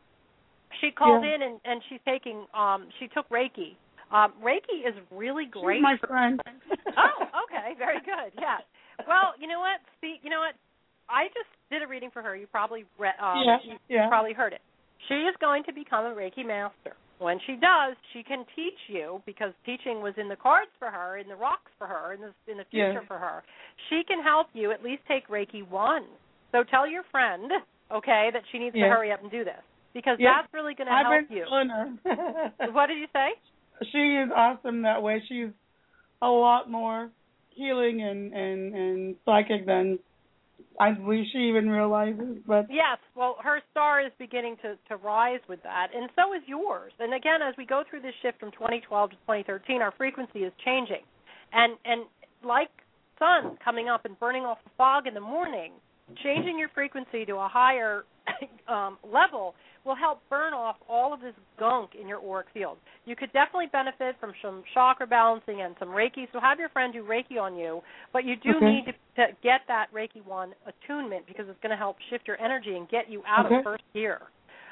[0.80, 1.36] she called Yeah.
[1.36, 3.76] in and, and she's taking, um, she took Reiki.
[4.12, 5.78] Um, Reiki is really great.
[5.78, 6.42] She's my friend.
[6.98, 8.34] oh, okay, very good.
[8.38, 8.58] Yeah.
[9.08, 9.80] Well, you know what?
[10.02, 10.54] See, you know what?
[11.12, 12.36] I just did a reading for her.
[12.36, 13.14] You probably read.
[13.22, 14.08] Um, Yeah, you, yeah.
[14.08, 14.62] probably heard it.
[15.08, 16.96] She is going to become a Reiki master.
[17.20, 21.18] When she does, she can teach you because teaching was in the cards for her,
[21.18, 23.08] in the rocks for her, in the in the future Yeah.
[23.08, 23.44] for her.
[23.90, 26.06] She can help you at least take Reiki one.
[26.52, 27.52] So tell your friend,
[27.92, 28.86] okay, that she needs Yeah.
[28.86, 29.62] to hurry up and do this
[29.94, 30.42] because Yeah.
[30.42, 31.46] that's really going to I've help been you.
[31.46, 32.72] telling her.
[32.72, 33.30] What did you say?
[33.92, 35.22] she is awesome that way.
[35.28, 35.50] She's
[36.22, 37.10] a lot more
[37.50, 40.00] healing and and and psychic than
[40.82, 42.38] I believe she even realizes.
[42.48, 46.42] But Yes, well, her star is beginning to to rise with that, and so is
[46.48, 46.92] yours.
[47.00, 50.52] And again, as we go through this shift from 2012 to 2013, our frequency is
[50.66, 51.04] changing,
[51.54, 52.06] and and
[52.44, 52.72] like
[53.20, 55.74] sun coming up and burning off the fog in the morning,
[56.24, 58.06] changing your frequency to a higher
[58.68, 59.54] um, level
[59.86, 62.78] will help burn off all of this gunk in your auric field.
[63.06, 66.28] You could definitely benefit from some chakra balancing and some Reiki.
[66.32, 67.82] So have your friend do Reiki on you,
[68.14, 68.66] but you do Okay.
[68.66, 72.40] need to, to get that Reiki one attunement because it's going to help shift your
[72.40, 73.58] energy and get you out Okay.
[73.58, 74.22] of first gear.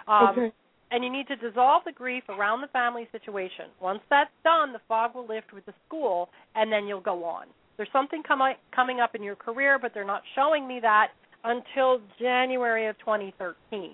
[0.07, 0.51] Um, okay.
[0.91, 3.65] and you need to dissolve the grief around the family situation.
[3.79, 7.47] Once that's done, the fog will lift with the school, and then you'll go on.
[7.77, 11.11] There's something com- coming up in your career, but they're not showing me that
[11.43, 13.91] until January of 2013.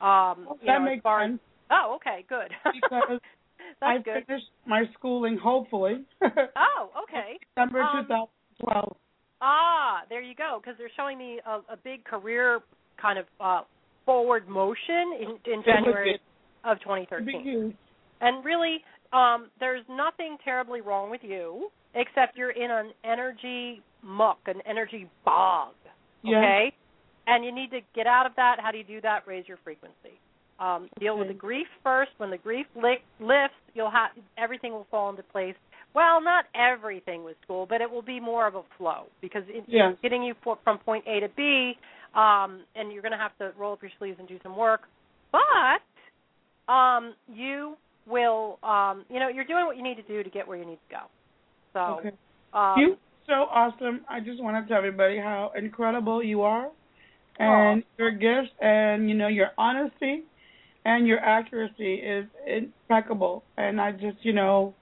[0.00, 2.50] Um, you that know, makes far sense oh, okay, good.
[2.72, 3.20] because
[3.82, 4.26] I good.
[4.26, 7.38] finished my schooling hopefully Oh, okay.
[7.54, 8.96] December Um, 2012.
[9.40, 10.58] Ah, there you go.
[10.60, 12.60] Because they're showing me a, a big career
[13.00, 13.62] kind of uh,
[14.04, 16.18] forward motion in, in January
[16.64, 17.74] of 2013.
[18.20, 18.78] And really,
[19.12, 25.08] um, there's nothing terribly wrong with you, except you're in an energy muck, an energy
[25.24, 25.74] bog.
[26.24, 26.40] Yeah.
[27.28, 27.34] Okay?
[27.34, 28.56] And you need to get out of that.
[28.60, 29.26] How do you do that?
[29.26, 30.18] Raise your frequency.
[30.58, 32.10] Um, deal with the grief first.
[32.16, 35.54] When the grief li- lifts, you'll have everything will fall into place.
[35.94, 39.64] Well, not everything with school, but it will be more of a flow because it,
[39.68, 39.90] Yeah.
[39.90, 41.74] it's getting you for, from point A to B,
[42.14, 44.82] um, and you're going to have to roll up your sleeves and do some work.
[45.32, 47.76] But um, you
[48.06, 50.66] will, um, you know, you're doing what you need to do to get where you
[50.66, 51.02] need to go.
[51.72, 52.16] So, Okay.
[52.52, 52.96] um, you
[53.26, 54.00] so awesome.
[54.08, 56.70] I just want to tell everybody how incredible you are,
[57.38, 60.24] and your gifts, and you know your honesty,
[60.84, 63.44] and your accuracy is impeccable.
[63.56, 64.74] And I just, you know,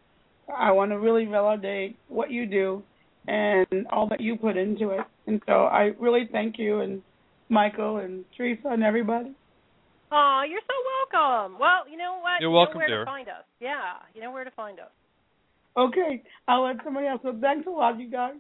[0.55, 2.83] I want to really validate what you do
[3.27, 5.01] and all that you put into it.
[5.27, 7.03] And so I really thank you and
[7.49, 9.33] Michael and Teresa and everybody.
[10.13, 10.75] Oh, you're so
[11.13, 11.59] welcome.
[11.59, 12.41] Well, you know what?
[12.41, 13.05] You're you welcome, know where dear.
[13.05, 13.45] to find us.
[13.61, 14.91] Yeah, you know where to find us.
[15.77, 17.21] Okay, I'll let somebody else.
[17.23, 18.35] So thanks a lot, you guys.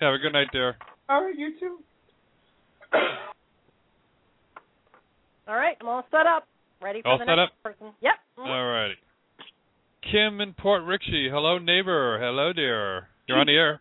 [0.00, 0.76] Have a good night, dear.
[1.08, 1.78] All right, you too.
[5.48, 6.46] All right, I'm all set up.
[6.80, 7.62] Ready for All the set next up?
[7.62, 7.94] person.
[8.00, 8.14] Yep.
[8.38, 8.46] Mhm.
[8.46, 8.96] All righty.
[10.02, 11.28] Kim in Port Richey.
[11.28, 12.18] Hello, neighbor.
[12.20, 13.08] Hello, dear.
[13.26, 13.80] You're on the air.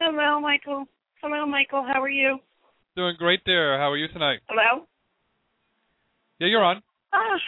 [0.00, 0.86] Hello, Michael.
[1.20, 1.82] Hello, Michael.
[1.82, 2.40] How are you?
[2.96, 3.78] Doing great, dear.
[3.78, 4.40] How are you tonight?
[4.48, 4.86] Hello.
[6.38, 6.82] Yeah, you're on.
[7.12, 7.38] Ah,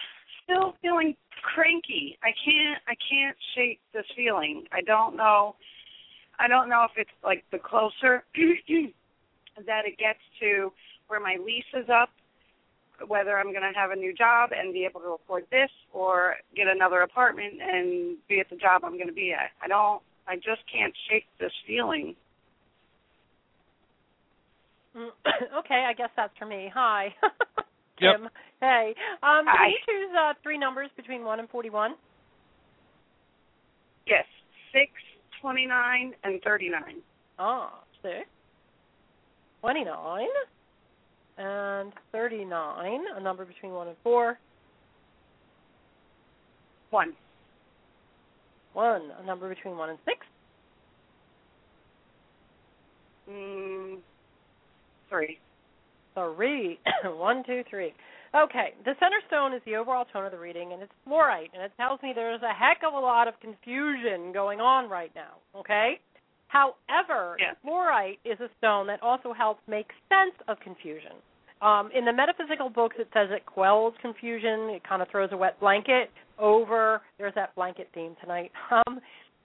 [0.43, 2.19] still feeling cranky.
[2.23, 2.83] I can't.
[2.87, 4.67] I can't shake this feeling.
[4.73, 5.57] I don't know.
[6.39, 10.73] I don't know if it's like the closer that it gets to
[11.09, 12.11] where my lease is up,
[13.07, 16.37] whether I'm going to have a new job and be able to afford this, or
[16.55, 19.51] get another apartment and be at the job I'm going to be at.
[19.63, 20.03] I don't.
[20.27, 22.17] I just can't shake this feeling.
[24.97, 25.09] Mm,
[25.59, 26.71] okay, I guess that's for me.
[26.75, 27.15] Hi.
[28.01, 28.33] Yep.
[28.61, 28.95] Hey.
[29.23, 29.69] Um, can Hi.
[29.69, 31.95] you choose uh, three numbers between 1 and 41?
[34.07, 34.25] Yes,
[34.73, 34.91] six,
[35.41, 37.01] twenty-nine, and thirty-nine.
[37.39, 38.27] Ah, six,
[39.61, 40.27] 29,
[41.39, 44.39] and 39, a number between 1 and 4.
[46.91, 47.13] One.
[48.73, 50.17] 1, a number between 1 and 6.
[53.31, 53.97] Mm,
[55.09, 55.39] three.
[56.15, 56.79] Three.
[57.05, 57.95] One, two, three.
[58.35, 61.63] Okay, the center stone is the overall tone of the reading, and it's fluorite, and
[61.63, 65.39] it tells me there's a heck of a lot of confusion going on right now.
[65.57, 66.01] Okay.
[66.55, 67.37] However,
[67.67, 71.19] fluorite is a stone that also helps make sense of confusion.
[71.61, 74.71] Um, in the metaphysical books, it says it quells confusion.
[74.71, 77.03] It kind of throws a wet blanket over.
[77.19, 78.53] There's that blanket theme tonight.
[78.87, 79.01] Um,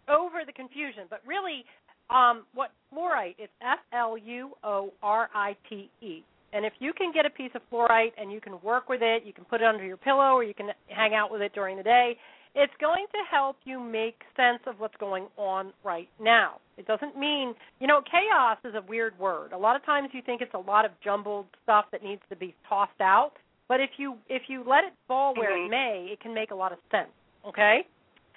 [0.07, 1.63] over the confusion, but really,
[2.09, 3.35] um, what fluorite?
[3.37, 6.23] It's F L U O R I T E.
[6.51, 9.23] And if you can get a piece of fluorite and you can work with it,
[9.23, 11.77] you can put it under your pillow or you can hang out with it during
[11.77, 12.17] the day,
[12.55, 16.55] it's going to help you make sense of what's going on right now.
[16.77, 19.53] It doesn't mean, you know, chaos is a weird word.
[19.53, 22.35] A lot of times you think it's a lot of jumbled stuff that needs to
[22.35, 23.33] be tossed out,
[23.67, 25.65] but if you if you let it fall where Mhm.
[25.65, 27.11] it may, it can make a lot of sense,
[27.45, 27.85] okay?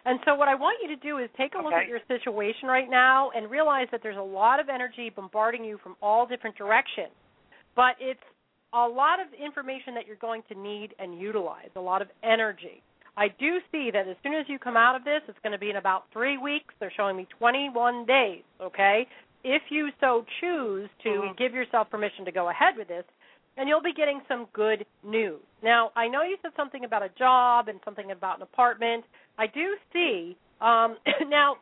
[0.05, 2.69] And so what I want you to do is take a look at your situation
[2.69, 6.57] right now and realize that there's a lot of energy bombarding you from all different
[6.57, 7.13] directions.
[7.77, 8.23] But it's
[8.73, 12.83] a lot of information that you're going to need and utilize, a lot of energy.
[13.17, 15.59] I do see that as soon as you come out of this, it's going to
[15.59, 16.75] be in about three weeks.
[16.81, 19.07] They're showing me 21 days, okay?
[19.45, 21.37] If you so choose to Mhm.
[21.37, 23.05] give yourself permission to go ahead with this,
[23.57, 25.43] and you'll be getting some good news.
[25.61, 29.05] Now, I know you said something about a job and something about an apartment.
[29.37, 30.39] I do see.
[30.61, 30.97] Um,
[31.29, 31.59] now,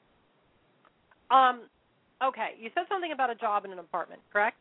[1.30, 1.68] um,
[2.22, 4.56] okay, you said something about a job and an apartment, correct?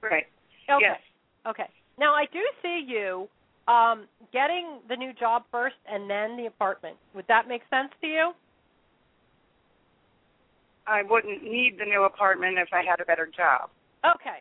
[0.00, 0.26] Right.
[0.70, 0.86] Okay.
[0.86, 1.00] Yes.
[1.46, 1.68] Okay.
[1.98, 3.28] Now I do see you
[3.68, 6.96] um getting the new job first and then the apartment.
[7.14, 8.32] Would that make sense to you?
[10.86, 13.68] I wouldn't need the new apartment if I had a better job.
[14.04, 14.40] Okay.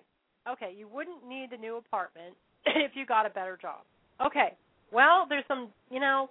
[0.49, 2.33] Okay, you wouldn't need the new apartment
[2.65, 3.81] if you got a better job.
[4.25, 4.53] Okay.
[4.93, 6.29] Well, there's some, you know,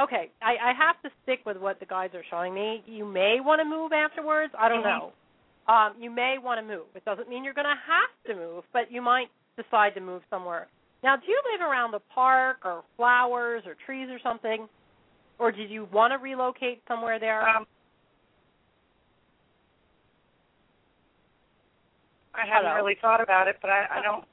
[0.00, 2.82] okay, I I have to stick with what the guys are showing me.
[2.86, 4.54] You may want to move afterwards.
[4.58, 4.84] I don't Mhm.
[4.84, 5.12] know.
[5.68, 6.86] Um you may want to move.
[6.94, 10.22] It doesn't mean you're going to have to move, but you might decide to move
[10.30, 10.68] somewhere.
[11.02, 14.68] Now, do you live around the park or flowers or trees or something?
[15.38, 17.48] Or did you want to relocate somewhere there?
[17.48, 17.66] Um,
[22.34, 22.76] I haven't Hello?
[22.76, 24.24] really thought about it, but I, I don't.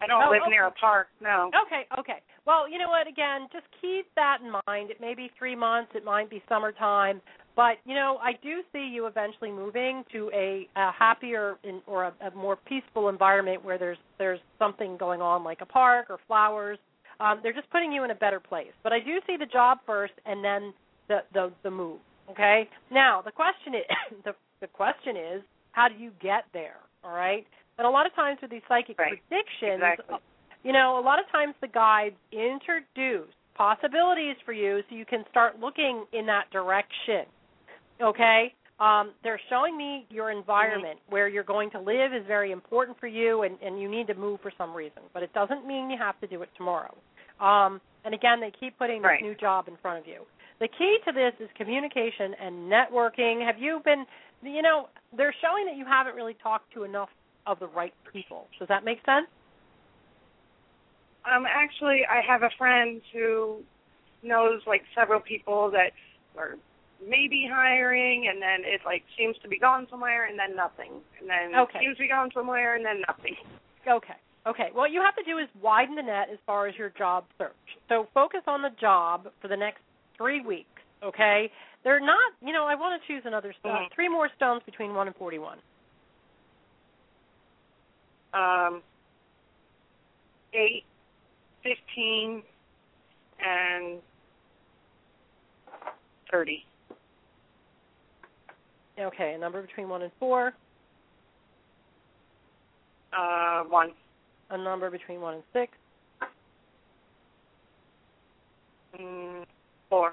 [0.00, 0.50] I don't Oh, live okay.
[0.50, 1.08] near a park.
[1.20, 1.50] No.
[1.66, 2.22] Okay, okay.
[2.46, 3.08] Well, you know what?
[3.08, 4.90] Again, just keep that in mind.
[4.92, 5.90] It may be three months.
[5.94, 7.20] It might be summertime.
[7.58, 12.04] But you know, I do see you eventually moving to a, a happier in, or
[12.04, 16.18] a, a more peaceful environment where there's there's something going on, like a park or
[16.28, 16.78] flowers.
[17.18, 18.70] Um, they're just putting you in a better place.
[18.84, 20.72] But I do see the job first, and then
[21.08, 21.98] the the, the move.
[22.30, 22.68] Okay.
[22.92, 26.76] Now the question is the the question is how do you get there?
[27.02, 27.44] All right.
[27.76, 30.16] And a lot of times with these psychic predictions, Exactly.
[30.62, 35.24] you know, a lot of times the guides introduce possibilities for you so you can
[35.28, 37.26] start looking in that direction.
[38.02, 38.54] Okay?
[38.80, 43.08] Um, they're showing me your environment where you're going to live is very important for
[43.08, 45.02] you and, and you need to move for some reason.
[45.12, 46.94] But it doesn't mean you have to do it tomorrow.
[47.40, 49.22] Um, and again, they keep putting this Right.
[49.22, 50.22] new job in front of you.
[50.60, 53.44] The key to this is communication and networking.
[53.44, 54.06] Have you been,
[54.42, 57.10] you know, they're showing that you haven't really talked to enough
[57.48, 58.46] of the right people.
[58.58, 59.26] Does that make sense?
[61.24, 63.60] Um, actually, I have a friend who
[64.22, 65.90] knows like several people that
[66.36, 66.56] are
[67.06, 71.28] maybe hiring, and then it like seems to be going somewhere, and then nothing, and
[71.28, 71.80] then Okay.
[71.80, 73.36] seems to be going somewhere, and then nothing.
[73.86, 74.16] Okay.
[74.46, 74.70] Okay.
[74.72, 77.52] What you have to do is widen the net as far as your job search.
[77.88, 79.80] So focus on the job for the next
[80.16, 80.68] three weeks.
[81.02, 81.50] Okay.
[81.84, 82.32] They're not.
[82.40, 83.84] You know, I want to choose another stone.
[83.84, 83.92] Mhm.
[83.92, 85.58] Three more stones between one and forty-one.
[88.34, 88.82] Um,
[90.52, 90.84] eight,
[91.62, 92.42] fifteen,
[93.38, 94.02] and
[96.30, 96.66] thirty.
[99.00, 99.34] Okay.
[99.34, 100.52] A number between one and four.
[103.16, 103.90] Uh, one.
[104.50, 105.72] A number between one and six.
[109.00, 109.44] Mm,
[109.88, 110.12] four.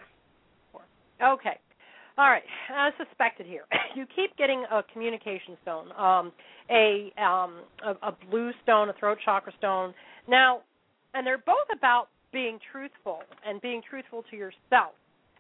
[1.24, 1.58] Okay.
[2.18, 2.44] All right.
[2.74, 3.64] As suspected here.
[3.96, 6.32] you keep getting a communication stone, um,
[6.70, 9.94] a, um, a a blue stone, a throat chakra stone.
[10.28, 10.62] Now,
[11.14, 14.94] and they're both about being truthful and being truthful to yourself.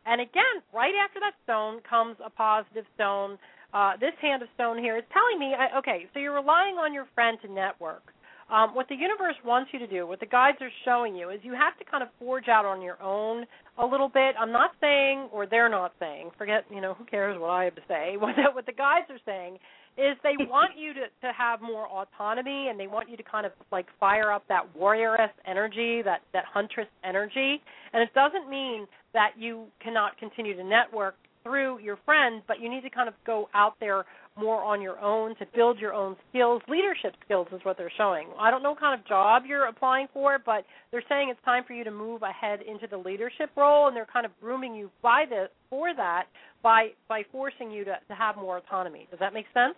[0.05, 3.37] And again, right after that stone comes a positive stone.
[3.73, 6.93] Uh, this hand of stone here is telling me, I- okay, so you're relying on
[6.93, 8.13] your friend to network.
[8.47, 11.39] Um, what the universe wants you to do, what the guides are showing you, is
[11.41, 13.45] you have to kind of forge out on your own
[13.79, 14.35] a little bit.
[14.39, 17.75] I'm not saying, or they're not saying, forget, you know, who cares what I have
[17.75, 18.17] to say.
[18.19, 19.57] What the, what the guides are saying
[19.97, 23.45] is they want you to to have more autonomy and they want you to kind
[23.45, 27.61] of like fire up that warrioress energy, that that huntress energy.
[27.93, 28.85] And it doesn't mean
[29.15, 33.13] that you cannot continue to network through your friends, but you need to kind of
[33.25, 34.03] go out there
[34.37, 36.61] more on your own to build your own skills.
[36.67, 38.27] Leadership skills is what they're showing.
[38.37, 41.63] I don't know what kind of job you're applying for, but they're saying it's time
[41.65, 44.89] for you to move ahead into the leadership role, and they're kind of grooming you
[45.01, 46.25] by the for that
[46.61, 49.07] by by forcing you to, to have more autonomy.
[49.09, 49.75] Does that make sense?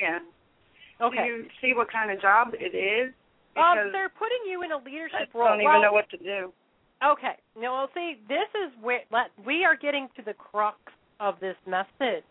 [0.00, 0.18] Yeah.
[1.00, 1.16] Okay.
[1.16, 3.12] Do you see what kind of job it is?
[3.56, 5.46] Um, Because they're putting you in a leadership role.
[5.46, 6.52] I don't even Well, know what to do.
[7.04, 7.36] Okay.
[7.60, 10.78] No, well, see, this is where let, we are getting to the crux
[11.20, 12.24] of this message.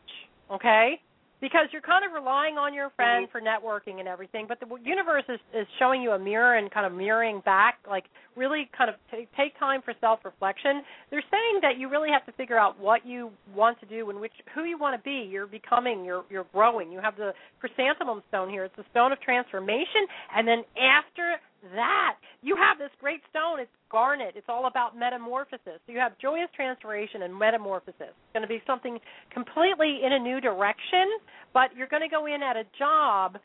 [0.51, 0.99] Okay?
[1.41, 3.31] Because you're kind of relying on your friend mm-hmm.
[3.31, 6.85] for networking and everything, but the universe is, is showing you a mirror and kind
[6.85, 8.05] of mirroring back, like
[8.37, 10.83] really kind of t- take time for self-reflection.
[11.11, 14.21] They're saying that you really have to figure out what you want to do and
[14.21, 15.27] which who you want to be.
[15.29, 16.93] You're becoming, you're you're growing.
[16.93, 18.63] You have the chrysanthemum stone here.
[18.63, 21.35] It's the stone of transformation, and then after
[21.75, 23.59] that, you have this great stone.
[23.59, 24.33] It's garnet.
[24.35, 25.79] It's all about metamorphosis.
[25.85, 28.11] So you have joyous transformation and metamorphosis.
[28.11, 28.99] It's going to be something
[29.31, 31.07] completely in a new direction,
[31.53, 33.37] but you're going to go in at a job.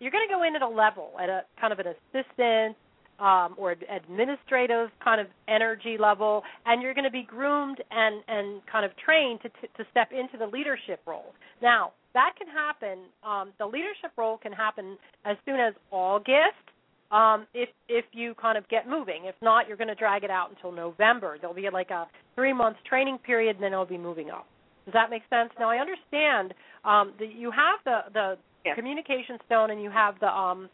[0.00, 2.76] You're going to go in at a level, at a kind of an assistant
[3.20, 8.60] um, or administrative kind of energy level, and you're going to be groomed and and
[8.70, 11.34] kind of trained to to step into the leadership role.
[11.62, 13.04] Now that can happen.
[13.24, 16.73] Um, the leadership role can happen as soon as August
[17.14, 19.26] um, if if you kind of get moving.
[19.26, 21.36] If not, you're going to drag it out until November.
[21.40, 24.46] There'll be like a three month training period, and then it'll be moving up.
[24.84, 25.50] Does that make sense?
[25.58, 26.54] Now I understand
[26.84, 28.36] um, that you have the the
[28.74, 30.68] communication stone, and you have the um,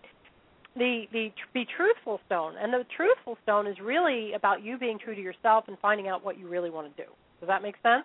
[0.77, 4.99] the the tr- be truthful stone, and the truthful stone is really about you being
[4.99, 7.09] true to yourself and finding out what you really want to do.
[7.41, 8.05] Does that make sense?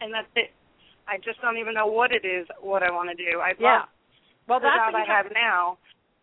[0.00, 0.50] And that's it.
[1.08, 3.40] I just don't even know what it is, what I want to do.
[3.40, 3.84] I Yeah.
[4.46, 5.78] Well, the that's job what I have- have now,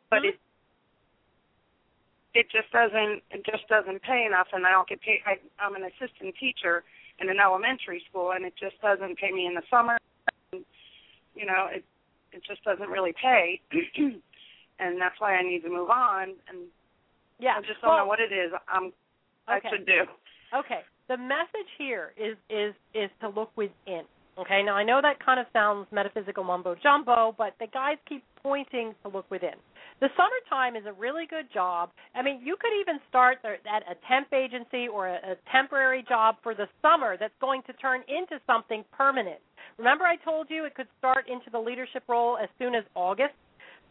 [0.10, 0.30] but Mhm.
[0.30, 0.40] it
[2.36, 5.20] it just doesn't it just doesn't pay enough, and I don't get paid.
[5.26, 6.84] I, I'm an assistant teacher
[7.20, 9.98] in an elementary school, and it just doesn't pay me in the summer.
[10.52, 10.66] And,
[11.34, 11.84] you know, it
[12.34, 13.62] it just doesn't really pay,
[14.80, 16.36] and that's why I need to move on.
[16.50, 16.68] And
[17.40, 17.56] Yeah.
[17.58, 18.52] I just don't Well, know what it is.
[18.68, 18.92] I'm
[19.48, 19.70] I Okay.
[19.72, 20.04] should do.
[20.54, 20.82] Okay.
[21.08, 24.04] The message here is is is to look within.
[24.38, 24.62] Okay.
[24.62, 28.94] Now I know that kind of sounds metaphysical mumbo jumbo, but the guys keep pointing
[29.04, 29.56] to look within.
[30.02, 31.90] The summertime is a really good job.
[32.14, 36.36] I mean, you could even start at a temp agency or a, a temporary job
[36.44, 39.40] for the summer that's going to turn into something permanent.
[39.78, 43.34] Remember, I told you it could start into the leadership role as soon as August.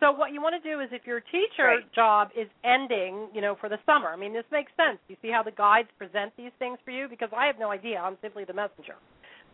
[0.00, 3.56] So what you want to do is if your teacher job is ending, you know,
[3.58, 4.08] for the summer.
[4.08, 4.98] I mean, this makes sense.
[5.08, 7.98] You see how the guides present these things for you because I have no idea.
[7.98, 8.96] I'm simply the messenger.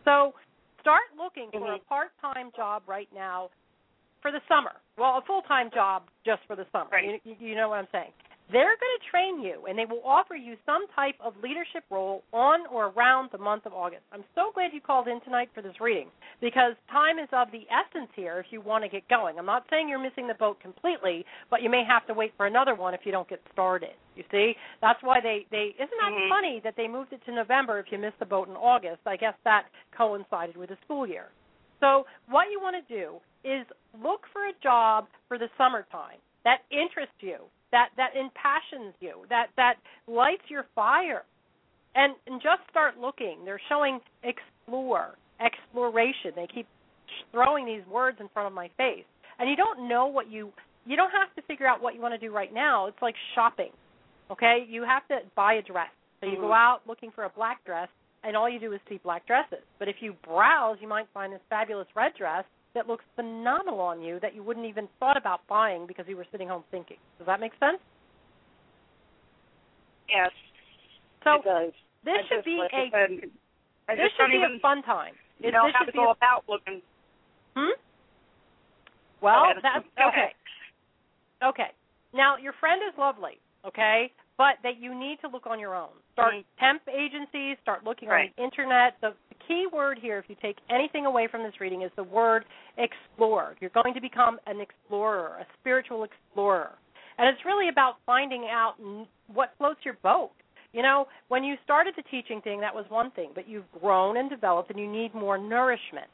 [0.03, 0.33] So
[0.81, 1.87] start looking for a mm-hmm.
[1.87, 3.49] part-time job right now
[4.21, 4.71] for the summer.
[4.97, 6.99] Well, a full-time job just for the summer.
[6.99, 8.11] You, you, you know what I'm saying?
[8.51, 12.23] They're going to train you, and they will offer you some type of leadership role
[12.33, 14.03] on or around the month of August.
[14.11, 16.09] I'm so glad you called in tonight for this reading
[16.41, 19.39] because time is of the essence here if you want to get going.
[19.39, 22.45] I'm not saying you're missing the boat completely, but you may have to wait for
[22.45, 23.95] another one if you don't get started.
[24.17, 26.29] You see, that's why they they isn't that mm-hmm.
[26.29, 28.99] funny that they moved it to November if you missed the boat in August.
[29.05, 31.27] I guess that coincided with the school year.
[31.81, 33.65] So what you want to do is
[34.01, 37.37] look for a job for the summertime that interests you,
[37.71, 39.75] that that impassions you, that that
[40.07, 41.23] lights your fire,
[41.95, 43.39] and and just start looking.
[43.43, 46.31] They're showing explore, exploration.
[46.35, 46.67] They keep
[47.31, 49.05] throwing these words in front of my face,
[49.39, 50.53] and you don't know what you
[50.85, 52.87] you don't have to figure out what you want to do right now.
[52.87, 53.71] It's like shopping.
[54.29, 55.89] Okay, you have to buy a dress.
[56.21, 56.53] So you go mm-hmm.
[56.53, 57.89] out looking for a black dress,
[58.23, 59.63] and all you do is see black dresses.
[59.79, 62.43] But if you browse, you might find this fabulous red dress
[62.73, 66.25] that looks phenomenal on you that you wouldn't even thought about buying because you were
[66.31, 66.97] sitting home thinking.
[67.17, 67.79] Does that make sense?
[70.09, 70.31] Yes.
[71.23, 71.39] So
[72.03, 73.29] this I should be like a said,
[73.97, 75.13] this should be even a fun time.
[75.39, 76.81] You know this how to go a- about looking.
[77.55, 77.75] Hmm?
[79.21, 80.33] Well, that's okay.
[81.43, 81.71] Okay.
[82.13, 85.89] Now your friend is lovely, okay, but that you need to look on your own.
[86.13, 87.57] Start temp agencies.
[87.61, 88.29] Start looking Right.
[88.29, 88.95] on the internet.
[89.01, 92.03] The, the key word here, if you take anything away from this reading, is the
[92.03, 92.45] word
[92.77, 93.55] explore.
[93.59, 96.71] You're going to become an explorer, a spiritual explorer.
[97.17, 98.75] And it's really about finding out
[99.31, 100.31] what floats your boat.
[100.73, 104.17] You know, when you started the teaching thing, that was one thing, but you've grown
[104.17, 106.07] and developed and you need more nourishment.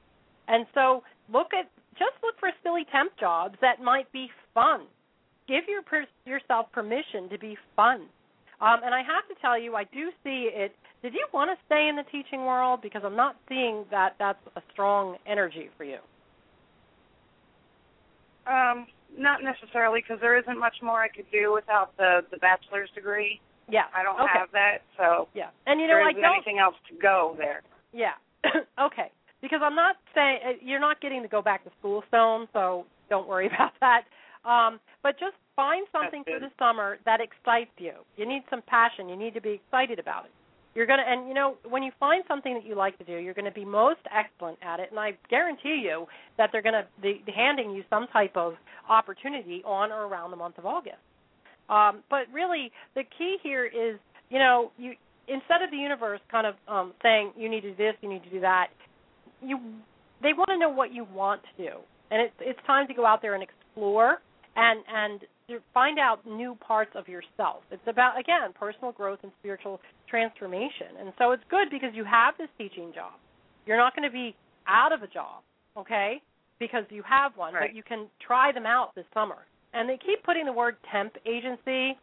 [0.48, 4.82] And so look at just look for silly temp jobs that might be fun.
[5.48, 8.08] Give your per- yourself permission to be fun.
[8.60, 10.74] Um, and I have to tell you, I do see it.
[11.04, 12.82] Did you want to stay in the teaching world?
[12.82, 16.00] Because I'm not seeing that that's a strong energy for you.
[18.48, 18.88] Um,
[19.18, 23.40] not necessarily, because there isn't much more I could do without the the bachelor's degree.
[23.70, 24.32] Yeah, I don't okay.
[24.34, 26.36] have that, so Yeah, and you know there I isn't don't.
[26.36, 27.62] anything else to go there.
[27.92, 28.14] Yeah.
[28.80, 29.12] okay.
[29.42, 32.48] Because I'm not saying uh, you're not getting to go back to school, Stone.
[32.54, 34.04] So don't worry about that.
[34.48, 37.94] Um, but just find something for the summer that excites you.
[38.16, 39.10] You need some passion.
[39.10, 40.32] You need to be excited about it.
[40.74, 43.34] You're gonna, and you know, when you find something that you like to do, you're
[43.34, 44.90] going to be most excellent at it.
[44.92, 46.06] And I guarantee you
[46.38, 48.54] that they're going to be handing you some type of
[48.88, 51.02] opportunity on or around the month of August.
[51.68, 54.00] Um, but really, the key here is,
[54.30, 54.94] you know, you
[55.28, 58.24] instead of the universe kind of um, saying you need to do this, you need
[58.24, 58.68] to do that,
[59.42, 59.60] you
[60.22, 61.78] they want to know what you want to do,
[62.12, 64.20] and it's it's time to go out there and explore
[64.58, 67.64] and and to find out new parts of yourself.
[67.72, 69.80] It's about again personal growth and spiritual
[70.10, 73.14] transformation, and so it's good because you have this teaching job.
[73.66, 74.36] You're not going to be
[74.68, 75.44] out of a job,
[75.78, 76.22] okay?
[76.60, 77.70] Because you have one, Right.
[77.70, 79.46] but you can try them out this summer.
[79.74, 81.98] And they keep putting the word temp agency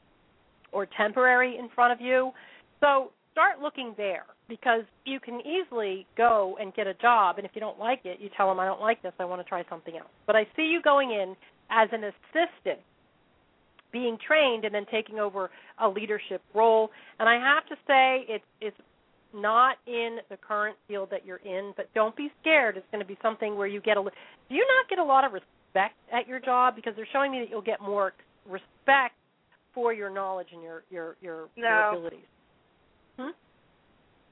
[0.72, 2.32] or temporary in front of you.
[2.80, 7.52] So start looking there because you can easily go and get a job and if
[7.54, 9.64] you don't like it, you tell them I don't like this, I want to try
[9.68, 10.10] something else.
[10.26, 11.34] But I see you going in
[11.70, 12.80] as an assistant
[13.92, 15.50] being trained and then taking over
[15.80, 16.90] a leadership role.
[17.20, 18.76] And I have to say it's it's
[19.32, 22.76] not in the current field that you're in, but don't be scared.
[22.76, 25.24] It's going to be something where you get a do you not get a lot
[25.24, 28.12] of respect at your job because they're showing me that you'll get more
[28.48, 29.14] respect
[29.74, 32.20] for your knowledge and your your your, your abilities.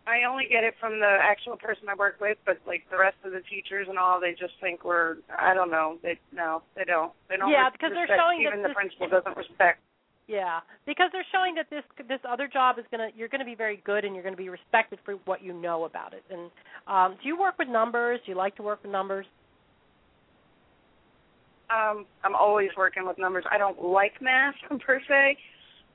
[0.07, 3.17] I only get it from the actual person I work with, but like the rest
[3.25, 5.99] of the teachers and all, they just think we're I don't know.
[6.03, 7.13] They no, they don't.
[7.29, 7.51] They don't.
[7.51, 9.81] Yeah, because they're showing that even the principal doesn't respect.
[10.27, 13.81] Yeah, because they're showing that this this other job is gonna you're gonna be very
[13.85, 16.25] good and you're gonna be respected for what you know about it.
[16.31, 16.51] And
[16.89, 18.19] um, do you work with numbers?
[18.27, 19.27] Do you like to work with numbers?
[21.71, 23.45] Um, I'm always working with numbers.
[23.51, 24.55] I don't like math
[24.85, 25.39] per se,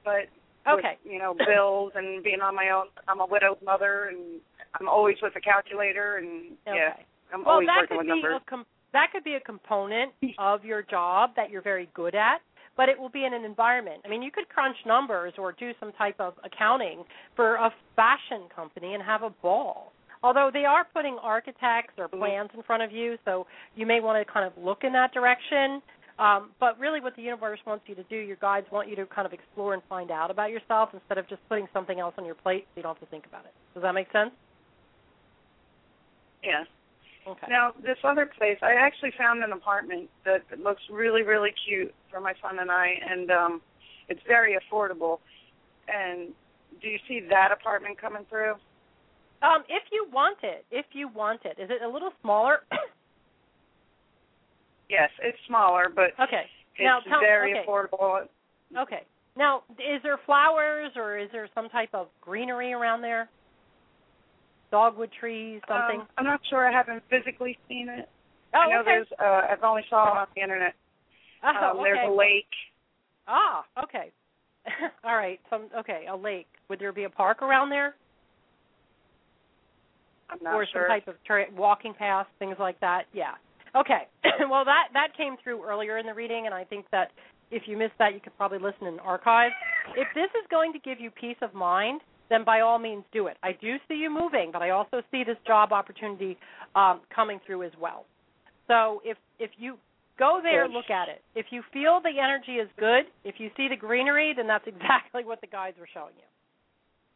[0.04, 0.28] but
[0.76, 0.98] with, Okay.
[1.04, 2.88] you know, bills and being on my own.
[3.08, 4.40] I'm a widowed mother, and
[4.80, 6.94] I'm always with a calculator, and yeah,
[7.34, 8.42] I'm well, always working with numbers.
[8.50, 12.40] com- that could be a component of your job that you're very good at,
[12.76, 14.02] but it will be in an environment.
[14.06, 17.04] I mean, you could crunch numbers or do some type of accounting
[17.36, 19.92] for a fashion company and have a ball.
[20.24, 22.18] Although they are putting architects or Mm-hmm.
[22.20, 23.46] plans in front of you, so
[23.76, 25.82] you may want to kind of look in that direction.
[26.20, 29.06] Um, but really, what the universe wants you to do, your guides want you to
[29.06, 32.26] kind of explore and find out about yourself instead of just putting something else on
[32.26, 33.54] your plate so you don't have to think about it.
[33.74, 34.32] Does that make sense?
[36.44, 36.64] Yeah.
[37.28, 37.48] Okay.
[37.50, 42.20] Now, this other place, I actually found an apartment that looks really, really cute for
[42.20, 43.62] my son and I, and um
[44.10, 45.20] it's very affordable.
[45.88, 46.30] And
[46.82, 48.54] do you see that apartment coming through?
[49.42, 52.60] Um, if you want it, if you want it, is it a little smaller?
[54.90, 56.44] Yes, it's smaller, but okay.
[56.76, 57.66] it's now, tell, very okay.
[57.68, 58.22] affordable.
[58.78, 59.04] Okay.
[59.36, 63.30] Now, is there flowers or is there some type of greenery around there?
[64.72, 66.02] Dogwood trees, something?
[66.02, 66.68] Um, I'm not sure.
[66.68, 68.10] I haven't physically seen it.
[68.54, 68.86] oh, I know okay.
[68.86, 69.08] there's.
[69.20, 70.74] Uh, I've only saw it on the internet.
[71.44, 72.08] Oh, um, There's okay.
[72.08, 72.52] a lake.
[73.28, 74.12] Ah, okay.
[75.04, 75.40] All right.
[75.50, 76.48] Some okay, a lake.
[76.70, 77.96] Would there be a park around there,
[80.30, 80.84] I'm not or sure.
[80.84, 83.04] some type of tra- walking path, things like that?
[83.14, 83.36] Yeah.
[83.82, 84.08] Okay.
[84.50, 87.12] well, that that came through earlier in the reading, and I think that
[87.52, 89.52] if you missed that, you could probably listen in the archive.
[89.96, 93.28] If this is going to give you peace of mind, then by all means do
[93.28, 93.38] it.
[93.44, 96.38] I do see you moving, but I also see this job opportunity
[96.76, 98.06] um, coming through as well.
[98.68, 99.78] So if if you
[100.20, 101.22] go there, look at it.
[101.36, 105.24] If you feel the energy is good, if you see the greenery, then that's exactly
[105.24, 106.24] what the guides were showing you.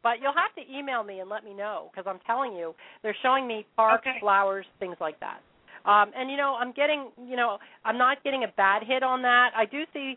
[0.02, 3.16] But you'll have to email me and let me know because I'm telling you, they're
[3.22, 4.18] showing me parks, Okay.
[4.20, 5.40] flowers, things like that.
[5.84, 9.22] Um, and you know, I'm getting, you know, I'm not getting a bad hit on
[9.22, 9.50] that.
[9.56, 10.16] I do see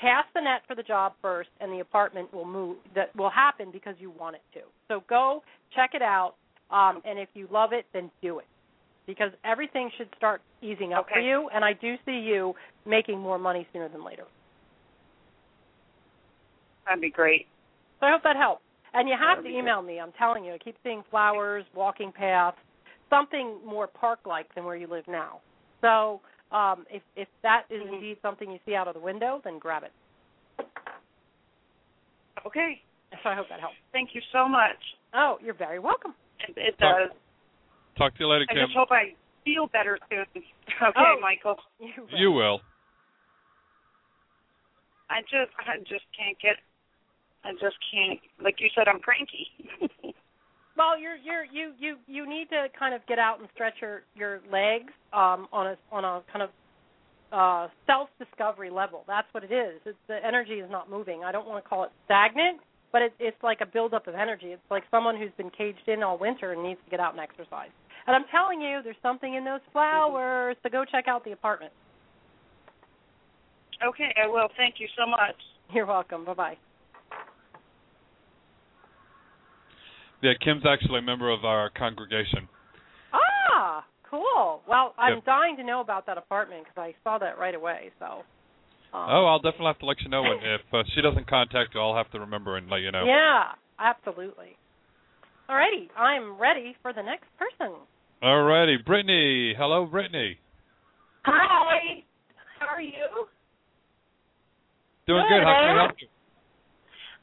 [0.00, 2.76] cast the net for the job first, and the apartment will move.
[2.94, 4.60] That will happen because you want it to.
[4.88, 5.42] So go
[5.74, 6.34] check it out,
[6.70, 8.46] um, and if you love it, then do it
[9.06, 11.48] because everything should start easing up for you.
[11.54, 12.54] And I do see you
[12.86, 14.24] making more money sooner than later.
[16.86, 17.46] That'd be great.
[18.00, 18.62] So I hope that helps.
[18.94, 20.00] And you have to email me.
[20.00, 22.58] I'm telling you, I keep seeing flowers, walking paths,
[23.12, 25.40] something more park-like than where you live now.
[25.80, 26.20] So
[26.56, 29.82] um, if if that is indeed something you see out of the window, then grab
[29.84, 29.92] it.
[32.46, 32.80] Okay.
[33.22, 33.76] So I hope that helps.
[33.92, 34.78] Thank you so much.
[35.14, 36.14] Oh, you're very welcome.
[36.48, 37.10] It, it Talk- does.
[37.98, 38.58] Talk to you later, Kim.
[38.58, 39.12] I just hope I
[39.44, 40.24] feel better soon.
[40.82, 41.16] Okay, Oh.
[41.20, 41.56] Michael.
[42.16, 42.60] You will.
[45.10, 46.56] I just I just can't get
[47.44, 49.46] I just can't like you said I'm cranky.
[50.76, 54.02] Well, you're you're you you you need to kind of get out and stretch your
[54.14, 56.50] your legs um on a on a kind of
[57.32, 59.04] uh self discovery level.
[59.06, 59.80] That's what it is.
[59.84, 61.24] It's the energy is not moving.
[61.24, 64.48] I don't want to call it stagnant, but it, it's like a buildup of energy.
[64.48, 67.20] It's like someone who's been caged in all winter and needs to get out and
[67.20, 67.70] exercise.
[68.06, 70.56] And I'm telling you, there's something in those flowers.
[70.62, 71.72] So go check out the apartment.
[73.86, 74.48] okay, I will.
[74.56, 75.36] Thank you so much.
[75.72, 76.24] You're welcome.
[76.24, 76.71] Bye bye.
[80.22, 82.48] Yeah, Kim's actually a member of our congregation.
[83.12, 84.62] Ah, cool.
[84.68, 85.24] Well, I'm Yep.
[85.24, 87.90] dying to know about that apartment because I saw that right away.
[87.98, 88.24] So.
[88.94, 91.74] Um, Oh, I'll definitely have to let you know when if uh, she doesn't contact
[91.74, 91.80] you.
[91.80, 93.04] I'll have to remember and let you know.
[93.04, 94.56] Yeah, absolutely.
[95.48, 97.74] Alrighty, I'm ready for the next person.
[98.22, 99.54] Alrighty, Brittany.
[99.58, 100.38] Hello, Brittany.
[101.24, 102.04] Hi.
[102.60, 103.26] How are you?
[105.06, 105.42] Doing good.
[105.42, 106.08] How can I help you?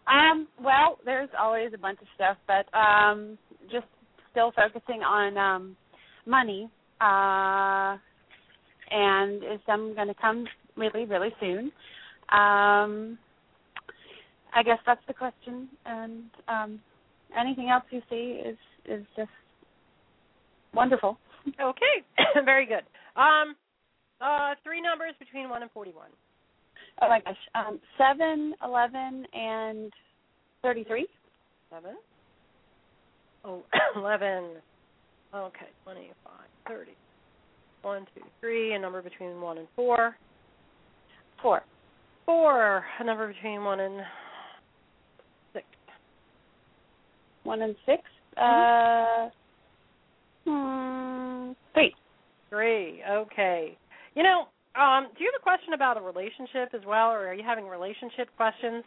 [0.10, 3.38] Um, well, there's always a bunch of stuff, but um
[3.72, 3.86] just
[4.31, 5.76] still focusing on um
[6.26, 6.69] money.
[7.02, 7.98] Uh
[8.91, 10.45] and is some gonna come
[10.76, 11.72] really, really soon.
[12.30, 13.18] Um
[14.53, 16.80] I guess that's the question and um
[17.38, 19.30] anything else you see is is just
[20.73, 21.18] wonderful.
[21.48, 22.03] Okay,
[22.45, 22.84] very good.
[23.15, 23.56] Um,
[24.22, 26.10] uh, three numbers between one and forty-one.
[27.01, 27.35] Oh my gosh.
[27.55, 29.91] Um seven, eleven and
[30.61, 31.07] thirty three.
[31.71, 31.95] Seven.
[33.45, 33.63] Oh,
[33.95, 34.45] eleven.
[35.34, 36.47] Okay, twenty five.
[36.65, 36.91] twenty-five, thirty.
[37.81, 38.73] One, two, three.
[38.73, 40.15] A number between one and four.
[41.41, 41.61] Four.
[42.26, 42.84] Four.
[42.99, 44.01] A number between one and
[45.53, 45.65] six.
[47.43, 48.01] One and 6
[48.38, 49.30] Uh,
[50.45, 51.95] hmm, three.
[52.49, 53.01] Three.
[53.09, 53.77] Okay.
[54.15, 54.47] You know,
[54.80, 57.68] um, do you have a question about a relationship as well, or are you having
[57.68, 58.84] relationship questions?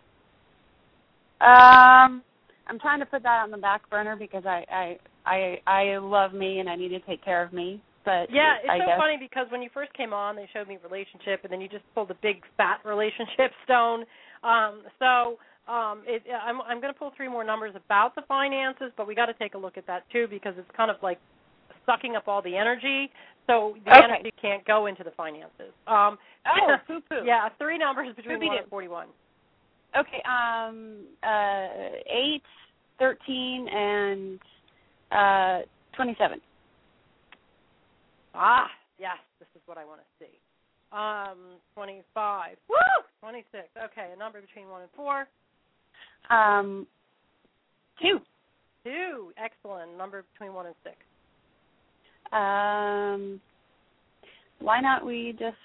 [1.41, 2.23] Um,
[2.67, 6.33] I'm trying to put that on the back burner because I I I I love
[6.33, 7.81] me and I need to take care of me.
[8.05, 10.67] But Yeah, it's I so guess, funny because when you first came on, they showed
[10.67, 14.05] me relationship, and then you just pulled a big fat relationship stone.
[14.43, 15.39] Um, so
[15.71, 19.15] um, it, I'm I'm going to pull three more numbers about the finances, but we
[19.15, 21.19] got to take a look at that too because it's kind of like
[21.87, 23.11] sucking up all the energy.
[23.47, 24.05] So the Okay.
[24.05, 25.73] energy can't go into the finances.
[25.87, 27.25] Um, Oh, poo-poo.
[27.25, 29.09] yeah, three numbers between Poopy one and forty-one.
[29.97, 30.23] Okay.
[30.23, 31.07] Um.
[31.23, 31.69] Uh.
[32.07, 32.43] Eight,
[32.99, 34.41] thirteen, and
[35.11, 35.63] uh
[35.95, 36.41] twenty-seven.
[38.35, 40.39] Ah, yes, this is what I want to see.
[40.91, 42.57] Um, 25.
[42.69, 42.77] Woo!
[43.21, 43.69] 26.
[43.85, 45.27] Okay, a number between 1 and 4.
[46.31, 46.87] Um.
[48.01, 48.21] Two.
[48.85, 49.33] 2.
[49.37, 49.97] Excellent.
[49.99, 50.97] Number between 1 and 6.
[52.33, 53.41] Um.
[54.61, 55.57] Why not we just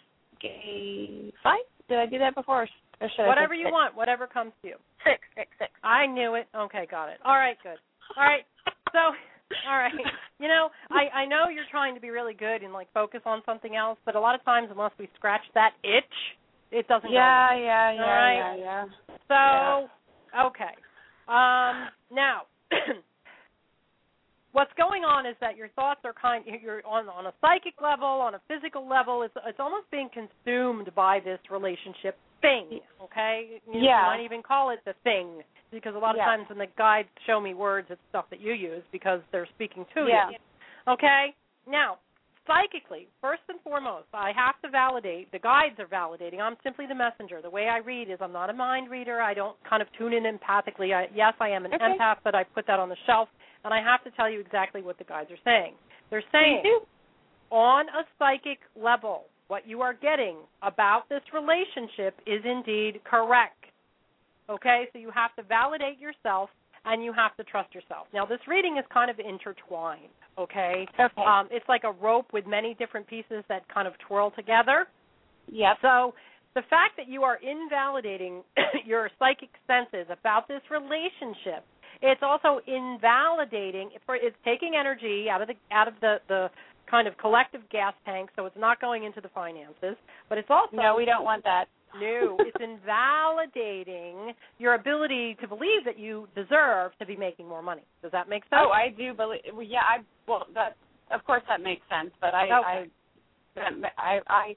[0.41, 1.59] get five?
[1.87, 2.67] Did I do that before, or,
[3.01, 3.27] or should I?
[3.27, 3.71] Whatever you six?
[3.71, 4.75] want, whatever comes to you.
[5.05, 5.71] Six, six, six.
[5.83, 6.47] I knew it.
[6.55, 7.19] Okay, got it.
[7.23, 7.77] All right, good.
[8.17, 8.43] All right.
[8.91, 8.99] So,
[9.69, 9.93] all right.
[10.39, 13.41] You know, I I know you're trying to be really good and like focus on
[13.45, 16.03] something else, but a lot of times unless we scratch that itch,
[16.71, 17.59] it doesn't Yeah, go.
[17.61, 18.57] yeah, yeah, All right.
[18.57, 18.85] yeah,
[19.29, 19.87] yeah.
[20.33, 20.73] So, okay.
[21.27, 22.41] Um, now,
[24.57, 26.43] what's going on is that your thoughts are kind.
[26.63, 29.21] You're on on a psychic level, on a physical level.
[29.21, 32.81] It's it's almost being consumed by this relationship thing.
[33.03, 33.61] Okay.
[33.69, 34.01] You, Yeah.
[34.01, 36.25] You might even call it the thing because a lot of Yeah.
[36.25, 39.85] times when the guides show me words, it's stuff that you use because they're speaking
[39.93, 40.29] to Yeah.
[40.29, 40.37] you.
[40.87, 41.35] Okay.
[41.67, 41.97] Now,
[42.47, 45.31] psychically, first and foremost, I have to validate.
[45.31, 46.39] The guides are validating.
[46.39, 47.41] I'm simply the messenger.
[47.41, 49.21] The way I read is I'm not a mind reader.
[49.21, 50.95] I don't kind of tune in empathically.
[50.95, 51.83] I, yes, I am an Okay.
[51.83, 53.27] empath, but I put that on the shelf,
[53.67, 55.73] and I have to tell you exactly what the guides are saying.
[56.09, 56.63] They're saying
[57.51, 63.65] on a psychic level, what you are getting about this relationship is indeed correct.
[64.49, 66.49] Okay, so you have to validate yourself
[66.85, 68.07] and you have to trust yourself.
[68.13, 70.15] Now, this reading is kind of intertwined.
[70.37, 71.21] Okay, Okay.
[71.25, 74.87] um, it's like a rope with many different pieces that kind of twirl together.
[75.51, 75.77] Yep.
[75.81, 76.13] So
[76.55, 78.43] the fact that you are invalidating
[78.85, 81.65] your psychic senses about this relationship,
[82.01, 86.49] it's also invalidating for it's taking energy out of the out of the the
[86.89, 89.95] kind of collective gas tank, so it's not going into the finances.
[90.29, 91.65] But it's also No, we don't want that.
[91.99, 97.83] No, it's invalidating your ability to believe that you deserve to be making more money.
[98.01, 98.61] Does that make sense?
[98.61, 99.41] Oh, I do believe.
[99.53, 100.75] Well, yeah, I well that
[101.11, 102.89] of course that makes sense, but I Okay.
[103.57, 104.55] I I I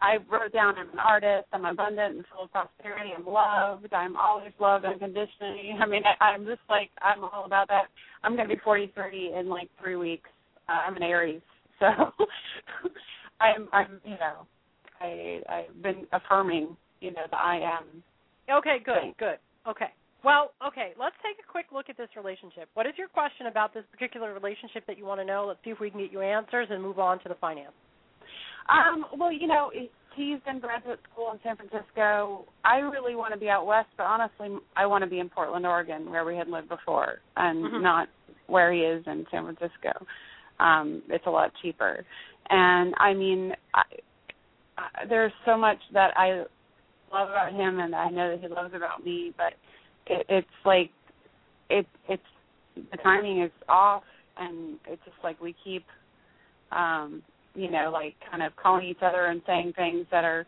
[0.00, 1.48] I wrote down I'm an artist.
[1.52, 3.10] I'm abundant and full of prosperity.
[3.16, 3.92] I'm loved.
[3.92, 5.72] I'm always loved unconditionally.
[5.80, 7.84] I mean, I, I'm just like I'm all about that.
[8.22, 10.28] I'm gonna be 43 in like three weeks.
[10.68, 11.40] Uh, I'm an Aries,
[11.78, 11.86] so
[13.40, 14.46] I'm I'm you know
[15.00, 18.02] I I've been affirming you know the I am.
[18.58, 19.14] Okay, good, thing.
[19.18, 19.38] good.
[19.68, 19.92] Okay.
[20.24, 22.68] Well, okay, let's take a quick look at this relationship.
[22.74, 25.46] What is your question about this particular relationship that you want to know?
[25.46, 27.72] Let's see if we can get you answers and move on to the finance.
[28.68, 29.70] Um, well, you know,
[30.14, 32.44] he's in graduate school in San Francisco.
[32.64, 35.64] I really want to be out west, but honestly, I want to be in Portland,
[35.66, 37.80] Oregon, where we had lived before, and Mhm.
[37.82, 38.08] not
[38.46, 40.06] where he is in San Francisco.
[40.60, 42.04] Um, it's a lot cheaper,
[42.50, 43.82] and I mean, I,
[44.76, 46.44] I, there's so much that I
[47.12, 49.54] love about him, and I know that he loves about me, but
[50.06, 50.90] it, it's like
[51.70, 52.22] it it's
[52.90, 54.02] the timing is off,
[54.36, 55.86] and it's just like we keep
[56.72, 57.22] um
[57.58, 60.46] you know, like kind of calling each other and saying things that are,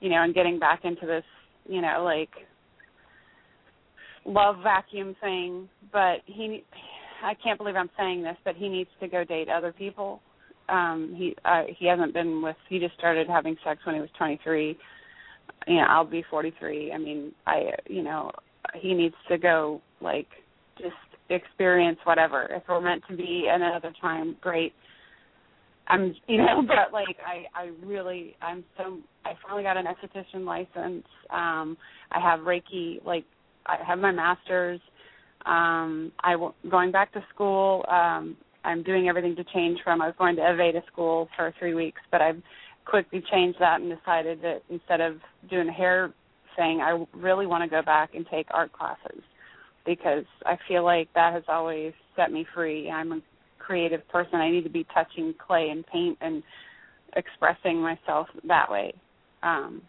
[0.00, 1.24] you know, and getting back into this,
[1.68, 2.30] you know, like
[4.24, 5.68] love vacuum thing.
[5.92, 6.64] But he,
[7.22, 10.20] I can't believe I'm saying this, but he needs to go date other people.
[10.68, 12.56] Um, he uh, he hasn't been with.
[12.68, 14.76] He just started having sex when he was 23.
[15.66, 16.92] You know, I'll be 43.
[16.92, 18.30] I mean, I, you know,
[18.74, 20.26] he needs to go like
[20.76, 20.92] just
[21.30, 22.48] experience whatever.
[22.50, 24.72] If we're meant to be another time, great.
[25.88, 30.44] I'm you know, but like I I really I'm so I finally got an esthetician
[30.44, 31.04] license.
[31.30, 31.76] Um
[32.12, 33.24] I have Reiki like
[33.66, 34.80] I have my masters.
[35.46, 37.84] Um I w- going back to school.
[37.90, 41.74] Um I'm doing everything to change from I was going to Aveda school for 3
[41.74, 42.42] weeks, but I've
[42.84, 45.16] quickly changed that and decided that instead of
[45.48, 46.12] doing a hair
[46.56, 49.22] thing, I really want to go back and take art classes
[49.86, 52.90] because I feel like that has always set me free.
[52.90, 53.22] I'm
[53.68, 54.36] creative person.
[54.36, 56.42] I need to be touching clay and paint and
[57.16, 58.94] expressing myself that way.
[59.42, 59.82] Um,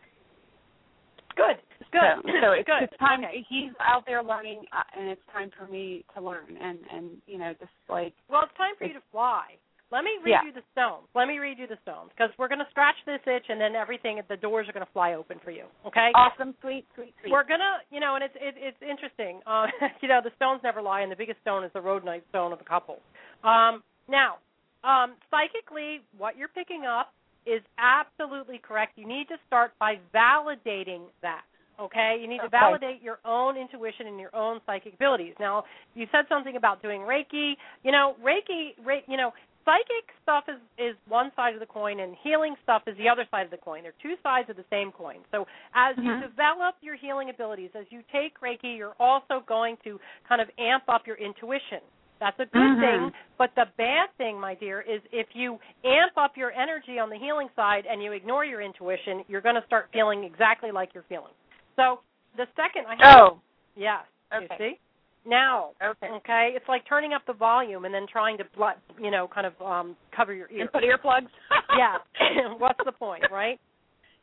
[1.35, 1.55] Good,
[1.93, 2.83] good, So, so it's, good.
[2.83, 3.23] it's time.
[3.23, 3.45] Okay.
[3.47, 6.57] He's out there learning, uh, and it's time for me to learn.
[6.61, 9.43] And and you know, just like Well, it's time for you to fly.
[9.91, 10.43] Let me read Yeah.
[10.43, 11.07] you the stones.
[11.15, 13.75] Let me read you the stones because we're going to scratch this itch, and then
[13.75, 15.65] everything, the doors are going to fly open for you.
[15.85, 16.11] Okay?
[16.13, 17.31] awesome, sweet, sweet, sweet.
[17.31, 19.41] We're gonna, you know, and it's it, it's interesting.
[19.47, 19.67] Uh,
[20.01, 22.59] you know, the stones never lie, and the biggest stone is the rhodonite stone of
[22.59, 22.99] the couple.
[23.43, 24.37] Um, now,
[24.83, 27.13] um, psychically, what you're picking up
[27.45, 28.97] is absolutely correct.
[28.97, 31.41] You need to start by validating that.
[31.79, 35.33] Okay, you need to validate your own intuition and your own psychic abilities.
[35.39, 35.63] Now,
[35.95, 37.53] you said something about doing Reiki.
[37.83, 39.31] You know, Reiki, Re- you know,
[39.69, 43.25] psychic stuff is is one side of the coin, and healing stuff is the other
[43.29, 43.83] side of the coin.
[43.83, 45.17] They're two sides of the same coin.
[45.31, 46.21] So, as you Mhm.
[46.21, 50.89] develop your healing abilities, as you take Reiki, you're also going to kind of amp
[50.89, 51.81] up your intuition.
[52.19, 52.79] That's a good Mhm.
[52.81, 57.09] thing, but the bad thing, my dear, is if you amp up your energy on
[57.09, 60.93] the healing side and you ignore your intuition, you're going to start feeling exactly like
[60.93, 61.33] you're feeling.
[61.75, 62.01] So,
[62.35, 63.41] the second I have oh,
[63.75, 64.05] Yes.
[64.33, 64.47] Okay.
[64.51, 64.79] You see?
[65.25, 65.71] Now.
[65.83, 66.07] Okay.
[66.17, 66.51] Okay.
[66.55, 69.53] It's like turning up the volume and then trying to, bl- you know, kind of
[69.61, 70.61] um cover your ears.
[70.61, 71.27] and put earplugs.
[71.77, 71.97] yeah.
[72.57, 73.59] What's the point, right?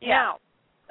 [0.01, 0.09] Yeah.
[0.09, 0.37] Now,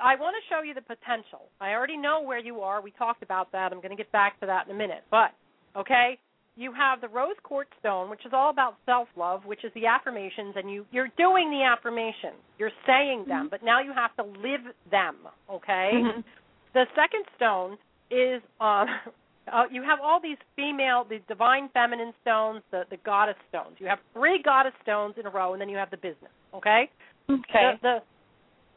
[0.03, 1.49] I want to show you the potential.
[1.61, 2.81] I already know where you are.
[2.83, 3.73] We talked about that.
[3.73, 5.05] I'm going to get back to that in a minute.
[5.11, 5.31] But
[5.77, 6.19] okay,
[6.57, 10.55] you have the rose quartz stone, which is all about self-love, which is the affirmations,
[10.57, 12.41] and you you're doing the affirmations.
[12.59, 15.17] You're saying them, but now you have to live them.
[15.51, 15.91] Okay.
[15.95, 16.25] Mhm.
[16.75, 17.77] The second stone
[18.11, 18.87] is um,
[19.53, 23.77] uh, you have all these female, the divine feminine stones, the the goddess stones.
[23.79, 26.33] You have three goddess stones in a row, and then you have the business.
[26.55, 26.91] Okay.
[27.31, 27.73] Okay.
[27.83, 27.99] The,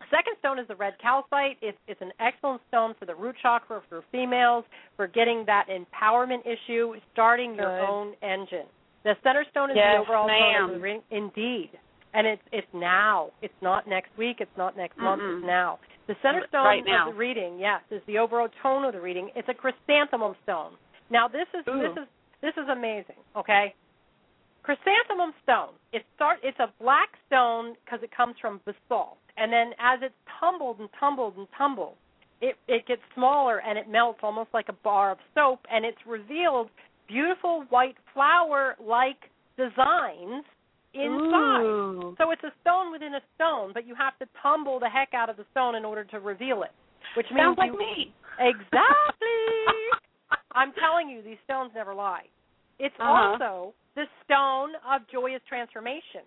[0.02, 1.58] the second stone is the red calcite.
[1.62, 4.66] It's it's an excellent stone for the root chakra for females
[4.96, 8.66] for getting that empowerment issue, starting your own engine.
[9.04, 10.82] The center stone is Yes, the overall ma'am.
[10.82, 11.02] ring.
[11.12, 11.72] Indeed.
[12.14, 13.30] And it's it's now.
[13.41, 14.38] It's not next week.
[14.40, 15.22] It's not next month.
[15.22, 15.38] Mm-mm.
[15.38, 15.80] It's now.
[16.10, 19.30] The center stone Right of the reading, yes, is the overall tone of the reading.
[19.36, 20.72] It's a chrysanthemum stone.
[21.11, 21.81] Now this is Ooh.
[21.81, 22.10] this is
[22.41, 23.22] this is amazing.
[23.38, 23.76] Okay,
[24.64, 25.77] chrysanthemum stone.
[25.94, 26.40] It start.
[26.41, 30.90] It's a black stone because it comes from basalt, and then as it's tumbled and
[30.99, 31.94] tumbled and tumbled,
[32.41, 36.02] it it gets smaller and it melts almost like a bar of soap, and it's
[36.07, 36.72] revealed
[37.07, 40.44] beautiful white flower-like designs
[40.94, 41.61] inside.
[41.64, 42.16] Ooh.
[42.18, 45.30] So it's a stone within a stone, but you have to tumble the heck out
[45.30, 46.72] of the stone in order to reveal it.
[47.18, 48.14] Which means Sounds like you, me.
[48.40, 49.28] Exactly.
[50.53, 52.24] I'm telling you, these stones never lie.
[52.80, 53.38] It's Uh-huh.
[53.44, 56.22] also the stone of joyous transformation.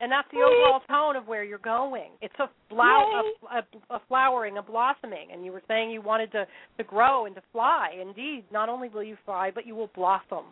[0.00, 2.10] and that's the overall tone of where you're going.
[2.22, 6.30] It's a flower, a, a, a flowering, a blossoming, and you were saying you wanted
[6.32, 6.46] to
[6.78, 7.90] to grow and to fly.
[8.00, 10.44] Indeed, not only will you fly, but you will blossom.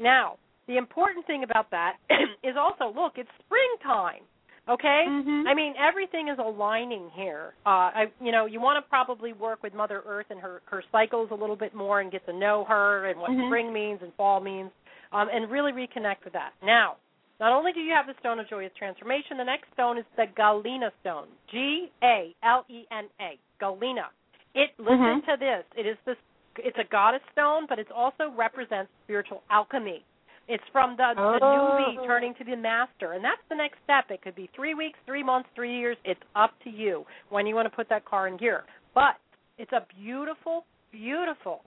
[0.00, 0.38] Now,
[0.68, 1.94] the important thing about that
[2.42, 4.22] is also look, it's springtime.
[4.68, 5.04] Okay?
[5.46, 7.52] I mean, everything is aligning here.
[7.64, 10.82] Uh I you know, you want to probably work with Mother Earth and her her
[10.90, 13.48] cycles a little bit more and get to know her and what Mhm.
[13.48, 14.70] spring means and fall means
[15.12, 16.52] um and really reconnect with that.
[16.62, 16.96] Now,
[17.38, 20.26] not only do you have the stone of joyous transformation, the next stone is the
[20.34, 21.28] Galena stone.
[21.48, 23.38] G A L E N A.
[23.60, 24.08] Galena.
[24.54, 25.64] It listen to this.
[25.76, 26.16] It is this
[26.58, 30.02] it's a goddess stone, but it also represents spiritual alchemy.
[30.48, 32.06] It's from the, the newbie Oh.
[32.06, 34.04] turning to the master, and that's the next step.
[34.10, 35.96] It could be three weeks, three months, three years.
[36.04, 38.62] It's up to you when you want to put that car in gear.
[38.94, 39.16] But
[39.58, 41.62] it's a beautiful, beautiful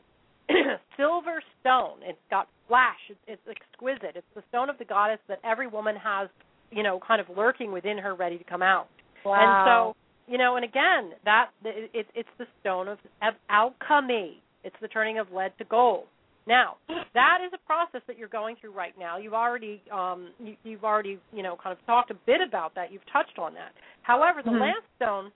[0.97, 1.97] silver stone.
[2.03, 2.97] It's got flash.
[3.09, 4.15] It's, it's exquisite.
[4.15, 6.29] It's the stone of the goddess that every woman has,
[6.71, 8.87] you know, kind of lurking within her, ready to come out.
[9.25, 9.35] Wow.
[9.35, 14.41] And so, you know, and again, that it, it, it's the stone of, of alchemy.
[14.63, 16.05] It's the turning of lead to gold.
[16.47, 16.77] Now,
[17.13, 19.17] that is a process that you're going through right now.
[19.17, 22.91] You've already, um, you, you've already, you know, kind of talked a bit about that.
[22.91, 23.71] You've touched on that.
[24.01, 24.61] However, the Mhm.
[24.61, 25.31] last stone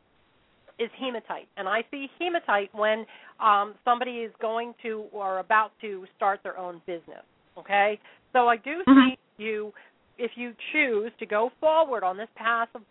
[0.79, 3.05] is hematite, and I see hematite when
[3.39, 7.23] um, somebody is going to or about to start their own business.
[7.57, 7.99] Okay,
[8.31, 9.71] so I do see you
[10.17, 12.81] if you choose to go forward on this path of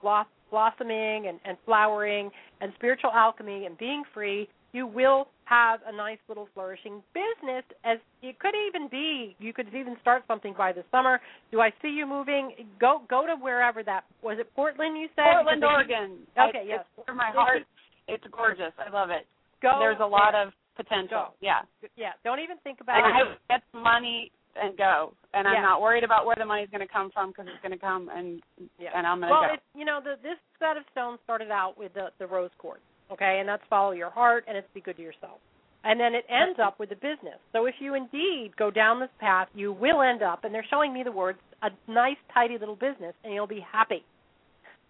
[0.51, 2.31] blossoming and, and flowering
[2.61, 7.65] and spiritual alchemy and being free, you will have a nice little flourishing business.
[7.85, 11.21] As it could even be, you could even start something by the summer.
[11.51, 12.53] Do I see you moving?
[12.81, 14.39] Go go to wherever that was.
[14.41, 15.25] It Portland, you said?
[15.33, 16.19] Portland, Oregon.
[16.39, 16.85] Okay, it's, yes.
[16.97, 17.63] It's where my heart.
[18.09, 18.73] It's gorgeous.
[18.79, 19.27] I love it.
[19.63, 21.31] Go There's a lot of potential.
[21.31, 21.35] Go.
[21.41, 21.61] Yeah.
[21.97, 22.13] Yeah.
[22.25, 23.39] Don't even think about And it.
[23.51, 25.57] I get the money and go, and Yeah.
[25.57, 27.79] I'm not worried about where the money's going to come from because it's going to
[27.79, 28.43] come, and
[28.79, 28.91] Yeah.
[28.95, 29.55] and I'm going to well, go.
[29.55, 32.83] it's you know the, this set of stones started out with the the rose quartz,
[33.13, 35.39] okay, and that's follow your heart and it's be good to yourself,
[35.85, 37.39] and then it ends up with the business.
[37.53, 40.93] So if you indeed go down this path, you will end up, and they're showing
[40.93, 44.05] me the words, a nice tidy little business, and you'll be happy.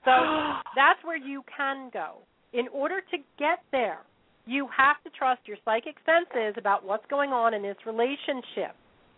[0.04, 0.10] So
[0.76, 2.18] that's where you can go.
[2.52, 4.00] In order to get there,
[4.46, 8.74] you have to trust your psychic senses about what's going on in this relationship.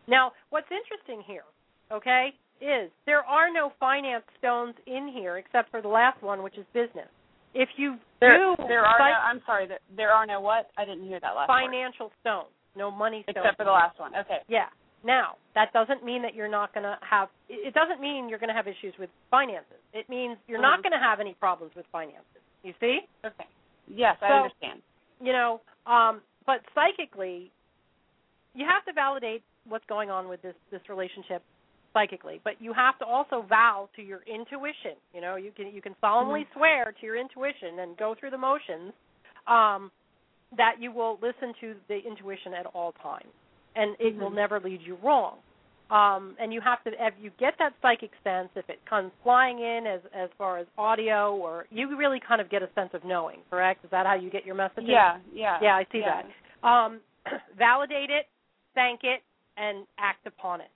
[0.07, 1.49] Now, what's interesting here,
[1.91, 6.59] okay, is there are no finance stones in here except for the last one, which
[6.59, 7.09] is business.
[7.55, 8.99] If you There, do there are.
[8.99, 9.67] No, I'm sorry.
[9.67, 10.71] There, there are no what?
[10.77, 11.61] I didn't hear that last word.
[11.65, 13.37] financial stones, no money stones.
[13.39, 14.15] Except for the last one.
[14.17, 14.39] Okay.
[14.49, 14.67] Yeah.
[15.05, 18.49] Now, that doesn't mean that you're not going to have it doesn't mean you're going
[18.49, 19.77] to have issues with finances.
[19.93, 20.83] It means you're not Mhm.
[20.85, 22.41] going to have any problems with finances.
[22.63, 23.07] You see?
[23.25, 23.47] Okay.
[23.87, 24.83] Yes, I So- understand.
[25.21, 27.53] You know, um but psychically
[28.55, 31.43] you have to validate what's going on with this this relationship
[31.95, 34.99] psychically, but you have to also vow to your intuition.
[35.15, 38.39] You know, you can you can solemnly swear to your intuition and go through the
[38.39, 38.93] motions
[39.47, 39.91] um
[40.57, 43.33] that you will listen to the intuition at all times
[43.77, 44.35] and it will Mhm.
[44.35, 45.39] never lead you wrong.
[45.91, 49.59] Um, and you have to, if you get that psychic sense, if it comes flying
[49.61, 53.05] in as as far as audio, or you really kind of get a sense of
[53.05, 53.41] knowing.
[53.51, 53.85] Correct?
[53.85, 54.89] Is that how you get your messages?
[54.89, 55.59] Yeah, yeah.
[55.61, 56.23] Yeah, I see yeah.
[56.23, 56.69] that.
[56.69, 57.01] Um,
[57.59, 58.29] validate it,
[58.75, 59.23] thank it,
[59.57, 60.71] and act upon it.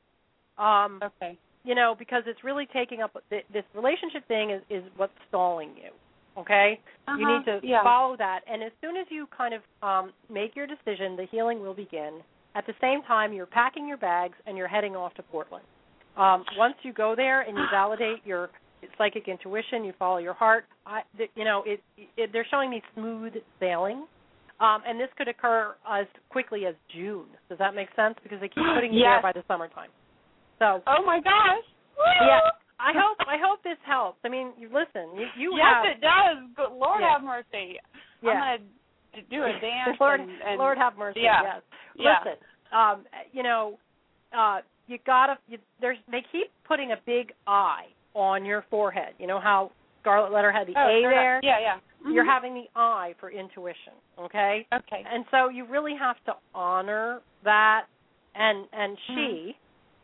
[0.58, 1.38] Um, okay.
[1.64, 5.70] You know, because it's really taking up th- this relationship thing is is what's stalling
[5.76, 5.90] you.
[6.40, 6.78] Okay,
[7.08, 7.82] you Uh-huh, You need to yeah.
[7.82, 11.60] follow that, and as soon as you kind of um, make your decision, the healing
[11.60, 12.20] will begin.
[12.54, 15.64] At the same time, you're packing your bags and you're heading off to Portland.
[16.16, 18.50] Um, once you go there and you validate your
[18.96, 20.64] psychic intuition, you follow your heart.
[20.86, 21.80] I, th- you know, it,
[22.16, 24.06] it, they're showing me smooth sailing,
[24.60, 27.26] um, and this could occur as quickly as June.
[27.48, 28.14] Does that make sense?
[28.22, 29.20] Because they keep putting you Yes.
[29.20, 29.90] there by the summertime.
[30.58, 30.82] So.
[30.86, 31.64] Oh my gosh.
[32.20, 32.40] Yeah.
[32.80, 34.18] I hope I hope this helps.
[34.24, 35.10] I mean, you listen.
[35.16, 36.50] You, you yes, have it does.
[36.56, 37.12] Good Lord Yeah.
[37.12, 37.78] have mercy.
[38.22, 38.30] Yeah.
[38.30, 38.60] I'm
[39.14, 39.96] gonna do a dance.
[40.00, 41.20] Lord, and, and Lord have mercy.
[41.22, 41.42] Yeah.
[41.42, 41.62] Yes.
[41.96, 42.14] Yeah.
[42.24, 42.38] Listen,
[42.72, 43.78] um, you know,
[44.36, 45.38] uh, you gotta.
[45.48, 49.14] You, there's they keep putting a big I on your forehead.
[49.18, 49.72] You know how
[50.02, 51.40] Scarlet Letter had the Oh, A there.
[51.42, 51.78] Yeah, yeah.
[52.12, 52.28] You're Mhm.
[52.32, 53.92] having the I for intuition.
[54.20, 54.66] Okay.
[54.72, 55.04] Okay.
[55.12, 57.86] And so you really have to honor that,
[58.36, 59.50] and and Mm-hmm.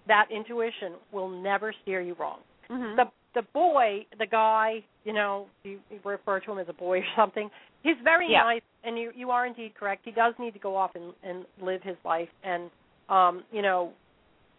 [0.06, 2.40] That intuition will never steer you wrong
[2.70, 2.96] Mhm.
[2.96, 3.04] the
[3.34, 7.04] the boy, the guy, you know, you, you refer to him as a boy or
[7.16, 7.50] something.
[7.82, 8.42] He's very Yeah.
[8.44, 10.02] nice, and you you are indeed correct.
[10.04, 12.70] He does need to go off and and live his life, and
[13.08, 13.92] um, you know,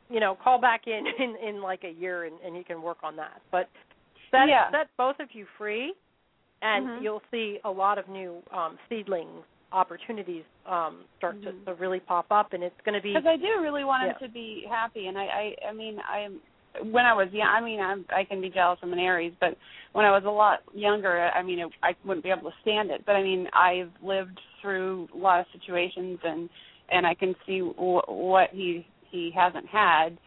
[0.09, 2.97] you know, call back in in in like a year, and and you can work
[3.01, 3.41] on that.
[3.51, 3.69] But
[4.29, 4.69] set Yeah.
[4.71, 5.93] set both of you free,
[6.61, 7.01] and Mhm.
[7.01, 9.43] you'll see a lot of new um seedlings
[9.75, 11.43] opportunities um start Mhm.
[11.43, 14.03] to, to really pop up, and it's going to be Because I do really want
[14.07, 16.39] him to be happy, and I, I, I mean, I'm,
[16.91, 19.51] when I was young, I mean, I'm, I can be jealous from an Aries, but
[19.93, 22.89] when I was a lot younger, I mean, it, I wouldn't be able to stand
[22.91, 23.01] it.
[23.05, 26.49] But I mean, I've lived through a lot of situations, and
[26.91, 30.17] and I can see w- what he he hasn't had,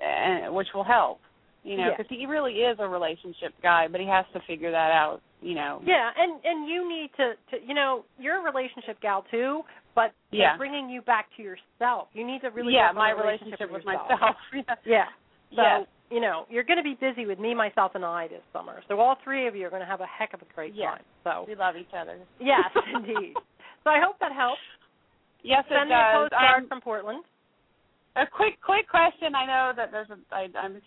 [0.00, 1.18] and which will help,
[1.62, 1.96] you know, Yeah.
[1.96, 5.54] because he really is a relationship guy, but he has to figure that out, you
[5.54, 5.80] know.
[5.84, 9.62] Yeah, and and you need to to you know you're a relationship gal too,
[9.94, 10.56] but Yeah.
[10.56, 12.08] bringing you back to yourself.
[12.14, 14.36] You need to really yeah, my the relationship, with with myself.
[14.84, 15.06] Yeah.
[15.54, 15.86] So Yes.
[16.10, 18.82] you know you're going to be busy with me, myself, and I this summer.
[18.88, 20.92] So all three of you are going to have a heck of a great Yeah.
[20.92, 21.02] time.
[21.22, 22.18] So we love each other.
[22.40, 22.64] yes,
[22.94, 23.34] indeed.
[23.84, 24.60] So I hope that helps.
[25.42, 26.30] Yes, Send it me a does.
[26.30, 27.24] postcard Um, from Portland.
[28.16, 29.34] A quick, quick question.
[29.34, 30.16] I know that there's a.
[30.34, 30.80] I, I'm.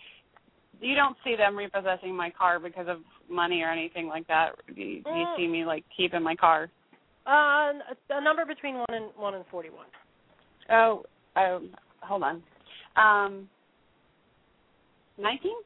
[0.80, 2.98] You don't see them repossessing my car because of
[3.30, 4.52] money or anything like that.
[4.76, 5.36] Do you, do you Mm.
[5.38, 6.70] see me like keeping my car?
[7.26, 7.74] Uh,
[8.10, 9.88] a number between one and one and forty-one.
[10.70, 11.04] Oh,
[11.36, 11.62] oh,
[12.02, 12.44] hold on.
[12.96, 13.50] Um,
[15.18, 15.58] nineteen.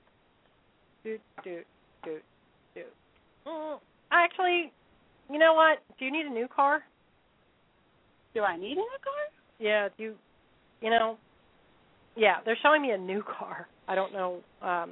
[1.04, 1.66] Doot doot
[2.04, 2.24] doot
[2.74, 2.94] doot.
[3.46, 3.80] Mm,
[4.12, 4.72] actually,
[5.30, 5.84] you know what?
[6.00, 6.84] Do you need a new car?
[8.34, 9.14] Do I need a new car?
[9.60, 9.90] Yeah.
[9.98, 10.16] Do you?
[10.82, 11.18] You know.
[12.16, 13.68] Yeah, they're showing me a new car.
[13.92, 14.40] I don't know.
[14.62, 14.92] Um,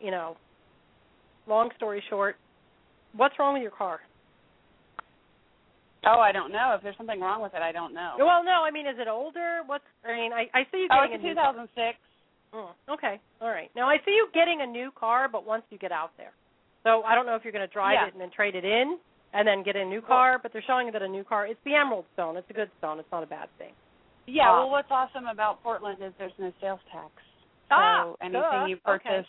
[0.00, 0.36] you know.
[1.48, 2.36] Long story short,
[3.16, 3.98] what's wrong with your car?
[6.06, 6.74] Oh, I don't know.
[6.76, 8.14] If there's something wrong with it, I don't know.
[8.18, 8.62] Well, no.
[8.64, 9.60] I mean, is it older?
[9.66, 9.84] What's?
[10.06, 11.52] I mean, I I see you Oh, getting it's a a new car.
[11.52, 11.98] 2006.
[12.54, 13.20] Mm, okay.
[13.42, 13.70] All right.
[13.74, 16.32] Now I see you getting a new car, but once you get out there.
[16.84, 18.06] So I don't know if you're going to drive Yeah.
[18.08, 18.98] it and then trade it in
[19.34, 21.74] and then get a new car, but they're showing that a new car, it's the
[21.74, 22.36] emerald stone.
[22.36, 22.98] It's a good stone.
[22.98, 23.72] It's not a bad thing.
[24.26, 24.50] Yeah.
[24.52, 27.10] Well, what's awesome about Portland is there's no sales tax.
[27.70, 28.66] So Ah, anything duh.
[28.66, 28.98] you Okay.
[28.98, 29.26] purchase,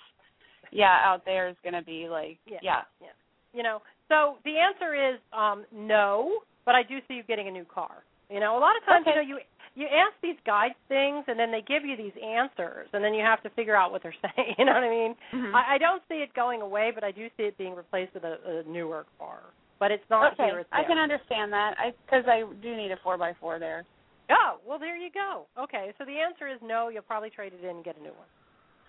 [0.72, 2.60] yeah, out there is going to be like, Yeah.
[2.62, 2.82] yeah.
[3.00, 3.10] Yeah.
[3.54, 7.52] You know, so the answer is um no, but I do see you getting a
[7.52, 8.04] new car.
[8.30, 9.12] You know, a lot of times Okay.
[9.12, 9.40] you know you
[9.76, 13.24] you ask these guide things and then they give you these answers and then you
[13.24, 14.56] have to figure out what they're saying.
[14.58, 15.16] You know what I mean?
[15.34, 15.54] Mhm.
[15.54, 18.24] I, I don't see it going away, but I do see it being replaced with
[18.24, 19.40] a, a newer car.
[19.80, 20.60] But it's not okay, here.
[20.60, 21.76] It's I can understand that.
[21.78, 23.84] I because I do need a four by four there.
[24.32, 25.46] Oh, well, there you go.
[25.60, 26.90] Okay, so the answer is no.
[26.90, 28.32] You'll probably trade it in and get a new one.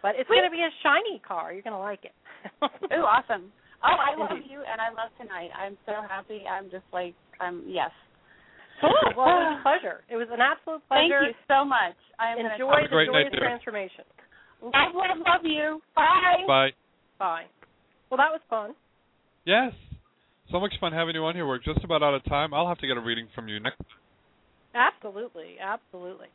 [0.03, 1.53] But it's going to be a shiny car.
[1.53, 2.15] You're going to like it.
[2.95, 3.51] Ooh, awesome.
[3.83, 5.51] Oh, I love you and I love tonight.
[5.55, 6.43] I'm so happy.
[6.47, 7.91] I'm just like I'm yes.
[8.81, 8.91] Cool.
[9.15, 9.99] Well, it was a pleasure.
[10.11, 11.07] It was an absolute pleasure.
[11.07, 11.31] Thank pleasure.
[11.31, 11.99] you so much.
[12.19, 14.07] I'm Enjoy the great night, joyous transformation.
[14.75, 15.83] I love, love you.
[15.95, 16.47] Bye.
[16.47, 16.71] Bye.
[17.19, 17.47] Bye.
[18.11, 18.75] Well, that was fun.
[19.45, 19.73] Yes.
[20.51, 21.47] So much fun having you on here.
[21.47, 22.55] We're just about out of time.
[22.55, 23.83] I'll have to get a reading from you next.
[24.75, 26.29] Absolutely, absolutely.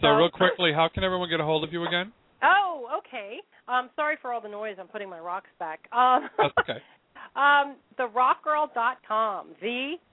[0.00, 2.12] So, real quickly, how can everyone get a hold of you again?
[2.42, 3.38] Oh, okay.
[3.66, 4.76] Um, sorry for all the noise.
[4.78, 5.80] I'm putting my rocks back.
[5.92, 6.78] Um, That's okay.
[7.36, 9.56] um, therockgirl.com,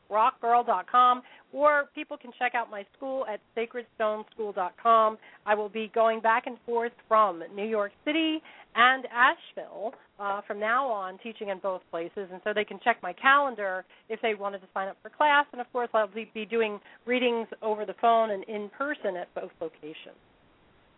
[0.09, 1.21] therockgirl.com,
[1.53, 5.17] or people can check out my school at sacredstoneschool.com.
[5.45, 8.41] I will be going back and forth from New York City
[8.75, 12.97] and Asheville uh, from now on, teaching in both places, and so they can check
[13.01, 15.45] my calendar if they wanted to sign up for class.
[15.51, 19.33] And of course, I'll be be doing readings over the phone and in person at
[19.33, 20.19] both locations.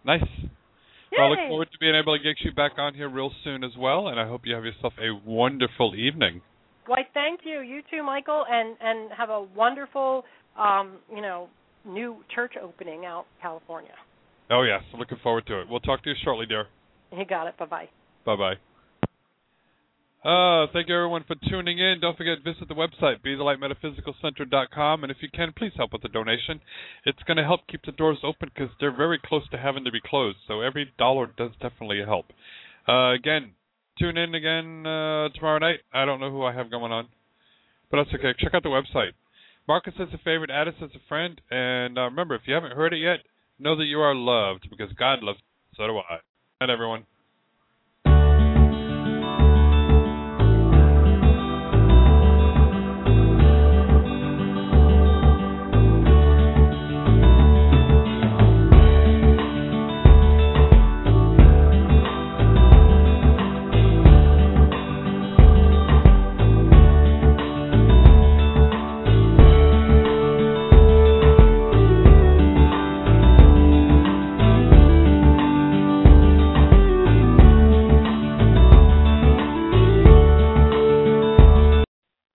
[0.05, 0.21] Nice.
[1.11, 3.63] Well, I look forward to being able to get you back on here real soon
[3.63, 6.41] as well, and I hope you have yourself a wonderful evening.
[6.87, 7.59] Why, thank you.
[7.59, 10.23] You too, Michael, and and have a wonderful,
[10.57, 11.49] um, you know,
[11.85, 13.91] new church opening out in California.
[14.49, 14.81] Oh, yes.
[14.97, 15.67] Looking forward to it.
[15.69, 16.67] We'll talk to you shortly, dear.
[17.11, 17.57] You got it.
[17.57, 17.89] Bye bye.
[18.25, 18.53] Bye bye.
[20.27, 21.99] Uh, thank you everyone for tuning in.
[22.01, 26.59] Don't forget visit the website bethelightmetaphysicalcenter.com and if you can please help with the donation.
[27.05, 29.91] It's going to help keep the doors open because they're very close to having to
[29.91, 30.37] be closed.
[30.47, 32.25] So every dollar does definitely help.
[32.89, 33.51] Uh, again,
[33.99, 35.79] tune in again uh, tomorrow night.
[35.93, 37.07] I don't know who I have going on,
[37.89, 38.33] but that's okay.
[38.39, 39.11] Check out the website.
[39.67, 42.53] Mark us as a favorite, add us as a friend, and uh, remember if you
[42.53, 43.19] haven't heard it yet,
[43.59, 45.39] know that you are loved because God loves.
[45.39, 45.77] you.
[45.77, 46.19] So do I.
[46.61, 47.05] And everyone.